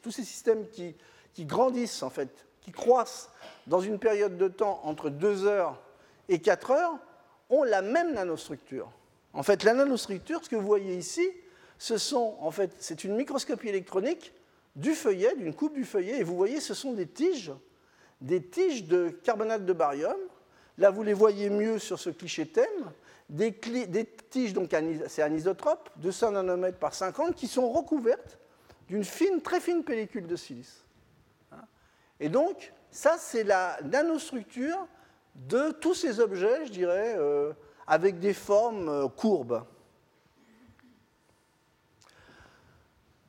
tous 0.02 0.10
ces 0.10 0.24
systèmes 0.24 0.68
qui, 0.70 0.94
qui 1.34 1.44
grandissent 1.44 2.02
en 2.02 2.10
fait 2.10 2.48
qui 2.68 2.72
croissent 2.72 3.30
dans 3.66 3.80
une 3.80 3.98
période 3.98 4.36
de 4.36 4.46
temps 4.46 4.80
entre 4.84 5.08
2 5.08 5.46
heures 5.46 5.80
et 6.28 6.38
4 6.38 6.70
heures 6.70 6.98
ont 7.48 7.62
la 7.62 7.80
même 7.80 8.12
nanostructure. 8.12 8.90
En 9.32 9.42
fait, 9.42 9.62
la 9.64 9.72
nanostructure, 9.72 10.44
ce 10.44 10.50
que 10.50 10.56
vous 10.56 10.66
voyez 10.66 10.94
ici, 10.94 11.26
ce 11.78 11.96
sont, 11.96 12.36
en 12.40 12.50
fait, 12.50 12.72
c'est 12.78 13.04
une 13.04 13.16
microscopie 13.16 13.68
électronique 13.68 14.34
du 14.76 14.92
feuillet, 14.92 15.34
d'une 15.36 15.54
coupe 15.54 15.74
du 15.74 15.84
feuillet, 15.84 16.18
et 16.18 16.22
vous 16.22 16.36
voyez, 16.36 16.60
ce 16.60 16.74
sont 16.74 16.92
des 16.92 17.06
tiges, 17.06 17.52
des 18.20 18.42
tiges 18.42 18.84
de 18.84 19.08
carbonate 19.08 19.64
de 19.64 19.72
barium. 19.72 20.18
Là, 20.78 20.90
vous 20.90 21.02
les 21.02 21.12
voyez 21.12 21.50
mieux 21.50 21.80
sur 21.80 21.98
ce 21.98 22.08
cliché 22.10 22.46
thème, 22.46 22.92
des, 23.28 23.52
tiges, 24.30 24.52
donc 24.52 24.74
c'est 25.08 25.22
anisotrope, 25.22 25.90
200 25.96 26.32
nanomètres 26.32 26.78
par 26.78 26.94
50, 26.94 27.34
qui 27.34 27.48
sont 27.48 27.68
recouvertes 27.70 28.38
d'une 28.88 29.04
fine, 29.04 29.42
très 29.42 29.60
fine 29.60 29.82
pellicule 29.82 30.26
de 30.26 30.36
silice. 30.36 30.84
Et 32.20 32.28
donc, 32.28 32.72
ça, 32.90 33.16
c'est 33.18 33.42
la 33.44 33.78
nanostructure 33.82 34.86
de 35.34 35.72
tous 35.72 35.94
ces 35.94 36.20
objets, 36.20 36.66
je 36.66 36.72
dirais, 36.72 37.14
euh, 37.18 37.52
avec 37.86 38.18
des 38.20 38.32
formes 38.32 38.88
euh, 38.88 39.08
courbes. 39.08 39.64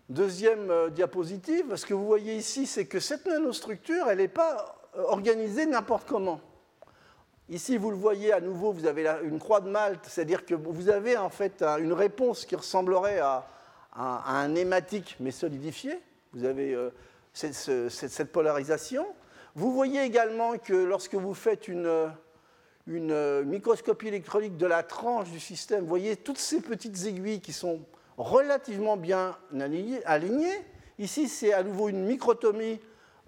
Deuxième 0.07 0.71
euh, 0.71 0.89
diapositive, 0.89 1.75
ce 1.75 1.85
que 1.85 1.93
vous 1.93 2.05
voyez 2.05 2.35
ici, 2.35 2.65
c'est 2.65 2.85
que 2.85 2.99
cette 2.99 3.27
nanostructure, 3.27 4.07
elle 4.09 4.19
n'est 4.19 4.27
pas 4.27 4.75
organisée 4.95 5.65
n'importe 5.65 6.07
comment. 6.07 6.41
Ici, 7.49 7.77
vous 7.77 7.89
le 7.89 7.97
voyez 7.97 8.31
à 8.31 8.41
nouveau, 8.41 8.71
vous 8.71 8.85
avez 8.85 9.07
une 9.23 9.39
croix 9.39 9.59
de 9.59 9.69
Malte, 9.69 10.05
c'est-à-dire 10.07 10.45
que 10.45 10.53
vous 10.53 10.89
avez 10.89 11.17
en 11.17 11.31
fait 11.31 11.63
une 11.63 11.93
réponse 11.93 12.45
qui 12.45 12.55
ressemblerait 12.55 13.19
à, 13.19 13.47
un 13.95 14.53
hématique 14.53 15.15
mais 15.19 15.31
solidifié. 15.31 15.99
Vous 16.33 16.45
avez 16.45 16.77
cette, 17.33 18.31
polarisation. 18.31 19.03
Vous 19.55 19.73
voyez 19.73 20.03
également 20.03 20.59
que 20.59 20.73
lorsque 20.73 21.15
vous 21.15 21.33
faites 21.33 21.67
une, 21.67 22.12
une 22.85 23.43
microscopie 23.45 24.09
électronique 24.09 24.55
de 24.55 24.67
la 24.67 24.83
tranche 24.83 25.31
du 25.31 25.39
système, 25.39 25.81
vous 25.81 25.88
voyez 25.88 26.17
toutes 26.17 26.38
ces 26.38 26.62
petites 26.62 27.03
aiguilles 27.07 27.41
qui 27.41 27.53
sont 27.53 27.81
relativement 28.17 28.95
bien 28.95 29.35
alignées. 30.05 30.62
Ici, 30.99 31.27
c'est 31.27 31.53
à 31.53 31.63
nouveau 31.63 31.89
une 31.89 32.05
microtomie 32.05 32.79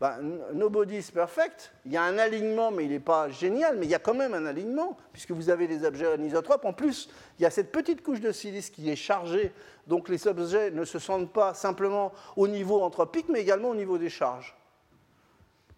ben, 0.01 0.17
nobody 0.55 0.97
is 0.97 1.11
perfect. 1.13 1.71
Il 1.85 1.91
y 1.91 1.97
a 1.97 2.01
un 2.01 2.17
alignement, 2.17 2.71
mais 2.71 2.85
il 2.85 2.89
n'est 2.89 2.99
pas 2.99 3.29
génial, 3.29 3.77
mais 3.77 3.85
il 3.85 3.91
y 3.91 3.95
a 3.95 3.99
quand 3.99 4.15
même 4.15 4.33
un 4.33 4.47
alignement, 4.47 4.97
puisque 5.13 5.29
vous 5.29 5.51
avez 5.51 5.67
des 5.67 5.85
objets 5.85 6.11
anisotropes. 6.11 6.65
En 6.65 6.73
plus, 6.73 7.07
il 7.37 7.43
y 7.43 7.45
a 7.45 7.51
cette 7.51 7.71
petite 7.71 8.01
couche 8.01 8.19
de 8.19 8.31
silice 8.31 8.71
qui 8.71 8.89
est 8.89 8.95
chargée, 8.95 9.53
donc 9.85 10.09
les 10.09 10.27
objets 10.27 10.71
ne 10.71 10.85
se 10.85 10.97
sentent 10.97 11.31
pas 11.31 11.53
simplement 11.53 12.13
au 12.35 12.47
niveau 12.47 12.81
anthropique, 12.81 13.27
mais 13.29 13.41
également 13.41 13.69
au 13.69 13.75
niveau 13.75 13.99
des 13.99 14.09
charges. 14.09 14.57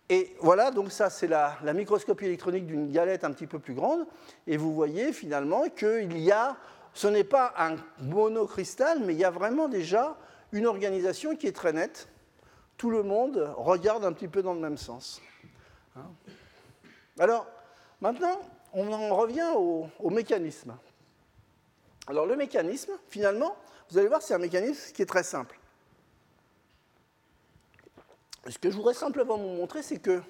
Et 0.08 0.34
voilà, 0.40 0.72
donc 0.72 0.94
ça 0.94 1.10
c'est 1.10 1.28
la, 1.28 1.58
la, 1.62 1.74
microscopie 1.74 2.26
électronique 2.26 2.66
d'une 2.66 2.94
galette 2.94 3.26
un 3.26 3.32
petit 3.32 3.48
peu 3.48 3.60
plus 3.60 3.74
grande, 3.74 4.06
et 4.48 4.56
vous 4.56 4.74
voyez 4.74 5.12
finalement 5.12 5.64
qu'il 5.68 6.18
y 6.18 6.32
a, 6.32 6.56
ce 6.94 7.08
n'est 7.08 7.26
pas 7.26 7.54
un 7.58 7.76
monocristal, 8.00 9.00
mais 9.02 9.16
il 9.16 9.20
y 9.20 9.26
a 9.26 9.32
vraiment 9.32 9.68
déjà 9.68 10.16
une 10.54 10.66
organisation 10.66 11.36
qui 11.36 11.48
est 11.48 11.56
très 11.56 11.74
nette, 11.74 12.08
tout 12.84 12.90
le 12.90 13.02
monde 13.02 13.50
regarde 13.56 14.04
un 14.04 14.12
petit 14.12 14.28
peu 14.28 14.42
dans 14.42 14.54
le 14.54 14.60
même 14.60 14.76
sens. 14.76 15.22
Hein. 15.96 16.04
Alors, 17.18 17.48
maintenant, 18.02 18.42
on 18.74 18.92
en 18.92 19.16
revient 19.16 19.54
au, 19.56 20.10
mécanisme. 20.10 20.76
Alors, 22.08 22.26
le 22.26 22.36
mécanisme, 22.36 22.92
finalement, 23.08 23.56
vous 23.90 24.00
allez 24.00 24.10
voir, 24.10 24.22
c'est 24.22 24.34
un 24.34 24.38
mécanisme 24.38 24.92
qui 24.92 25.02
est 25.02 25.06
très 25.06 25.24
simple. 25.24 25.58
Ce 28.50 28.60
que 28.60 28.70
je 28.70 28.76
voudrais 28.76 28.96
simplement 28.96 29.38
vous 29.38 29.56
montrer, 29.56 29.82
c'est 29.82 30.00
que 30.00 30.22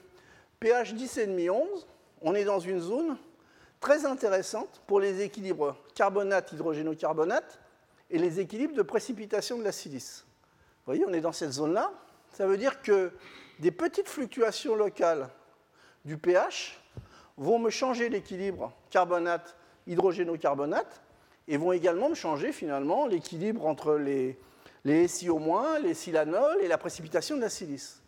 pH 0.59 0.93
10,5, 0.93 1.49
11, 1.49 1.87
on 2.21 2.35
est 2.35 2.45
dans 2.45 2.59
une 2.59 2.81
zone 2.81 3.17
très 3.79 4.05
intéressante 4.05 4.83
pour 4.85 4.99
les 4.99 5.21
équilibres 5.21 5.75
carbonate-hydrogénocarbonate 5.95 7.59
et 8.11 8.19
les 8.19 8.39
équilibres 8.39 8.75
de 8.75 8.83
précipitation 8.83 9.57
de 9.57 9.63
la 9.63 9.71
silice. 9.71 10.23
Vous 10.85 10.93
voyez, 10.93 11.03
on 11.07 11.13
est 11.13 11.21
dans 11.21 11.31
cette 11.31 11.53
zone-là. 11.53 11.91
Ça 12.33 12.47
veut 12.47 12.57
dire 12.57 12.81
que 12.81 13.11
des 13.59 13.71
petites 13.71 14.09
fluctuations 14.09 14.75
locales 14.75 15.29
du 16.03 16.17
pH 16.17 16.81
vont 17.37 17.59
me 17.59 17.69
changer 17.69 18.09
l'équilibre 18.09 18.73
carbonate 18.89 19.55
hydrogénocarbonate 19.87 21.01
et 21.47 21.57
vont 21.57 21.71
également 21.71 22.09
me 22.09 22.15
changer 22.15 22.51
finalement 22.51 23.05
l'équilibre 23.05 23.65
entre 23.65 23.95
les, 23.95 24.37
les 24.83 25.07
SiO-, 25.07 25.39
les 25.81 25.93
silanols 25.93 26.61
et 26.61 26.67
la 26.67 26.77
précipitation 26.77 27.35
de 27.35 27.41
la 27.41 27.49
silice. 27.49 28.01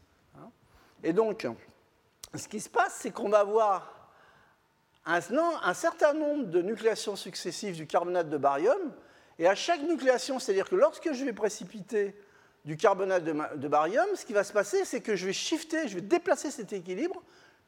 Et 1.03 1.13
donc, 1.13 1.47
ce 2.33 2.47
qui 2.47 2.59
se 2.59 2.69
passe, 2.69 2.97
c'est 3.01 3.11
qu'on 3.11 3.29
va 3.29 3.39
avoir 3.39 4.09
un, 5.05 5.73
certain 5.73 6.13
nombre 6.13 6.45
de 6.45 6.61
nucléations 6.61 7.15
successives 7.15 7.75
du 7.75 7.85
carbonate 7.85 8.29
de 8.29 8.37
barium, 8.37 8.93
et 9.37 9.47
à 9.47 9.53
chaque 9.53 9.81
nucléation, 9.81 10.39
c'est-à-dire 10.39 10.69
que 10.69 10.75
lorsque 10.75 11.11
je 11.11 11.25
vais 11.25 11.33
précipiter 11.33 12.15
du 12.65 12.77
carbonate 12.77 13.23
de, 13.23 13.67
barium, 13.67 14.07
ce 14.15 14.25
qui 14.25 14.33
va 14.33 14.43
se 14.43 14.51
passer, 14.51 14.85
c'est 14.85 15.01
que 15.01 15.15
je 15.15 15.27
vais 15.27 15.33
shifter, 15.33 15.87
je 15.87 15.95
vais 15.95 16.01
déplacer 16.01 16.49
cet 16.49 16.73
équilibre, 16.73 17.21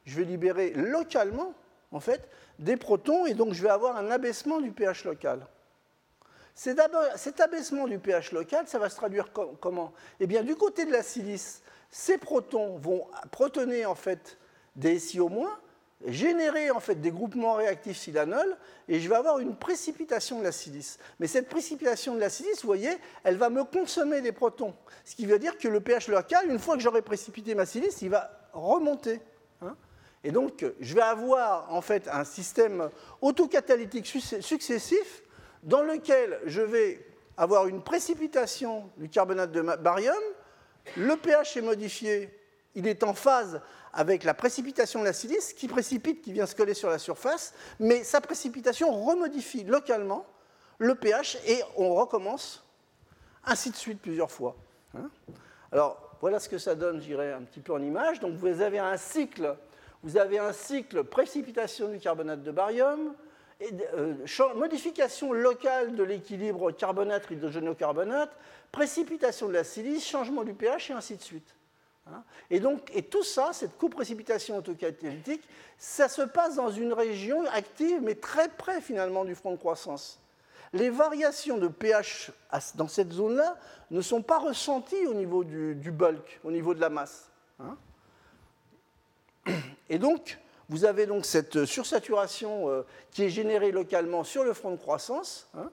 je 0.04 0.16
vais 0.16 0.24
libérer 0.24 0.70
localement, 0.70 1.54
en 1.92 2.00
fait, 2.00 2.28
des 2.58 2.76
protons, 2.76 3.24
et 3.24 3.34
donc 3.34 3.54
je 3.54 3.62
vais 3.62 3.70
avoir 3.70 3.96
un 3.96 4.10
abaissement 4.10 4.60
du 4.60 4.72
pH 4.72 5.04
local. 5.04 5.46
Cet 6.56 7.40
abaissement 7.40 7.86
du 7.86 8.00
pH 8.00 8.32
local, 8.32 8.66
ça 8.66 8.80
va 8.80 8.88
se 8.88 8.96
traduire 8.96 9.30
comment? 9.60 9.92
Eh 10.18 10.26
bien, 10.26 10.42
du 10.42 10.56
côté 10.56 10.84
de 10.84 10.90
la 10.90 11.04
silice, 11.04 11.62
ces 11.88 12.18
protons 12.18 12.78
vont 12.78 13.06
protoner 13.30 13.86
en 13.86 13.94
fait 13.94 14.36
des 14.74 14.98
SiO-, 14.98 15.48
générer 16.06 16.70
en 16.70 16.80
fait 16.80 16.96
des 16.96 17.10
groupements 17.10 17.54
réactifs 17.54 17.98
silanol 17.98 18.56
et 18.86 19.00
je 19.00 19.08
vais 19.08 19.16
avoir 19.16 19.38
une 19.40 19.56
précipitation 19.56 20.38
de 20.38 20.44
la 20.44 20.52
silice. 20.52 20.98
Mais 21.18 21.26
cette 21.26 21.48
précipitation 21.48 22.14
de 22.14 22.20
la 22.20 22.30
silice, 22.30 22.62
vous 22.62 22.68
voyez, 22.68 22.90
elle 23.24 23.36
va 23.36 23.50
me 23.50 23.64
consommer 23.64 24.20
des 24.20 24.32
protons. 24.32 24.74
Ce 25.04 25.16
qui 25.16 25.26
veut 25.26 25.38
dire 25.38 25.58
que 25.58 25.68
le 25.68 25.80
pH 25.80 26.08
local, 26.08 26.48
une 26.48 26.58
fois 26.58 26.76
que 26.76 26.82
j'aurai 26.82 27.02
précipité 27.02 27.54
ma 27.54 27.66
silice, 27.66 28.00
il 28.02 28.10
va 28.10 28.30
remonter. 28.52 29.20
Hein. 29.60 29.76
et 30.22 30.30
donc, 30.30 30.64
je 30.78 30.94
vais 30.94 31.02
avoir 31.02 31.72
en 31.74 31.80
fait 31.80 32.08
un 32.08 32.24
système 32.24 32.90
autocatalytique 33.20 34.06
successif 34.06 35.22
dans 35.64 35.82
lequel 35.82 36.38
je 36.44 36.60
vais 36.60 37.04
avoir 37.36 37.66
une 37.66 37.82
précipitation 37.82 38.90
du 38.96 39.08
carbonate 39.08 39.52
de 39.52 39.62
barium, 39.62 40.16
le 40.96 41.16
pH 41.16 41.56
est 41.56 41.62
modifié, 41.62 42.30
il 42.74 42.86
est 42.86 43.02
en 43.02 43.14
phase 43.14 43.60
avec 43.92 44.24
la 44.24 44.34
précipitation 44.34 45.00
de 45.00 45.04
la 45.04 45.12
silice 45.12 45.52
qui 45.52 45.68
précipite, 45.68 46.22
qui 46.22 46.32
vient 46.32 46.46
se 46.46 46.54
coller 46.54 46.74
sur 46.74 46.90
la 46.90 46.98
surface, 46.98 47.54
mais 47.80 48.04
sa 48.04 48.20
précipitation 48.20 48.90
remodifie 49.04 49.64
localement 49.64 50.26
le 50.78 50.94
pH 50.94 51.38
et 51.46 51.60
on 51.76 51.94
recommence 51.94 52.64
ainsi 53.44 53.70
de 53.70 53.76
suite 53.76 54.00
plusieurs 54.00 54.30
fois. 54.30 54.56
Hein. 54.96 55.10
Alors 55.72 56.16
voilà 56.20 56.38
ce 56.40 56.48
que 56.48 56.58
ça 56.58 56.74
donne, 56.74 57.00
j'irai 57.00 57.32
un 57.32 57.42
petit 57.42 57.60
peu 57.60 57.72
en 57.72 57.82
image. 57.82 58.20
Donc 58.20 58.34
vous 58.34 58.60
avez 58.60 58.78
un 58.78 58.96
cycle, 58.96 59.56
vous 60.02 60.16
avez 60.16 60.38
un 60.38 60.52
cycle 60.52 61.04
précipitation 61.04 61.88
du 61.88 61.98
carbonate 61.98 62.42
de 62.42 62.50
barium, 62.50 63.14
euh, 63.94 64.14
modification 64.54 65.32
locale 65.32 65.94
de 65.96 66.02
l'équilibre 66.04 66.70
carbonate-hydrogénocarbonate, 66.70 68.30
précipitation 68.70 69.48
de 69.48 69.52
la 69.52 69.64
silice, 69.64 70.06
changement 70.06 70.44
du 70.44 70.54
pH 70.54 70.90
et 70.90 70.92
ainsi 70.92 71.16
de 71.16 71.22
suite. 71.22 71.54
Hein. 72.12 72.22
Et 72.50 72.60
donc, 72.60 72.90
et 72.94 73.02
tout 73.02 73.22
ça, 73.22 73.50
cette 73.52 73.76
coprécipitation 73.76 74.56
autocatalytique, 74.56 75.42
ça 75.78 76.08
se 76.08 76.22
passe 76.22 76.56
dans 76.56 76.70
une 76.70 76.92
région 76.92 77.44
active, 77.52 78.00
mais 78.02 78.14
très 78.14 78.48
près 78.48 78.80
finalement 78.80 79.24
du 79.24 79.34
front 79.34 79.52
de 79.52 79.56
croissance. 79.56 80.20
Les 80.72 80.90
variations 80.90 81.56
de 81.56 81.68
pH 81.68 82.30
dans 82.74 82.88
cette 82.88 83.12
zone-là 83.12 83.56
ne 83.90 84.00
sont 84.00 84.22
pas 84.22 84.38
ressenties 84.38 85.06
au 85.06 85.14
niveau 85.14 85.44
du, 85.44 85.90
bulk, 85.90 86.40
au 86.44 86.50
niveau 86.50 86.74
de 86.74 86.80
la 86.80 86.90
masse. 86.90 87.30
Hein. 87.60 87.76
Et 89.88 89.98
donc, 89.98 90.38
vous 90.68 90.84
avez 90.84 91.06
donc 91.06 91.24
cette 91.24 91.64
sursaturation 91.64 92.68
euh, 92.68 92.82
qui 93.10 93.24
est 93.24 93.30
générée 93.30 93.72
localement 93.72 94.24
sur 94.24 94.44
le 94.44 94.52
front 94.52 94.70
de 94.70 94.76
croissance. 94.76 95.48
Hein. 95.56 95.70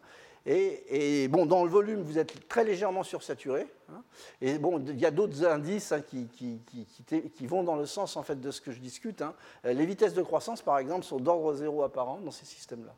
Et, 0.47 1.27
bon, 1.27 1.47
dans 1.47 1.63
le 1.63 1.69
volume, 1.69 2.01
vous 2.01 2.19
êtes 2.19 2.47
très 2.47 2.63
légèrement 2.63 3.03
sursaturé. 3.03 3.67
Hein. 3.91 4.03
Et 4.41 4.59
bon, 4.59 4.79
il 4.79 4.99
y 4.99 5.05
a 5.05 5.11
d'autres 5.11 5.43
indices 5.43 5.91
hein, 5.91 6.01
qui, 6.01 7.47
vont 7.47 7.63
dans 7.63 7.75
le 7.75 7.87
sens 7.87 8.15
en 8.15 8.21
fait, 8.21 8.39
de 8.39 8.51
ce 8.51 8.61
que 8.61 8.71
je 8.71 8.79
discute. 8.79 9.23
Hein. 9.23 9.33
Les 9.63 9.85
vitesses 9.85 10.13
de 10.13 10.21
croissance, 10.21 10.61
par 10.61 10.77
exemple, 10.77 11.03
sont 11.03 11.19
d'ordre 11.19 11.55
zéro 11.55 11.83
apparent 11.83 12.19
dans 12.23 12.31
ces 12.31 12.45
systèmes-là. 12.45 12.93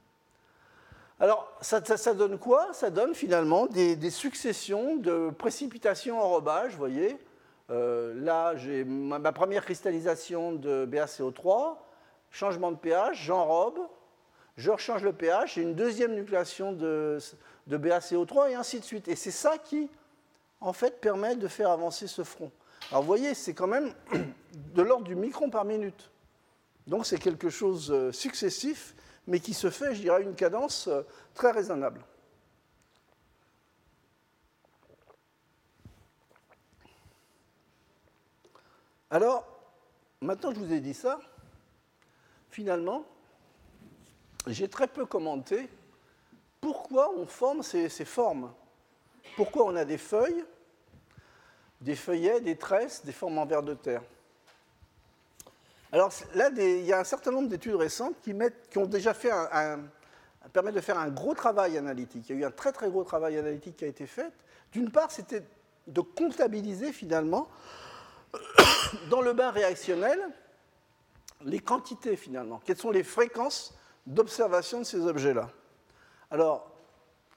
Alors, 1.19 1.51
ça, 1.61 1.79
donne 2.13 2.37
quoi? 2.37 2.73
Ça 2.73 2.91
donne 2.91 3.15
finalement 3.15 3.65
des, 3.65 4.09
successions 4.11 4.97
de 4.97 5.31
précipitations 5.31 6.21
enrobage, 6.21 6.73
vous 6.73 6.77
voyez. 6.77 7.17
Euh, 7.69 8.13
là, 8.23 8.55
j'ai 8.55 8.83
ma, 8.83 9.19
première 9.31 9.63
cristallisation 9.63 10.51
de 10.51 10.85
BaCO3, 10.85 11.77
changement 12.29 12.71
de 12.71 12.77
pH, 12.77 13.23
j'enrobe, 13.23 13.79
je 14.57 14.71
rechange 14.71 15.03
le 15.03 15.13
pH, 15.13 15.53
j'ai 15.55 15.61
une 15.61 15.75
deuxième 15.75 16.15
nucléation 16.15 16.73
de, 16.73 17.19
BaCO3 17.69 18.51
et 18.51 18.55
ainsi 18.55 18.79
de 18.79 18.85
suite. 18.85 19.07
Et 19.07 19.15
c'est 19.15 19.31
ça 19.31 19.59
qui, 19.59 19.89
en 20.59 20.73
fait, 20.73 20.99
permet 20.99 21.35
de 21.35 21.47
faire 21.47 21.69
avancer 21.69 22.07
ce 22.07 22.23
front. 22.23 22.51
Alors 22.89 23.03
vous 23.03 23.07
voyez, 23.07 23.35
c'est 23.35 23.53
quand 23.53 23.67
même 23.67 23.93
de 24.73 24.81
l'ordre 24.81 25.05
du 25.05 25.15
micron 25.15 25.51
par 25.51 25.63
minute. 25.63 26.09
Donc 26.87 27.05
c'est 27.05 27.19
quelque 27.19 27.49
chose 27.49 27.91
euh, 27.91 28.11
successif, 28.11 28.95
mais 29.27 29.39
qui 29.39 29.53
se 29.53 29.69
fait, 29.69 29.93
je 29.93 30.01
dirais, 30.01 30.17
à 30.17 30.19
une 30.21 30.35
cadence 30.35 30.87
euh, 30.87 31.03
très 31.35 31.51
raisonnable. 31.51 32.01
Alors, 39.09 39.45
maintenant 40.21 40.49
que 40.49 40.55
je 40.55 40.61
vous 40.61 40.73
ai 40.73 40.79
dit 40.79 40.93
ça, 40.93 41.19
finalement, 42.49 43.05
j'ai 44.47 44.67
très 44.67 44.87
peu 44.87 45.05
commenté 45.05 45.69
pourquoi 46.61 47.11
on 47.15 47.25
forme 47.25 47.63
ces, 47.63 47.89
formes. 48.05 48.51
Pourquoi 49.35 49.65
on 49.65 49.75
a 49.75 49.85
des 49.85 49.97
feuilles, 49.97 50.43
des 51.81 51.95
feuillets, 51.95 52.41
des 52.41 52.55
tresses, 52.55 53.05
des 53.05 53.11
formes 53.11 53.37
en 53.37 53.45
verre 53.45 53.63
de 53.63 53.73
terre. 53.73 54.01
Alors 55.91 56.11
là, 56.35 56.49
il 56.57 56.85
y 56.85 56.91
a 56.91 56.99
un 56.99 57.03
certain 57.03 57.31
nombre 57.31 57.47
d'études 57.47 57.75
récentes 57.75 58.15
qui, 58.21 58.33
ont 58.77 58.85
déjà 58.85 59.13
fait 59.13 59.31
un, 59.31 59.79
permettent 60.51 60.75
de 60.75 60.81
faire 60.81 60.97
un 60.97 61.09
gros 61.09 61.33
travail 61.33 61.77
analytique. 61.77 62.29
Il 62.29 62.35
y 62.35 62.39
a 62.39 62.41
eu 62.41 62.45
un 62.45 62.51
très 62.51 62.71
très 62.71 62.89
gros 62.89 63.03
travail 63.03 63.37
analytique 63.37 63.77
qui 63.77 63.85
a 63.85 63.87
été 63.87 64.07
fait. 64.07 64.31
D'une 64.71 64.91
part, 64.91 65.11
c'était 65.11 65.43
de 65.85 66.01
comptabiliser 66.01 66.91
finalement 66.91 67.47
dans 69.09 69.21
le 69.21 69.33
bain 69.33 69.51
réactionnel 69.51 70.19
les 71.45 71.59
quantités 71.59 72.17
finalement. 72.17 72.59
Quelles 72.65 72.77
sont 72.77 72.91
les 72.91 73.03
fréquences 73.03 73.77
d'observation 74.07 74.79
de 74.79 74.83
ces 74.85 75.01
objets-là. 75.01 75.49
Alors, 76.31 76.71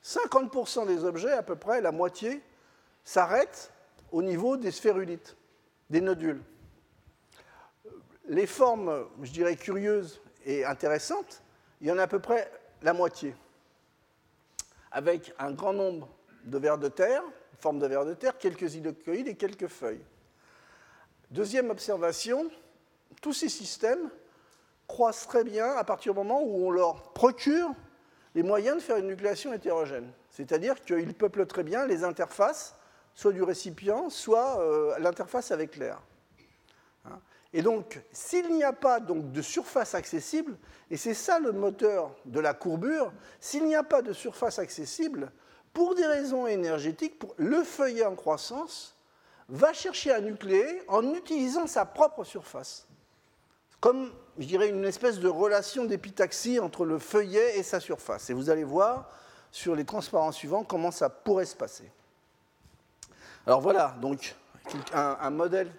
50% 0.05 0.87
des 0.87 1.05
objets, 1.05 1.33
à 1.33 1.43
peu 1.43 1.57
près 1.57 1.81
la 1.81 1.93
moitié, 1.93 2.41
s'arrêtent 3.05 3.73
au 4.13 4.23
niveau 4.23 4.57
des 4.57 4.71
sphérulites, 4.71 5.37
des 5.91 6.01
nodules. 6.01 6.41
Les 8.27 8.47
formes, 8.47 9.09
je 9.21 9.33
dirais, 9.33 9.57
curieuses 9.57 10.23
et 10.47 10.65
intéressantes, 10.65 11.43
il 11.81 11.89
y 11.89 11.93
en 11.93 11.99
a 11.99 12.05
à 12.05 12.07
peu 12.07 12.21
près 12.21 12.51
la 12.83 12.93
moitié, 12.93 13.35
avec 14.93 15.35
un 15.39 15.51
grand 15.53 15.73
nombre 15.73 16.09
de 16.45 16.57
vers 16.57 16.79
de 16.79 16.89
terre, 16.89 17.23
formes 17.59 17.79
de 17.79 17.87
vers 17.87 18.07
de 18.07 18.15
terre, 18.15 18.39
quelques 18.39 18.75
idocoïdes 18.75 19.29
et 19.29 19.35
quelques 19.35 19.67
feuilles. 19.67 20.05
Deuxième 21.31 21.71
observation, 21.71 22.49
tous 23.21 23.33
ces 23.33 23.49
systèmes 23.49 24.11
croissent 24.91 25.29
très 25.29 25.45
bien 25.45 25.77
à 25.77 25.85
partir 25.85 26.13
du 26.13 26.19
moment 26.19 26.43
où 26.43 26.67
on 26.67 26.71
leur 26.73 27.13
procure 27.13 27.71
les 28.35 28.43
moyens 28.43 28.79
de 28.79 28.83
faire 28.83 28.97
une 28.97 29.07
nucléation 29.07 29.53
hétérogène. 29.53 30.11
C'est-à-dire 30.31 30.81
qu'ils 30.83 31.15
peuplent 31.15 31.47
très 31.47 31.63
bien 31.63 31.87
les 31.87 32.03
interfaces, 32.03 32.75
soit 33.15 33.33
du 33.33 33.45
récipient, 33.45 34.11
soit 34.11 34.61
euh, 34.61 34.99
l'interface 34.99 35.53
avec 35.53 35.77
l'air. 35.77 36.03
Hein. 37.05 37.21
et 37.53 37.63
donc, 37.63 38.01
s'il 38.11 38.53
n'y 38.53 38.65
a 38.65 38.73
pas 38.73 38.99
donc, 38.99 39.31
de 39.31 39.43
surface 39.43 39.95
accessible, 39.95 40.57
et 40.91 40.97
c'est 40.97 41.15
ça 41.15 41.39
le 41.39 41.53
moteur 41.53 42.17
de 42.25 42.41
la 42.41 42.53
courbure, 42.53 43.13
s'il 43.39 43.67
n'y 43.67 43.77
a 43.77 43.85
pas 43.85 44.03
de 44.03 44.13
surface 44.13 44.59
accessible, 44.59 45.31
pour 45.73 45.95
des 45.95 46.07
raisons 46.07 46.49
énergétiques, 46.49 47.23
le 47.37 47.63
feuillet 47.63 48.05
en 48.05 48.17
croissance 48.17 48.97
va 49.49 49.73
chercher 49.73 50.11
à 50.11 50.21
nucléer 50.21 50.83
en 50.89 51.15
utilisant 51.15 51.69
sa 51.69 51.85
propre 51.85 52.25
surface 52.25 52.89
comme, 53.81 54.13
je 54.41 54.47
dirais, 54.47 54.71
une 54.71 54.87
espèce 54.87 55.19
de 55.19 55.29
relation 55.29 55.85
d'épitaxie 55.85 56.59
entre 56.59 56.87
le 56.87 56.99
feuillet 56.99 57.59
et 57.59 57.63
sa 57.63 57.79
surface. 57.79 58.31
Et 58.31 58.33
vous 58.33 58.49
allez 58.49 58.65
voir 58.65 59.11
sur 59.51 59.75
les 59.75 59.85
transparents 59.85 60.33
suivants 60.33 60.65
comment 60.65 60.91
ça 60.91 61.11
pourrait 61.11 61.45
se 61.45 61.57
passer. 61.57 61.91
Alors 63.47 63.61
voilà, 63.61 63.97
donc 64.01 64.35
un, 64.95 65.31
modèle 65.31 65.71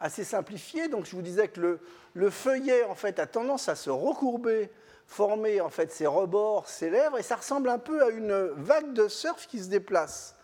assez 0.00 0.24
simplifié. 0.24 0.88
Donc 0.88 1.06
je 1.06 1.14
vous 1.14 1.22
disais 1.22 1.46
que 1.48 1.78
le, 2.12 2.30
feuillet 2.30 2.84
en 2.84 2.96
fait 2.96 3.20
a 3.20 3.26
tendance 3.26 3.68
à 3.68 3.76
se 3.76 3.90
recourber, 3.90 4.70
former 5.06 5.60
en 5.60 5.70
fait 5.70 5.92
ses 5.92 6.06
rebords, 6.06 6.68
ses 6.68 6.90
lèvres, 6.90 7.18
et 7.18 7.22
ça 7.22 7.36
ressemble 7.36 7.68
un 7.68 7.78
peu 7.78 8.02
à 8.02 8.08
une 8.08 8.34
vague 8.56 8.94
de 8.94 9.06
surf 9.06 9.46
qui 9.46 9.60
se 9.60 9.68
déplace. 9.68 10.34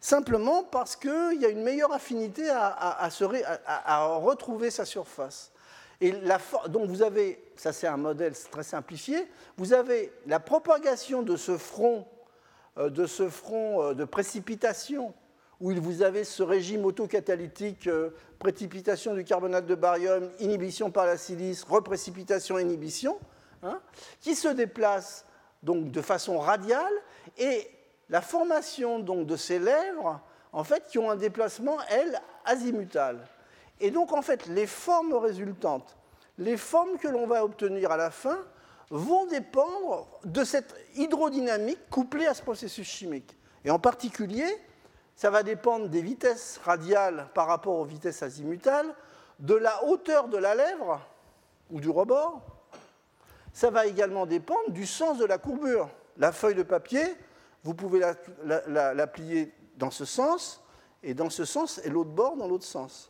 Simplement 0.00 0.64
parce 0.64 0.96
qu'il 0.96 1.38
y 1.38 1.44
a 1.44 1.48
une 1.48 1.62
meilleure 1.62 1.92
affinité 1.92 2.48
à 2.50 4.04
retrouver 4.16 4.70
sa 4.70 4.84
surface. 4.84 5.49
Et 6.00 6.12
donc 6.68 6.88
vous 6.88 7.02
avez, 7.02 7.42
ça 7.56 7.72
c'est 7.72 7.86
un 7.86 7.96
modèle 7.96 8.34
très 8.50 8.62
simplifié, 8.62 9.28
vous 9.56 9.72
avez 9.72 10.12
la 10.26 10.40
propagation 10.40 11.22
de 11.22 11.36
ce 11.36 11.58
front, 11.58 12.06
euh, 12.78 12.90
euh, 12.90 13.94
de 13.94 14.04
précipitation 14.04 15.12
où 15.60 15.72
vous 15.74 16.00
avez 16.00 16.24
ce 16.24 16.42
régime 16.42 16.86
autocatalytique, 16.86 17.86
euh, 17.86 18.10
précipitation 18.38 19.14
du 19.14 19.24
carbonate 19.24 19.66
de 19.66 19.74
barium, 19.74 20.30
inhibition 20.40 20.90
par 20.90 21.04
la 21.04 21.18
silice, 21.18 21.64
reprécipitation, 21.64 22.58
inhibition, 22.58 23.18
hein, 23.62 23.78
qui 24.20 24.34
se 24.34 24.48
déplace 24.48 25.26
donc 25.62 25.90
de 25.90 26.00
façon 26.00 26.38
radiale, 26.38 26.92
et 27.36 27.68
la 28.08 28.22
formation 28.22 29.00
donc 29.00 29.26
de 29.26 29.36
ces 29.36 29.58
lèvres 29.58 30.22
en 30.52 30.64
fait, 30.64 30.86
qui 30.86 30.98
ont 30.98 31.10
un 31.10 31.16
déplacement, 31.16 31.78
elles, 31.88 32.20
azimutal. 32.44 33.18
Et 33.80 33.90
donc, 33.90 34.12
en 34.12 34.22
fait, 34.22 34.46
les 34.46 34.66
formes 34.66 35.14
résultantes, 35.14 35.96
les 36.38 36.56
formes 36.56 36.98
que 36.98 37.08
l'on 37.08 37.26
va 37.26 37.44
obtenir 37.44 37.90
à 37.90 37.96
la 37.96 38.10
fin, 38.10 38.38
vont 38.90 39.26
dépendre 39.26 40.08
de 40.24 40.42
cette 40.44 40.74
hydrodynamique 40.96 41.88
couplée 41.90 42.26
à 42.26 42.34
ce 42.34 42.42
processus 42.42 42.86
chimique. 42.86 43.38
Et 43.64 43.70
en 43.70 43.78
particulier, 43.78 44.46
ça 45.14 45.30
va 45.30 45.42
dépendre 45.42 45.88
des 45.88 46.02
vitesses 46.02 46.60
radiales 46.64 47.28
par 47.34 47.46
rapport 47.46 47.78
aux 47.78 47.84
vitesses 47.84 48.22
azimutales, 48.22 48.94
de 49.38 49.54
la 49.54 49.84
hauteur 49.84 50.28
de 50.28 50.36
la 50.36 50.54
lèvre 50.54 51.00
ou 51.70 51.80
du 51.80 51.88
rebord. 51.88 52.42
Ça 53.52 53.70
va 53.70 53.86
également 53.86 54.26
dépendre 54.26 54.70
du 54.70 54.86
sens 54.86 55.18
de 55.18 55.24
la 55.24 55.38
courbure. 55.38 55.88
La 56.16 56.32
feuille 56.32 56.54
de 56.54 56.62
papier, 56.62 57.02
vous 57.64 57.74
pouvez 57.74 58.00
la, 58.44 59.06
plier 59.06 59.52
dans 59.76 59.90
ce 59.90 60.04
sens, 60.04 60.62
et 61.02 61.14
dans 61.14 61.30
ce 61.30 61.44
sens, 61.44 61.80
et 61.84 61.88
l'autre 61.88 62.10
bord 62.10 62.36
dans 62.36 62.46
l'autre 62.46 62.64
sens. 62.64 63.09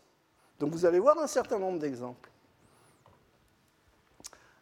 Donc 0.60 0.72
vous 0.72 0.84
allez 0.84 0.98
voir 0.98 1.18
un 1.18 1.26
certain 1.26 1.58
nombre 1.58 1.78
d'exemples. 1.78 2.30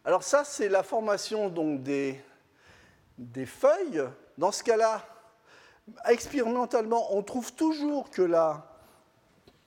Alors 0.05 0.23
ça, 0.23 0.45
c'est 0.45 0.69
la 0.69 0.81
formation 0.81 1.49
donc, 1.49 1.83
des, 1.83 2.15
feuilles. 3.45 4.03
Dans 4.37 4.53
ce 4.53 4.63
cas-là, 4.63 5.05
expérimentalement, 6.07 7.13
on 7.15 7.21
trouve 7.21 7.53
toujours 7.53 8.09
que 8.09 8.21
la... 8.21 8.65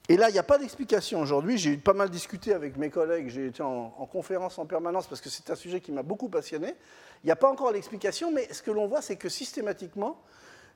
Et 0.09 0.17
là, 0.17 0.29
il 0.29 0.33
n'y 0.33 0.39
a 0.39 0.43
pas 0.43 0.57
d'explication 0.57 1.21
aujourd'hui. 1.21 1.57
J'ai 1.59 1.77
pas 1.77 1.93
mal 1.93 2.09
discuté 2.09 2.51
avec 2.51 2.77
mes 2.77 2.89
collègues. 2.89 3.29
J'ai 3.29 3.47
été 3.47 3.61
en, 3.61 3.89
conférence 4.11 4.57
en 4.57 4.65
permanence 4.65 5.05
parce 5.07 5.21
que 5.21 5.29
c'est 5.29 5.49
un 5.51 5.55
sujet 5.55 5.79
qui 5.79 5.91
m'a 5.91 6.03
beaucoup 6.03 6.29
passionné. 6.29 6.75
Il 7.23 7.27
n'y 7.27 7.31
a 7.31 7.37
pas 7.37 7.49
encore 7.49 7.71
l'explication, 7.71 8.31
mais 8.31 8.51
ce 8.51 8.63
que 8.63 8.71
l'on 8.71 8.87
voit, 8.87 9.03
c'est 9.03 9.15
que 9.15 9.29
systématiquement, 9.29 10.19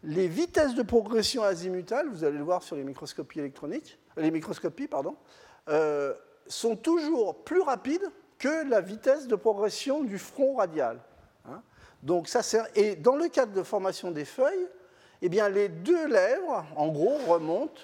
les 0.03 0.27
vitesses 0.27 0.75
de 0.75 0.83
progression 0.83 1.43
azimutales, 1.43 2.07
vous 2.09 2.23
allez 2.23 2.37
le 2.37 2.43
voir 2.43 2.61
sur 2.61 2.75
les 2.75 2.83
microscopies 2.83 3.39
électroniques, 3.39 3.97
les 4.15 4.31
microscopies, 4.31 4.87
pardon, 4.87 5.17
euh, 5.69 6.13
sont 6.47 6.75
toujours 6.75 7.43
plus 7.43 7.61
rapides 7.61 8.09
que 8.37 8.69
la 8.69 8.81
vitesse 8.81 9.27
de 9.27 9.35
progression 9.35 10.03
du 10.03 10.17
front 10.17 10.55
radial. 10.55 10.99
Hein. 11.47 11.61
Donc 12.03 12.27
ça, 12.27 12.41
et 12.75 12.95
dans 12.95 13.15
le 13.15 13.27
cadre 13.27 13.53
de 13.53 13.63
formation 13.63 14.11
des 14.11 14.25
feuilles, 14.25 14.67
eh 15.21 15.29
bien, 15.29 15.49
les 15.49 15.69
deux 15.69 16.07
lèvres, 16.07 16.65
en 16.75 16.87
gros, 16.89 17.17
remontent, 17.27 17.81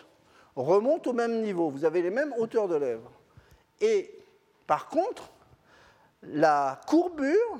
remontent 0.55 1.09
au 1.09 1.13
même 1.13 1.41
niveau. 1.41 1.69
Vous 1.69 1.85
avez 1.85 2.01
les 2.01 2.11
mêmes 2.11 2.33
hauteurs 2.37 2.67
de 2.67 2.75
lèvres. 2.75 3.11
Et 3.81 4.13
par 4.67 4.87
contre, 4.87 5.31
la 6.21 6.79
courbure 6.87 7.59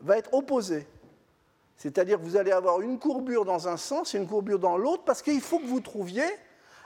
va 0.00 0.18
être 0.18 0.32
opposée. 0.34 0.86
C'est-à-dire 1.76 2.18
que 2.18 2.24
vous 2.24 2.36
allez 2.36 2.52
avoir 2.52 2.80
une 2.80 2.98
courbure 2.98 3.44
dans 3.44 3.66
un 3.66 3.76
sens 3.76 4.14
et 4.14 4.18
une 4.18 4.28
courbure 4.28 4.58
dans 4.58 4.76
l'autre 4.76 5.02
parce 5.04 5.22
qu'il 5.22 5.40
faut 5.40 5.58
que 5.58 5.66
vous 5.66 5.80
trouviez, 5.80 6.24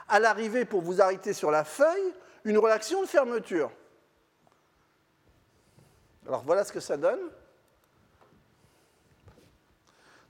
à 0.07 0.19
l'arrivée, 0.19 0.65
pour 0.65 0.81
vous 0.81 1.01
arrêter 1.01 1.33
sur 1.33 1.51
la 1.51 1.63
feuille, 1.63 2.13
une 2.45 2.57
relation 2.57 3.01
de 3.01 3.07
fermeture. 3.07 3.71
Alors 6.27 6.43
voilà 6.43 6.63
ce 6.63 6.71
que 6.71 6.79
ça 6.79 6.97
donne. 6.97 7.19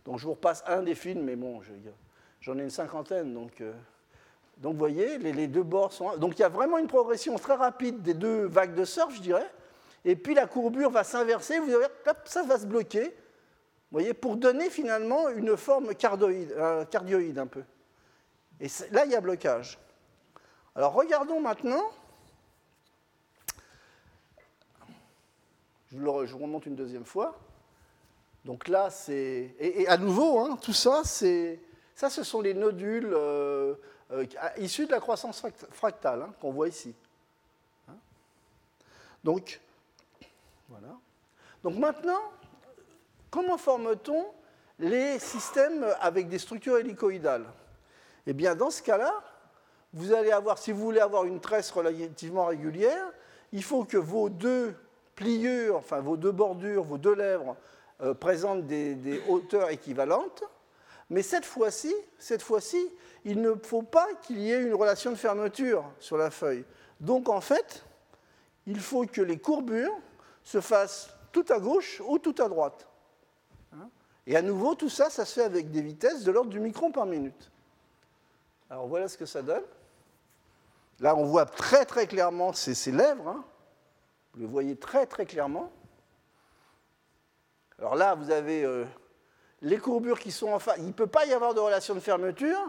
Donc 0.05 0.17
je 0.17 0.25
vous 0.25 0.31
repasse 0.31 0.63
un 0.65 0.81
des 0.81 0.95
films, 0.95 1.23
mais 1.23 1.35
bon, 1.35 1.61
j'en 2.41 2.57
ai 2.57 2.63
une 2.63 2.69
cinquantaine. 2.69 3.33
Donc, 3.33 3.61
euh, 3.61 3.73
donc 4.57 4.73
vous 4.73 4.79
voyez, 4.79 5.17
les, 5.17 5.47
deux 5.47 5.63
bords 5.63 5.93
sont... 5.93 6.17
Donc 6.17 6.37
il 6.37 6.41
y 6.41 6.45
a 6.45 6.49
vraiment 6.49 6.77
une 6.77 6.87
progression 6.87 7.35
très 7.35 7.55
rapide 7.55 8.01
des 8.01 8.13
deux 8.13 8.45
vagues 8.45 8.75
de 8.75 8.85
surf, 8.85 9.13
je 9.13 9.21
dirais. 9.21 9.49
Et 10.05 10.15
puis 10.15 10.33
la 10.33 10.47
courbure 10.47 10.89
va 10.89 11.03
s'inverser, 11.03 11.59
vous 11.59 11.73
hop, 11.73 12.17
ça 12.25 12.43
va 12.43 12.57
se 12.57 12.65
bloquer. 12.65 13.03
Vous 13.03 13.97
voyez, 13.97 14.13
pour 14.13 14.37
donner 14.37 14.69
finalement 14.69 15.29
une 15.29 15.57
forme 15.57 15.93
cardioïde 15.95 16.53
un 17.37 17.47
peu. 17.47 17.63
Et 18.61 18.67
là, 18.91 19.05
il 19.05 19.11
y 19.11 19.15
a 19.15 19.21
blocage. 19.21 19.77
Alors 20.75 20.93
regardons 20.93 21.41
maintenant 21.41 21.83
Je, 25.91 25.97
vous 25.97 26.37
remonte 26.37 26.65
une 26.65 26.75
deuxième 26.75 27.05
fois. 27.05 27.37
Donc 28.45 28.67
là, 28.67 28.89
c'est. 28.89 29.55
Et, 29.59 29.87
à 29.87 29.97
nouveau, 29.97 30.39
hein, 30.39 30.57
tout 30.61 30.73
ça, 30.73 31.01
c'est. 31.03 31.59
Ça, 31.95 32.09
ce 32.09 32.23
sont 32.23 32.41
les 32.41 32.53
nodules 32.53 33.11
euh, 33.11 33.75
euh, 34.11 34.25
issus 34.57 34.85
de 34.85 34.91
la 34.91 34.99
croissance 34.99 35.43
fractale 35.71 36.21
hein, 36.21 36.33
qu'on 36.39 36.51
voit 36.51 36.69
ici. 36.69 36.95
Hein? 37.89 37.95
Donc, 39.23 39.59
voilà. 40.69 40.95
Donc 41.61 41.75
maintenant, 41.75 42.21
comment 43.29 43.57
forme-t-on 43.57 44.27
les 44.79 45.19
systèmes 45.19 45.85
avec 45.99 46.29
des 46.29 46.39
structures 46.39 46.77
hélicoïdales? 46.77 47.47
Eh 48.27 48.33
bien, 48.33 48.55
dans 48.55 48.69
ce 48.69 48.81
cas-là, 48.81 49.13
vous 49.91 50.13
allez 50.13 50.31
avoir, 50.31 50.57
si 50.57 50.71
vous 50.71 50.81
voulez 50.81 51.01
avoir 51.01 51.25
une 51.25 51.41
tresse 51.41 51.71
relativement 51.71 52.45
régulière, 52.45 53.11
il 53.51 53.63
faut 53.63 53.83
que 53.83 53.97
vos 53.97 54.29
deux 54.29 54.75
pliures, 55.19 55.75
enfin 55.75 55.99
vos 55.99 56.15
deux 56.15 56.31
bordures, 56.31 56.85
vos 56.85 56.97
deux 56.97 57.13
lèvres 57.13 57.57
euh, 58.01 58.13
présentent 58.13 58.65
des, 58.65 59.21
hauteurs 59.27 59.69
équivalentes, 59.69 60.43
mais 61.09 61.21
cette 61.21 61.45
fois-ci, 61.45 61.93
il 63.25 63.41
ne 63.41 63.53
faut 63.55 63.81
pas 63.81 64.07
qu'il 64.21 64.39
y 64.39 64.51
ait 64.51 64.61
une 64.61 64.73
relation 64.73 65.11
de 65.11 65.17
fermeture 65.17 65.83
sur 65.99 66.15
la 66.15 66.31
feuille. 66.31 66.63
Donc 67.01 67.27
en 67.27 67.41
fait, 67.41 67.83
il 68.65 68.79
faut 68.79 69.05
que 69.05 69.21
les 69.21 69.37
courbures 69.37 69.93
se 70.43 70.61
fassent 70.61 71.09
tout 71.33 71.45
à 71.49 71.59
gauche 71.59 72.01
ou 72.07 72.17
tout 72.17 72.35
à 72.39 72.47
droite. 72.47 72.87
Et 74.25 74.37
à 74.37 74.41
nouveau, 74.41 74.75
tout 74.75 74.89
ça, 74.89 75.09
ça 75.09 75.25
se 75.25 75.33
fait 75.33 75.45
avec 75.45 75.69
des 75.71 75.81
vitesses 75.81 76.23
de 76.23 76.31
l'ordre 76.31 76.51
du 76.51 76.59
micron 76.59 76.91
par 76.91 77.05
minute. 77.07 77.51
Alors 78.69 78.87
voilà 78.87 79.09
ce 79.09 79.17
que 79.17 79.25
ça 79.25 79.41
donne. 79.41 79.63
Là, 80.99 81.15
on 81.15 81.25
voit 81.25 81.45
très 81.45 81.85
très 81.85 82.07
clairement 82.07 82.53
ces, 82.53 82.91
lèvres. 82.91 83.27
Hein. 83.27 83.43
Vous 84.33 84.41
le 84.41 84.47
voyez 84.47 84.75
très 84.75 85.05
très 85.05 85.25
clairement. 85.25 85.71
Alors 87.77 87.95
là, 87.95 88.15
vous 88.15 88.31
avez 88.31 88.63
euh, 88.63 88.85
les 89.61 89.77
courbures 89.77 90.19
qui 90.19 90.31
sont 90.31 90.49
en 90.49 90.59
face. 90.59 90.77
Il 90.79 90.87
ne 90.87 90.91
peut 90.91 91.07
pas 91.07 91.25
y 91.25 91.33
avoir 91.33 91.53
de 91.53 91.59
relation 91.59 91.95
de 91.95 91.99
fermeture, 91.99 92.59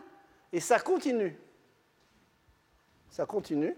et 0.52 0.60
ça 0.60 0.78
continue. 0.78 1.38
Ça 3.10 3.26
continue. 3.26 3.76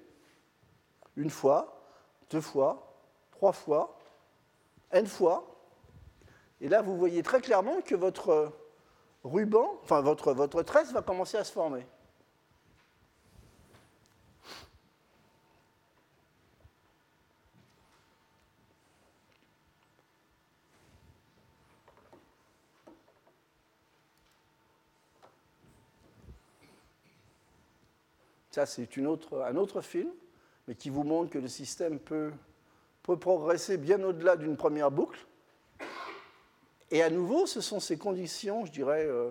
Une 1.16 1.30
fois, 1.30 1.83
deux 2.30 2.41
fois, 2.41 2.97
trois 3.30 3.53
fois, 3.53 3.99
n 4.91 5.07
fois. 5.07 5.47
Et 6.61 6.68
là, 6.68 6.83
vous 6.83 6.97
voyez 6.97 7.22
très 7.22 7.41
clairement 7.41 7.80
que 7.80 7.95
votre 7.95 8.53
ruban, 9.24 9.78
enfin 9.83 10.01
votre, 10.01 10.33
votre 10.33 10.62
tresse 10.62 10.93
va 10.93 11.03
commencer 11.03 11.37
à 11.37 11.45
se 11.45 11.53
former. 11.53 11.87
Ça, 28.53 28.67
c'est 28.67 28.87
un 28.99 29.57
autre 29.57 29.81
film, 29.81 30.11
mais 30.69 30.75
qui 30.75 30.91
vous 30.91 31.05
montre 31.05 31.31
que 31.31 31.39
le 31.39 31.49
système 31.49 31.99
peut, 31.99 32.33
progresser 33.03 33.79
bien 33.79 34.03
au-delà 34.05 34.37
d'une 34.37 34.59
première 34.59 34.91
boucle. 34.91 35.27
Et 36.91 37.03
à 37.03 37.09
nouveau, 37.09 37.47
ce 37.47 37.63
sont 37.63 37.81
ces 37.81 37.97
conditions, 37.97 38.67
je 38.67 38.71
dirais, 38.71 39.07
euh, 39.07 39.31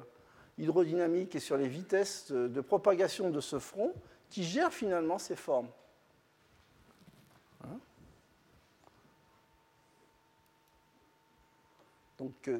hydrodynamiques 0.57 1.35
et 1.35 1.39
sur 1.39 1.55
les 1.55 1.67
vitesses 1.67 2.31
de 2.31 2.61
propagation 2.61 3.29
de 3.29 3.39
ce 3.41 3.59
front 3.59 3.93
qui 4.31 4.43
gèrent 4.43 4.73
finalement 4.73 5.19
ces 5.19 5.35
formes. 5.35 5.69
Donc 12.21 12.49
euh, 12.49 12.59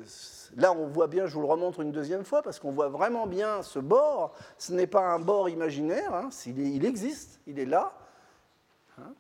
là, 0.56 0.74
on 0.74 0.88
voit 0.88 1.06
bien, 1.06 1.28
je 1.28 1.36
vous 1.36 1.42
le 1.42 1.46
remontre 1.46 1.82
une 1.82 1.92
deuxième 1.92 2.26
fois, 2.26 2.42
parce 2.42 2.58
qu'on 2.58 2.72
voit 2.72 2.90
vraiment 2.90 3.28
bien 3.28 3.62
ce 3.62 3.78
bord. 3.78 4.34
Ce 4.58 4.74
n'est 4.74 4.88
pas 4.88 5.14
un 5.14 5.20
bord 5.20 5.50
imaginaire, 5.50 6.16
hein, 6.16 6.30
il, 6.48 6.84
existe, 6.84 7.40
il 7.46 7.60
est 7.60 7.68
là. 7.68 7.94
Hein. 8.98 9.14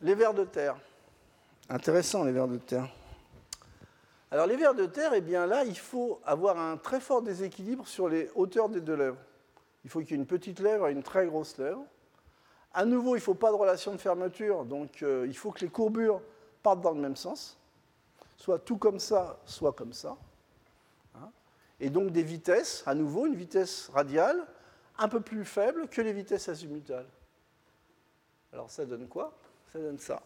Les 0.00 0.16
vers 0.16 0.34
de 0.34 0.42
terre. 0.42 0.76
Intéressant, 1.68 2.24
les 2.24 2.32
vers 2.32 2.48
de 2.48 2.56
terre. 2.56 2.88
Alors, 4.32 4.48
les 4.48 4.56
vers 4.56 4.74
de 4.74 4.86
terre, 4.86 5.12
eh 5.14 5.20
bien 5.20 5.46
là, 5.46 5.64
il 5.64 5.78
faut 5.78 6.20
avoir 6.24 6.58
un 6.58 6.76
très 6.76 6.98
fort 6.98 7.22
déséquilibre 7.22 7.86
sur 7.86 8.08
les 8.08 8.32
hauteurs 8.34 8.68
des 8.68 8.80
deux 8.80 8.96
lèvres. 8.96 9.18
Il 9.84 9.90
faut 9.90 10.00
qu'il 10.00 10.10
y 10.10 10.12
ait 10.12 10.16
une 10.16 10.26
petite 10.26 10.60
lèvre 10.60 10.88
et 10.88 10.92
une 10.92 11.02
très 11.02 11.26
grosse 11.26 11.58
lèvre. 11.58 11.84
À 12.72 12.84
nouveau, 12.84 13.16
il 13.16 13.18
ne 13.18 13.24
faut 13.24 13.34
pas 13.34 13.50
de 13.50 13.56
relation 13.56 13.92
de 13.92 13.98
fermeture, 13.98 14.64
donc 14.64 15.02
euh, 15.02 15.26
il 15.26 15.36
faut 15.36 15.50
que 15.50 15.60
les 15.60 15.68
courbures 15.68 16.22
partent 16.62 16.80
dans 16.80 16.92
le 16.92 17.00
même 17.00 17.16
sens, 17.16 17.58
soit 18.36 18.58
tout 18.58 18.78
comme 18.78 18.98
ça, 18.98 19.38
soit 19.44 19.72
comme 19.72 19.92
ça. 19.92 20.16
Hein. 21.16 21.30
et 21.80 21.90
donc 21.90 22.10
des 22.10 22.22
vitesses, 22.22 22.82
à 22.86 22.94
nouveau, 22.94 23.26
une 23.26 23.34
vitesse 23.34 23.90
radiale 23.92 24.46
un 24.98 25.08
peu 25.08 25.20
plus 25.20 25.44
faible 25.44 25.88
que 25.88 26.00
les 26.00 26.12
vitesses 26.12 26.48
azimutales. 26.48 27.08
Alors 28.52 28.70
ça 28.70 28.86
donne 28.86 29.08
quoi? 29.08 29.32
Ça 29.72 29.78
donne 29.78 29.98
ça. 29.98 30.22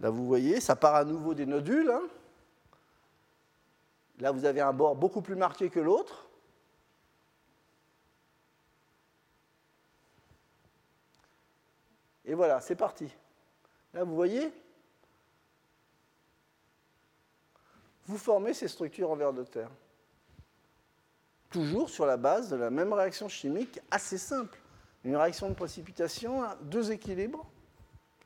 Là, 0.00 0.10
vous 0.10 0.26
voyez, 0.26 0.60
ça 0.60 0.76
part 0.76 0.94
à 0.94 1.04
nouveau 1.04 1.34
des 1.34 1.46
nodules. 1.46 1.90
Hein. 1.90 2.02
Là, 4.18 4.32
vous 4.32 4.44
avez 4.44 4.60
un 4.60 4.72
bord 4.72 4.96
beaucoup 4.96 5.22
plus 5.22 5.36
marqué 5.36 5.70
que 5.70 5.80
l'autre. 5.80 6.25
Et 12.26 12.34
voilà, 12.34 12.60
c'est 12.60 12.74
parti. 12.74 13.08
Là, 13.94 14.04
vous 14.04 14.14
voyez 14.14 14.52
Vous 18.06 18.18
formez 18.18 18.54
ces 18.54 18.68
structures 18.68 19.10
en 19.10 19.16
verre 19.16 19.32
de 19.32 19.44
terre. 19.44 19.70
Toujours 21.50 21.88
sur 21.88 22.06
la 22.06 22.16
base 22.16 22.50
de 22.50 22.56
la 22.56 22.70
même 22.70 22.92
réaction 22.92 23.28
chimique 23.28 23.80
assez 23.90 24.18
simple. 24.18 24.58
Une 25.04 25.16
réaction 25.16 25.48
de 25.48 25.54
précipitation, 25.54 26.42
deux 26.62 26.90
équilibres, 26.90 27.46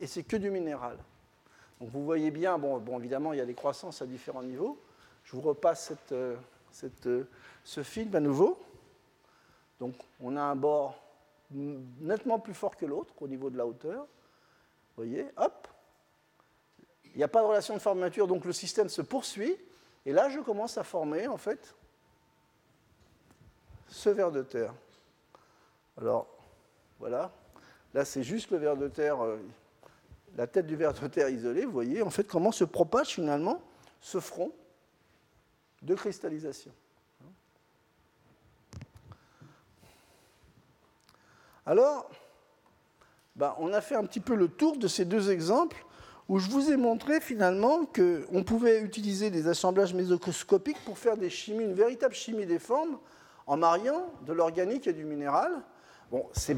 et 0.01 0.07
c'est 0.07 0.22
que 0.22 0.36
du 0.36 0.51
minéral. 0.51 0.96
Donc 1.78 1.90
vous 1.90 2.05
voyez 2.05 2.30
bien, 2.30 2.59
bon, 2.59 2.78
bon, 2.78 2.98
évidemment, 2.98 3.32
il 3.32 3.38
y 3.38 3.42
a 3.42 3.46
des 3.46 3.55
croissances 3.55 4.03
à 4.03 4.07
différents 4.07 4.42
niveaux. 4.42 4.78
Je 5.24 5.36
vous 5.36 5.42
repasse 5.42 5.92
euh, 6.12 6.36
euh, 7.07 7.24
ce 7.64 7.82
film 7.82 8.14
à 8.14 8.20
nouveau. 8.20 8.59
Donc 9.78 9.94
on 10.20 10.36
a 10.36 10.42
un 10.42 10.57
bord 10.57 11.03
nettement 11.51 12.38
plus 12.38 12.55
fort 12.55 12.76
que 12.76 12.86
l'autre 12.86 13.14
au 13.20 13.28
niveau 13.28 13.51
de 13.51 13.59
la 13.59 13.66
hauteur. 13.66 14.03
Vous 14.03 15.05
voyez, 15.05 15.26
hop. 15.36 15.68
Il 17.12 17.16
n'y 17.16 17.24
a 17.24 17.28
pas 17.28 17.40
de 17.40 17.46
relation 17.46 17.74
de 17.74 17.80
formature, 17.80 18.26
donc 18.26 18.44
le 18.44 18.53
système 18.53 18.88
se 18.88 19.03
poursuit. 19.03 19.57
Et 20.07 20.12
là, 20.12 20.28
je 20.28 20.40
commence 20.40 20.78
à 20.78 20.84
former, 20.84 21.26
en 21.26 21.36
fait, 21.36 21.74
ce 23.88 24.11
ver 24.11 24.30
de 24.30 24.42
terre. 24.42 24.72
Alors, 25.98 26.26
voilà. 26.98 27.32
Là, 27.92 28.05
c'est 28.05 28.22
juste 28.22 28.51
le 28.51 28.59
ver 28.59 28.76
de 28.76 28.88
terre, 28.88 29.20
euh, 29.24 29.38
la 30.36 30.46
tête 30.46 30.66
du 30.66 30.76
ver 30.76 30.94
de 30.94 31.07
terre 31.09 31.28
isolé. 31.28 31.64
Vous 31.64 31.72
voyez, 31.72 32.03
en 32.03 32.11
fait, 32.11 32.24
comment 32.24 32.53
se 32.53 32.64
propage 32.64 33.09
finalement 33.09 33.61
ce 34.01 34.20
front 34.20 34.53
de 35.82 35.94
cristallisation. 35.94 36.72
Alors, 41.71 42.11
ben, 43.37 43.55
on 43.61 43.73
a 43.73 43.81
fait 43.81 43.95
un 43.95 44.03
petit 44.03 44.18
peu 44.18 44.35
le 44.35 44.49
tour 44.49 44.77
de 44.77 44.89
ces 44.89 45.05
deux 45.05 45.31
exemples 45.31 45.87
où 46.29 46.41
je 46.41 46.51
vous 46.51 46.73
ai 46.73 46.77
montré 46.77 47.21
finalement 47.21 47.85
qu'on 47.85 48.43
pouvait 48.43 48.81
utiliser 48.81 49.31
des 49.31 49.47
assemblages 49.47 49.95
mésoscopiques 49.95 50.85
pour 50.85 50.99
faire 50.99 51.16
des 51.16 51.31
chimies, 51.31 51.62
une 51.62 51.75
véritable 51.75 52.12
chimie 52.12 52.45
des 52.45 52.59
formes 52.59 52.99
en 53.47 53.57
mariant 53.57 54.12
de 54.27 54.33
l'organique 54.33 54.89
et 54.89 54.93
du 54.93 55.05
minéral. 55.05 55.53
C'est 56.33 56.57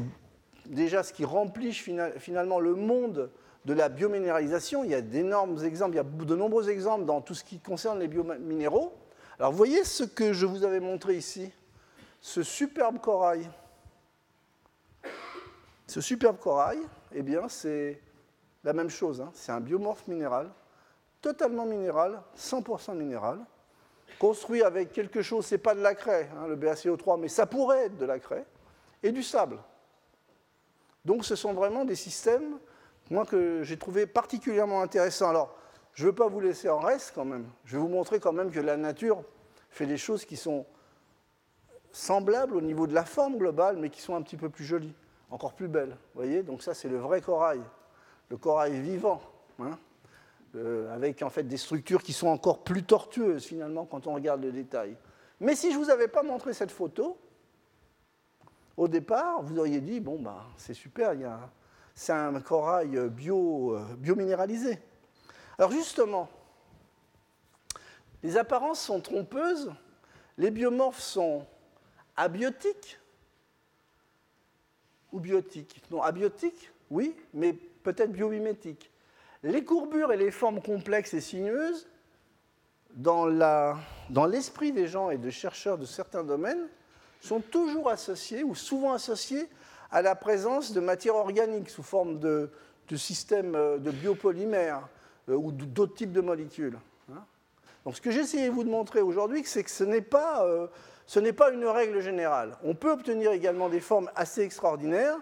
déjà 0.65 1.03
ce 1.03 1.13
qui 1.13 1.25
remplit 1.25 1.73
finalement 1.73 2.59
le 2.59 2.73
monde 2.73 3.29
de 3.65 3.73
la 3.75 3.89
biominéralisation. 3.89 4.83
Il 4.83 4.89
y 4.89 4.95
a 4.95 5.01
d'énormes 5.01 5.63
exemples, 5.63 5.93
il 5.93 5.97
y 5.97 5.99
a 5.99 6.03
de 6.25 6.35
nombreux 6.35 6.71
exemples 6.71 7.05
dans 7.05 7.21
tout 7.21 7.35
ce 7.35 7.43
qui 7.43 7.59
concerne 7.59 7.99
les 7.99 8.07
biominéraux. 8.07 8.91
Alors 9.37 9.51
voyez 9.51 9.83
ce 9.83 10.05
que 10.05 10.33
je 10.33 10.47
vous 10.47 10.63
avais 10.63 10.79
montré 10.79 11.13
ici, 11.15 11.51
ce 12.19 12.41
superbe 12.41 12.99
corail. 12.99 13.47
Ce 15.93 16.01
superbe 16.01 16.39
corail, 16.39 16.79
eh 17.13 17.21
bien, 17.21 17.47
c'est 17.47 18.01
la 18.63 18.73
même 18.73 18.89
chose. 18.89 19.21
Hein. 19.21 19.29
C'est 19.35 19.51
un 19.51 19.59
biomorphe 19.59 20.07
minéral, 20.07 20.49
totalement 21.21 21.67
minéral, 21.67 22.19
100% 22.35 22.95
minéral, 22.95 23.37
construit 24.17 24.63
avec 24.63 24.91
quelque 24.91 25.21
chose, 25.21 25.45
c'est 25.45 25.59
pas 25.59 25.75
de 25.75 25.81
la 25.81 25.93
craie, 25.93 26.31
hein, 26.35 26.47
le 26.47 26.55
BaCO3, 26.55 27.19
mais 27.19 27.27
ça 27.27 27.45
pourrait 27.45 27.85
être 27.85 27.97
de 27.99 28.07
la 28.07 28.17
craie, 28.17 28.43
et 29.03 29.11
du 29.11 29.21
sable. 29.21 29.59
Donc 31.05 31.25
ce 31.25 31.35
sont 31.35 31.53
vraiment 31.53 31.85
des 31.85 31.93
systèmes, 31.93 32.57
moi, 33.11 33.23
que 33.27 33.61
j'ai 33.61 33.77
trouvé 33.77 34.07
particulièrement 34.07 34.81
intéressants. 34.81 35.29
Alors, 35.29 35.55
je 35.93 36.05
ne 36.05 36.09
veux 36.09 36.15
pas 36.15 36.27
vous 36.27 36.39
laisser 36.39 36.69
en 36.69 36.79
reste 36.79 37.11
quand 37.13 37.25
même. 37.25 37.45
Je 37.65 37.77
vais 37.77 37.83
vous 37.83 37.87
montrer 37.87 38.19
quand 38.19 38.33
même 38.33 38.49
que 38.49 38.59
la 38.59 38.77
nature 38.77 39.21
fait 39.69 39.85
des 39.85 39.97
choses 39.97 40.25
qui 40.25 40.37
sont 40.37 40.65
semblables 41.91 42.55
au 42.55 42.61
niveau 42.61 42.87
de 42.87 42.95
la 42.95 43.05
forme 43.05 43.37
globale, 43.37 43.77
mais 43.77 43.91
qui 43.91 44.01
sont 44.01 44.15
un 44.15 44.23
petit 44.23 44.37
peu 44.37 44.49
plus 44.49 44.65
jolies, 44.65 44.95
encore 45.33 45.53
plus 45.53 45.67
belles. 45.67 45.89
Vous 45.89 46.21
voyez 46.21 46.43
Donc 46.43 46.61
ça, 46.61 46.73
c'est 46.73 46.87
le 46.87 46.97
vrai 46.97 47.19
corail, 47.19 47.61
le 48.29 48.37
corail 48.37 48.79
vivant, 48.79 49.19
hein, 49.59 49.77
euh, 50.55 50.93
avec 50.93 51.23
en 51.23 51.29
fait 51.29 51.43
des 51.43 51.57
structures 51.57 52.03
qui 52.03 52.13
sont 52.13 52.27
encore 52.27 52.63
plus 52.63 52.83
tortueuses 52.83 53.43
finalement 53.43 53.85
quand 53.85 54.05
on 54.05 54.13
regarde 54.13 54.43
le 54.43 54.51
détail. 54.51 54.95
Mais 55.39 55.55
si 55.55 55.71
je 55.71 55.79
ne 55.79 55.83
vous 55.83 55.89
avais 55.89 56.07
pas 56.07 56.21
montré 56.21 56.53
cette 56.53 56.71
photo, 56.71 57.17
au 58.77 58.87
départ, 58.87 59.41
vous 59.41 59.57
auriez 59.57 59.81
dit, 59.81 59.99
bon, 59.99 60.19
bah, 60.19 60.45
c'est 60.55 60.75
super, 60.75 61.13
c'est 61.95 62.13
un 62.13 62.39
corail 62.39 63.09
bio, 63.09 63.75
euh, 63.75 63.95
biominéralisé. 63.97 64.77
Alors 65.57 65.71
justement, 65.71 66.29
les 68.21 68.37
apparences 68.37 68.79
sont 68.79 69.01
trompeuses, 69.01 69.73
les 70.37 70.51
biomorphes 70.51 71.01
sont 71.01 71.45
abiotiques 72.15 72.99
ou 75.13 75.19
biotiques 75.19 75.81
Non, 75.89 76.01
abiotiques, 76.01 76.71
oui, 76.91 77.15
mais 77.33 77.53
peut-être 77.53 78.11
biomimétiques. 78.11 78.91
Les 79.43 79.63
courbures 79.63 80.11
et 80.11 80.17
les 80.17 80.31
formes 80.31 80.61
complexes 80.61 81.13
et 81.13 81.21
sinueuses, 81.21 81.87
dans 82.95 83.25
l'esprit 84.27 84.71
des 84.71 84.87
gens 84.87 85.09
et 85.09 85.17
des 85.17 85.31
chercheurs 85.31 85.77
de 85.77 85.85
certains 85.85 86.23
domaines, 86.23 86.67
sont 87.21 87.39
toujours 87.39 87.89
associées 87.89 88.43
ou 88.43 88.53
souvent 88.53 88.93
associées 88.93 89.47
à 89.91 90.01
la 90.01 90.15
présence 90.15 90.73
de 90.73 90.79
matière 90.81 91.15
organique 91.15 91.69
sous 91.69 91.83
forme 91.83 92.19
de, 92.19 92.49
de 92.89 92.95
systèmes 92.95 93.55
euh, 93.55 93.77
de 93.77 93.91
biopolymères, 93.91 94.87
euh, 95.29 95.35
ou 95.35 95.51
d'autres 95.51 95.95
types 95.95 96.11
de 96.11 96.21
molécules. 96.21 96.77
Hein. 97.11 97.23
Donc 97.85 97.95
ce 97.95 98.01
que 98.01 98.09
essayé 98.09 98.47
de 98.47 98.53
vous 98.53 98.63
montrer 98.63 99.01
aujourd'hui, 99.01 99.43
c'est 99.45 99.63
que 99.63 99.71
ce 99.71 99.83
n'est 99.83 100.01
pas, 100.01 100.45
euh, 100.45 100.67
pas 101.33 101.51
une 101.51 101.65
règle 101.65 102.01
générale. 102.01 102.57
On 102.63 102.75
peut 102.75 102.91
obtenir 102.91 103.31
également 103.31 103.69
des 103.69 103.79
formes 103.79 104.09
assez 104.15 104.41
extraordinaires 104.41 105.17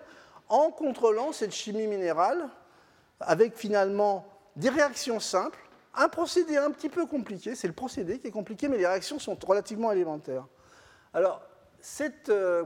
en 0.50 0.70
contrôlant 0.72 1.32
cette 1.32 1.54
chimie 1.54 1.88
minérale 1.88 2.50
avec 3.20 3.56
finalement 3.56 4.26
des 4.56 4.70
réactions 4.70 5.20
simples, 5.20 5.60
un 5.94 6.10
procédé 6.10 6.58
un 6.58 6.72
petit 6.72 6.90
peu 6.90 7.06
compliqué, 7.06 7.56
c'est 7.56 7.68
le 7.68 7.74
procédé 7.74 8.20
qui 8.20 8.28
est 8.28 8.32
compliqué, 8.32 8.68
mais 8.68 8.78
les 8.78 8.88
réactions 8.88 9.20
sont 9.20 9.38
relativement 9.46 9.92
élémentaires. 9.92 10.46
Alors, 11.14 11.42
cette, 11.80 12.30
euh, 12.30 12.64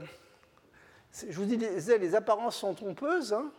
je 1.11 1.36
vous 1.36 1.45
disais, 1.45 1.97
les 1.97 2.16
apparences 2.16 2.57
sont 2.57 2.74
trompeuses. 2.74 3.34
Hein. 3.34 3.51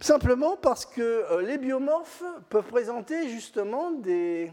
Simplement 0.00 0.56
parce 0.56 0.86
que 0.86 1.00
euh, 1.00 1.42
les 1.42 1.58
biomorphes 1.58 2.24
peuvent 2.50 2.66
présenter 2.66 3.28
justement 3.28 3.92
des, 3.92 4.52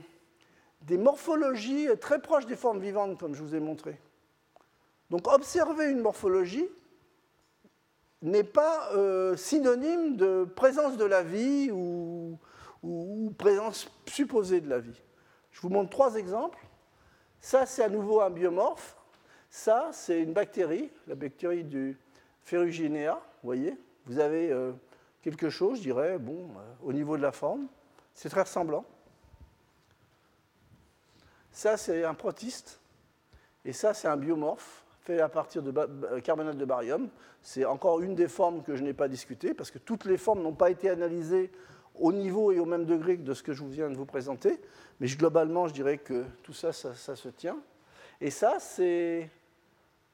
morphologies 0.90 1.88
très 2.00 2.22
proches 2.22 2.46
des 2.46 2.56
formes 2.56 2.80
vivantes, 2.80 3.20
comme 3.20 3.36
je 3.36 3.44
vous 3.44 3.56
ai 3.56 3.60
montré. 3.60 4.00
Donc 5.10 5.28
observer 5.28 5.86
une 5.90 6.00
morphologie 6.00 6.68
n'est 8.22 8.44
pas 8.44 8.92
euh, 8.94 9.36
synonyme 9.36 10.16
de 10.16 10.46
présence 10.56 10.98
de 10.98 11.06
la 11.06 11.24
vie 11.24 11.70
ou, 11.72 12.40
présence 13.38 13.92
supposée 14.08 14.62
de 14.62 14.70
la 14.70 14.80
vie. 14.80 15.00
Je 15.52 15.62
vous 15.62 15.70
montre 15.70 15.90
trois 15.90 16.16
exemples. 16.16 16.60
Ça, 17.40 17.66
c'est 17.66 17.84
à 17.84 17.90
nouveau 17.90 18.22
un 18.22 18.30
biomorphe. 18.30 18.96
Ça, 19.50 19.90
c'est 19.92 20.22
une 20.22 20.34
bactérie, 20.34 20.90
la 21.08 21.16
bactérie 21.16 21.64
du 21.64 21.98
Ferruginea. 22.44 23.16
Vous 23.16 23.48
voyez, 23.48 23.78
vous 24.06 24.20
avez 24.20 24.52
euh, 24.52 24.72
quelque 25.22 25.50
chose, 25.50 25.78
je 25.78 25.84
dirais, 25.84 26.18
bon, 26.18 26.50
euh, 26.58 26.74
au 26.84 26.94
niveau 26.94 27.18
de 27.18 27.22
la 27.22 27.32
forme. 27.32 27.68
C'est 28.14 28.30
très 28.30 28.42
ressemblant. 28.42 28.86
Ça, 31.52 31.78
c'est 31.78 32.04
un 32.04 32.14
protiste. 32.14 32.80
Et 33.66 33.74
ça, 33.74 33.94
c'est 33.94 34.08
un 34.08 34.18
biomorphe 34.18 34.84
fait 35.02 35.20
à 35.20 35.30
partir 35.30 35.64
de 35.64 35.74
euh, 35.78 36.22
carbonate 36.22 36.58
de 36.58 36.66
barium. 36.66 37.10
C'est 37.42 37.66
encore 37.66 38.02
une 38.02 38.16
des 38.16 38.28
formes 38.28 38.64
que 38.64 38.76
je 38.76 38.84
n'ai 38.84 38.94
pas 38.94 39.08
discutées, 39.08 39.54
parce 39.54 39.72
que 39.72 39.80
toutes 39.80 40.06
les 40.06 40.18
formes 40.18 40.42
n'ont 40.42 40.54
pas 40.54 40.70
été 40.70 40.90
analysées 40.90 41.52
au 42.00 42.14
niveau 42.14 42.52
et 42.52 42.60
au 42.60 42.66
même 42.66 42.86
degré 42.86 43.18
de 43.18 43.34
ce 43.34 43.44
que 43.44 43.54
je 43.54 43.64
viens 43.64 43.90
de 43.90 43.96
vous 43.96 44.06
présenter. 44.06 44.60
Mais 45.00 45.08
globalement, 45.08 45.68
je 45.68 45.74
dirais 45.74 45.98
que 45.98 46.26
tout 46.44 46.54
ça, 46.54 46.72
ça, 46.72 46.94
ça 46.94 47.16
se 47.16 47.30
tient. 47.30 47.58
Et 48.20 48.30
ça, 48.30 48.58
c'est 48.60 49.30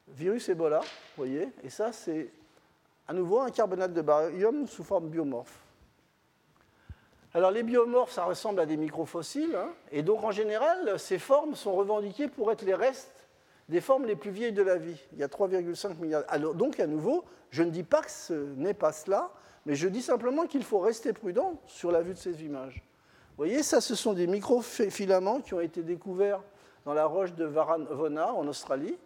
virus 0.07 0.47
Ebola, 0.49 0.79
vous 0.79 1.17
voyez. 1.17 1.49
Et 1.63 1.69
ça, 1.69 1.91
c'est 1.91 2.31
à 3.07 3.13
nouveau 3.13 3.41
un 3.41 3.51
carbonate 3.51 3.93
de 3.93 4.01
barium 4.01 4.67
sous 4.67 4.83
forme 4.83 5.09
biomorphe. 5.09 5.66
Alors 7.38 7.51
les 7.51 7.61
biomorphes, 7.61 8.13
ça 8.13 8.23
ressemble 8.23 8.59
à 8.61 8.65
des 8.65 8.77
microfossiles, 8.77 9.55
hein, 9.55 9.69
et 9.91 10.01
donc 10.01 10.23
en 10.23 10.31
général, 10.31 10.97
ces 10.97 11.19
formes 11.19 11.53
sont 11.53 11.75
revendiquées 11.75 12.27
pour 12.29 12.51
être 12.51 12.63
les 12.63 12.73
restes 12.73 13.27
des 13.69 13.79
formes 13.79 14.07
les 14.07 14.15
plus 14.15 14.31
vieilles 14.31 14.53
de 14.53 14.63
la 14.63 14.77
vie. 14.77 14.99
Il 15.13 15.19
y 15.19 15.23
a 15.23 15.27
3,5 15.27 15.99
milliards. 15.99 16.23
Alors, 16.29 16.55
donc 16.55 16.79
à 16.79 16.88
nouveau, 16.88 17.25
je 17.51 17.61
ne 17.61 17.69
dis 17.69 17.83
pas 17.83 18.01
que 18.01 18.09
ce 18.09 18.33
n'est 18.55 18.73
pas 18.73 18.91
cela, 18.91 19.29
mais 19.67 19.75
je 19.75 19.88
dis 19.88 20.01
simplement 20.01 20.47
qu'il 20.47 20.63
faut 20.63 20.79
rester 20.79 21.13
prudent 21.13 21.61
sur 21.67 21.91
la 21.91 22.01
vue 22.01 22.13
de 22.13 22.17
ces 22.17 22.43
images. 22.43 22.81
Vous 23.29 23.43
voyez, 23.45 23.61
ça, 23.61 23.81
ce 23.81 23.93
sont 23.93 24.13
des 24.13 24.25
microfilaments 24.25 25.39
qui 25.39 25.53
ont 25.53 25.61
été 25.61 25.83
découverts 25.83 26.41
dans 26.85 26.95
la 26.95 27.05
roche 27.05 27.35
de 27.35 27.45
Varanvona 27.45 28.33
en 28.33 28.47
Australie. 28.47 28.97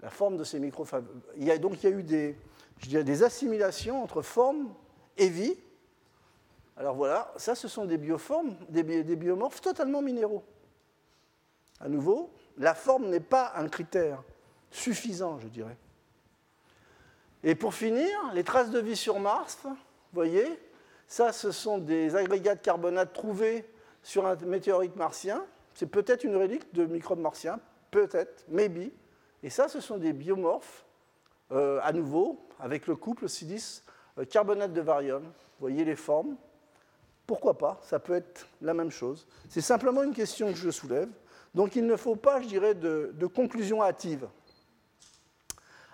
La 0.00 0.10
forme 0.10 0.36
de 0.36 0.44
ces 0.44 0.60
microfilaments. 0.60 1.08
Il 1.36 1.42
y 1.42 1.50
a 1.50 1.58
donc 1.58 1.82
il 1.82 1.90
y 1.90 1.92
a 1.92 1.96
eu 1.96 2.04
des, 2.04 2.36
des 2.86 3.22
assimilations 3.24 4.00
entre 4.00 4.22
forme 4.22 4.72
et 5.16 5.28
vie. 5.28 5.56
Alors 6.78 6.94
voilà, 6.94 7.32
ça 7.36 7.56
ce 7.56 7.66
sont 7.66 7.86
des 7.86 7.98
bioformes, 7.98 8.54
des, 8.68 8.84
biomorphes 8.84 9.60
totalement 9.60 10.00
minéraux. 10.00 10.44
À 11.80 11.88
nouveau, 11.88 12.30
la 12.56 12.72
forme 12.72 13.08
n'est 13.08 13.18
pas 13.18 13.52
un 13.56 13.68
critère 13.68 14.22
suffisant, 14.70 15.40
je 15.40 15.48
dirais. 15.48 15.76
Et 17.42 17.56
pour 17.56 17.74
finir, 17.74 18.08
les 18.32 18.44
traces 18.44 18.70
de 18.70 18.78
vie 18.78 18.94
sur 18.94 19.18
Mars, 19.18 19.58
vous 19.64 19.74
voyez, 20.12 20.46
ça 21.08 21.32
ce 21.32 21.50
sont 21.50 21.78
des 21.78 22.14
agrégats 22.14 22.54
de 22.54 22.60
carbonate 22.60 23.12
trouvés 23.12 23.68
sur 24.04 24.24
un 24.26 24.36
météorite 24.36 24.94
martien. 24.94 25.44
C'est 25.74 25.86
peut-être 25.86 26.22
une 26.22 26.36
relique 26.36 26.72
de 26.74 26.86
microbes 26.86 27.18
martiens, 27.18 27.58
peut-être, 27.90 28.44
maybe. 28.48 28.92
Et 29.42 29.50
ça, 29.50 29.68
ce 29.68 29.80
sont 29.80 29.96
des 29.96 30.12
biomorphes, 30.12 30.84
euh, 31.50 31.80
à 31.82 31.92
nouveau, 31.92 32.38
avec 32.60 32.86
le 32.86 32.94
couple 32.94 33.28
silice 33.28 33.82
euh, 34.18 34.24
carbonate 34.24 34.72
de 34.72 34.82
barium. 34.82 35.22
Vous 35.24 35.60
voyez 35.60 35.84
les 35.84 35.96
formes. 35.96 36.36
Pourquoi 37.28 37.58
pas 37.58 37.78
Ça 37.82 37.98
peut 37.98 38.14
être 38.14 38.48
la 38.62 38.72
même 38.72 38.90
chose. 38.90 39.26
C'est 39.50 39.60
simplement 39.60 40.02
une 40.02 40.14
question 40.14 40.50
que 40.50 40.56
je 40.56 40.70
soulève. 40.70 41.10
Donc 41.54 41.76
il 41.76 41.86
ne 41.86 41.94
faut 41.94 42.16
pas, 42.16 42.40
je 42.40 42.48
dirais, 42.48 42.74
de, 42.74 43.26
conclusion 43.26 43.82
hâtive. 43.82 44.26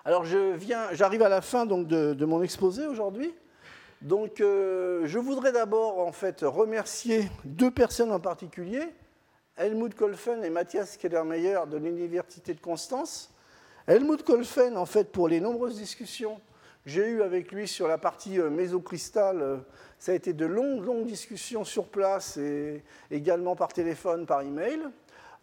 Alors 0.04 0.24
j'arrive 0.24 1.22
à 1.22 1.28
la 1.28 1.40
fin 1.40 1.66
donc, 1.66 1.88
de, 1.88 2.24
mon 2.24 2.40
exposé 2.40 2.86
aujourd'hui. 2.86 3.34
Donc 4.00 4.40
euh, 4.40 5.02
je 5.06 5.18
voudrais 5.18 5.50
d'abord 5.50 5.98
en 5.98 6.12
fait 6.12 6.42
remercier 6.42 7.28
deux 7.44 7.72
personnes 7.72 8.12
en 8.12 8.20
particulier, 8.20 8.82
Helmut 9.56 9.96
Kolfen 9.96 10.44
et 10.44 10.50
Matthias 10.50 10.96
Kellermeyer 10.96 11.58
de 11.68 11.78
l'Université 11.78 12.54
de 12.54 12.60
Constance. 12.60 13.34
Helmut 13.88 14.22
Kolfen, 14.22 14.76
en 14.76 14.86
fait, 14.86 15.10
pour 15.10 15.26
les 15.26 15.40
nombreuses 15.40 15.78
discussions 15.78 16.40
j'ai 16.86 17.06
eues 17.06 17.22
avec 17.22 17.50
lui 17.50 17.66
sur 17.66 17.88
la 17.88 17.96
partie 17.96 18.38
euh, 18.38 18.50
mésocristal, 18.50 19.40
euh, 19.40 19.56
ça 19.98 20.12
a 20.12 20.14
été 20.14 20.34
de 20.34 20.44
longues, 20.44 20.84
longues 20.84 21.06
discussions 21.06 21.64
sur 21.64 21.88
place 21.88 22.36
et 22.36 22.82
également 23.10 23.56
par 23.56 23.72
téléphone, 23.72 24.26
par 24.26 24.42
email. 24.42 24.80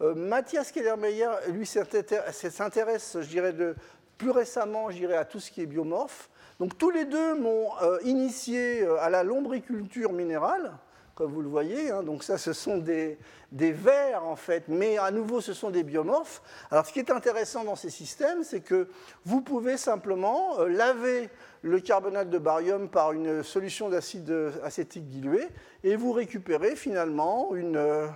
Euh, 0.00 0.14
Mathias 0.14 0.70
Kellermeyer, 0.70 1.28
lui, 1.48 1.66
s'intéresse, 1.66 3.16
je 3.20 3.26
dirais, 3.26 3.52
de, 3.52 3.74
plus 4.18 4.30
récemment, 4.30 4.90
je 4.90 4.98
dirais, 4.98 5.16
à 5.16 5.24
tout 5.24 5.40
ce 5.40 5.50
qui 5.50 5.62
est 5.62 5.66
biomorphe. 5.66 6.30
Donc 6.60 6.78
tous 6.78 6.90
les 6.90 7.06
deux 7.06 7.34
m'ont 7.34 7.70
initié 8.04 8.86
à 9.00 9.10
la 9.10 9.24
lombriculture 9.24 10.12
minérale, 10.12 10.72
comme 11.14 11.32
vous 11.32 11.42
le 11.42 11.48
voyez. 11.48 11.90
Hein. 11.90 12.02
donc 12.02 12.22
ça, 12.22 12.38
ce 12.38 12.52
sont 12.52 12.78
des, 12.78 13.18
des 13.50 13.72
vers, 13.72 14.24
en 14.24 14.36
fait, 14.36 14.64
mais 14.68 14.98
à 14.98 15.10
nouveau, 15.10 15.40
ce 15.40 15.52
sont 15.52 15.70
des 15.70 15.82
biomorphes. 15.82 16.42
Alors 16.70 16.86
ce 16.86 16.92
qui 16.92 16.98
est 16.98 17.10
intéressant 17.10 17.64
dans 17.64 17.76
ces 17.76 17.90
systèmes, 17.90 18.44
c'est 18.44 18.60
que 18.60 18.88
vous 19.24 19.40
pouvez 19.40 19.76
simplement 19.76 20.58
laver 20.64 21.28
le 21.62 21.80
carbonate 21.80 22.28
de 22.28 22.38
barium 22.38 22.88
par 22.88 23.12
une 23.12 23.42
solution 23.42 23.88
d'acide 23.88 24.52
acétique 24.64 25.08
dilué 25.08 25.46
et 25.84 25.96
vous 25.96 26.12
récupérez 26.12 26.76
finalement 26.76 27.54
une 27.54 28.08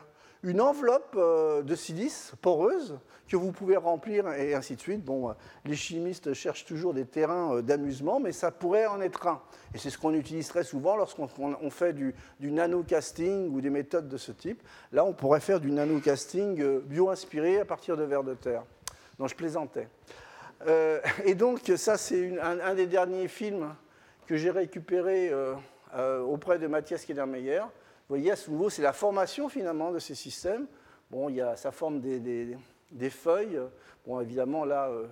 une 0.47 0.61
enveloppe 0.61 1.17
euh, 1.17 1.63
de 1.63 1.75
silice 1.75 2.33
poreuse 2.41 2.99
que 3.29 3.37
vous 3.37 3.51
pouvez 3.51 3.77
remplir 3.77 4.33
et 4.33 4.55
ainsi 4.55 4.77
de 4.77 4.81
suite. 4.81 5.05
Bon, 5.05 5.29
euh, 5.29 5.33
les 5.65 5.75
chimistes 5.75 6.35
cherchent 6.35 6.65
toujours 6.65 6.95
des 6.95 7.05
terrains 7.05 7.57
euh, 7.57 7.63
d'amusement, 7.63 8.21
mais 8.21 8.31
ça 8.31 8.53
pourrait 8.53 8.87
en 8.87 9.01
être 9.01 9.27
un. 9.27 9.43
Et 9.75 9.79
c'est 9.79 9.91
ce 9.91 9.99
qu'on 9.99 10.15
utilise 10.15 10.47
très 10.47 10.63
souvent 10.63 10.95
lorsqu'on 10.95 11.71
fait 11.71 11.93
du, 11.93 12.15
nano-casting 12.41 13.53
ou 13.53 13.61
des 13.61 13.71
méthodes 13.71 14.09
de 14.09 14.17
ce 14.17 14.31
type. 14.31 14.63
Là, 14.93 15.05
on 15.05 15.13
pourrait 15.13 15.41
faire 15.41 15.59
du 15.59 15.73
nano-casting 15.73 16.81
bio-inspiré 16.83 17.59
à 17.59 17.65
partir 17.65 17.97
de 17.97 18.05
vers 18.05 18.23
de 18.23 18.35
terre. 18.35 18.63
Donc, 19.19 19.29
je 19.29 19.35
plaisantais. 19.35 19.89
et 21.25 21.35
donc, 21.35 21.61
ça, 21.77 21.99
c'est 21.99 22.41
un, 22.41 22.75
des 22.75 22.87
derniers 22.87 23.29
films 23.29 23.75
que 24.27 24.37
j'ai 24.37 24.51
récupéré 24.51 25.31
auprès 26.25 26.59
de 26.59 26.67
Mathias 26.67 27.05
Kellermeyer. 27.05 27.63
Vous 28.09 28.15
voyez, 28.15 28.31
à 28.31 28.37
ce 28.37 28.51
nouveau, 28.53 28.71
c'est 28.71 28.83
la 28.83 28.93
formation 28.93 29.49
finalement 29.49 29.91
de 29.91 29.99
ces 29.99 30.15
systèmes. 30.15 30.67
Bon, 31.11 31.29
il 31.29 31.37
y 31.37 31.41
a, 31.41 31.57
ça 31.57 31.73
forme 31.73 32.01
des, 32.01 33.11
feuilles. 33.11 33.61
Bon, 34.07 34.21
évidemment, 34.21 34.65
là, 34.65 34.89
euh, 34.91 35.07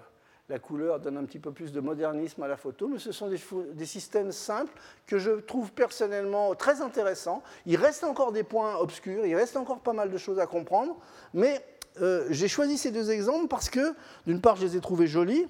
la 0.49 0.61
couleur 0.61 1.01
donne 1.01 1.17
un 1.17 1.25
petit 1.25 1.41
peu 1.41 1.51
plus 1.51 1.73
de 1.73 1.81
modernisme 1.81 2.41
à 2.45 2.49
la 2.49 2.57
photo, 2.57 2.87
mais 2.87 3.01
ce 3.01 3.11
sont 3.11 3.29
des, 3.29 3.87
systèmes 3.87 4.31
simples 4.31 4.73
que 5.09 5.19
je 5.19 5.33
trouve 5.33 5.73
personnellement 5.73 6.55
très 6.55 6.83
intéressants. 6.83 7.43
Il 7.67 7.77
reste 7.77 8.05
encore 8.05 8.31
des 8.31 8.45
points 8.45 8.77
obscurs, 8.77 9.27
il 9.27 9.35
reste 9.35 9.57
encore 9.57 9.81
pas 9.81 9.93
mal 9.93 10.13
de 10.13 10.19
choses 10.19 10.39
à 10.39 10.47
comprendre, 10.47 10.97
mais 11.33 11.65
euh, 12.01 12.27
j'ai 12.31 12.47
choisi 12.47 12.79
ces 12.79 12.93
deux 12.93 13.11
exemples 13.11 13.49
parce 13.49 13.71
que, 13.71 13.95
d'une 14.27 14.41
part, 14.41 14.55
je 14.55 14.67
les 14.67 14.77
ai 14.77 14.81
trouvés 14.81 15.09
jolis, 15.09 15.49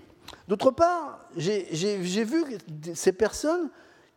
d'autre 0.49 0.71
part, 0.71 1.29
j'ai 1.37 2.25
vu 2.25 2.45
ces 2.95 3.13
personnes 3.13 3.69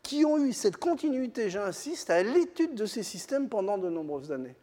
qui 0.08 0.24
ont 0.24 0.38
eu 0.38 0.54
cette 0.54 0.78
continuité, 0.78 1.50
j'insiste, 1.50 2.10
à 2.10 2.24
l'étude 2.24 2.76
de 2.76 2.86
ces 2.86 3.04
systèmes 3.04 3.50
pendant 3.50 3.78
de 3.78 3.90
nombreuses 3.90 4.32
années. 4.32 4.56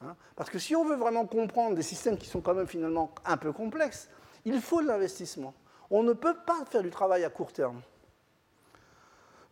Hein. 0.00 0.14
Parce 0.36 0.48
que 0.48 0.60
si 0.60 0.76
on 0.76 0.84
veut 0.84 0.94
vraiment 0.94 1.26
comprendre 1.26 1.74
des 1.74 1.82
systèmes 1.82 2.16
qui 2.16 2.28
sont 2.28 2.40
quand 2.40 2.54
même 2.54 2.68
finalement 2.68 3.12
un 3.24 3.36
peu 3.36 3.52
complexes, 3.52 4.08
il 4.44 4.60
faut 4.60 4.80
de 4.80 4.86
l'investissement. 4.86 5.54
On 5.90 6.04
ne 6.04 6.12
peut 6.12 6.36
pas 6.46 6.64
faire 6.70 6.82
du 6.82 6.90
travail 6.90 7.24
à 7.24 7.30
court 7.30 7.52
terme. 7.52 7.82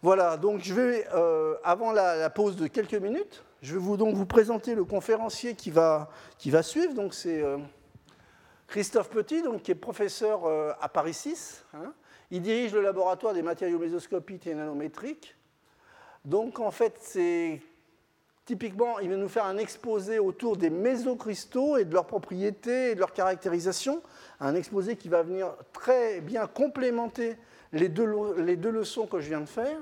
Voilà, 0.03 0.37
donc 0.37 0.61
je 0.63 0.73
vais, 0.73 1.09
euh, 1.15 1.57
avant 1.65 1.91
la, 1.91 2.31
pause 2.31 2.55
de 2.55 2.69
quelques 2.69 2.95
minutes, 2.95 3.43
je 3.61 3.75
vais 3.75 3.81
vous, 3.81 3.97
donc 3.97 4.15
vous 4.15 4.27
présenter 4.27 4.77
le 4.77 4.85
conférencier 4.85 5.57
qui 5.57 5.73
va, 5.73 6.11
qui 6.39 6.53
va 6.53 6.63
suivre. 6.63 6.95
Donc 6.95 7.13
c'est 7.13 7.43
euh, 7.43 7.59
Christophe 8.69 9.11
Petit, 9.11 9.43
donc, 9.43 9.63
qui 9.63 9.73
est 9.73 9.75
professeur 9.75 10.45
euh, 10.45 10.73
à 10.81 10.89
Paris 10.89 11.15
6. 11.15 11.65
Hein. 11.75 11.93
Il 12.31 12.41
dirige 12.41 12.73
le 12.73 12.83
laboratoire 12.83 13.35
des 13.35 13.43
matériaux 13.43 13.81
mésoscopiques 13.81 14.47
et 14.47 14.55
nanométriques. 14.55 15.37
Donc 16.25 16.61
en 16.61 16.71
fait, 16.71 16.95
c'est 17.01 17.61
typiquement, 18.45 18.99
il 18.99 19.09
va 19.09 19.17
nous 19.17 19.29
faire 19.29 19.45
un 19.45 19.59
exposé 19.59 20.19
autour 20.19 20.57
des 20.57 20.71
mésocristaux 20.71 21.77
et 21.77 21.85
de 21.85 21.95
leurs 21.95 22.07
propriétés 22.07 22.91
et 22.91 22.95
de 22.95 23.01
leurs 23.01 23.13
caractérisations, 23.13 24.03
un 24.41 24.55
exposé 24.55 24.97
qui 24.97 25.09
va 25.09 25.23
venir 25.23 25.55
très 25.73 26.21
bien 26.21 26.47
complémenter 26.47 27.37
les 27.73 27.89
deux, 27.89 28.05
leçons 28.05 29.07
que 29.07 29.21
je 29.21 29.29
viens 29.29 29.41
de 29.41 29.49
faire. 29.49 29.79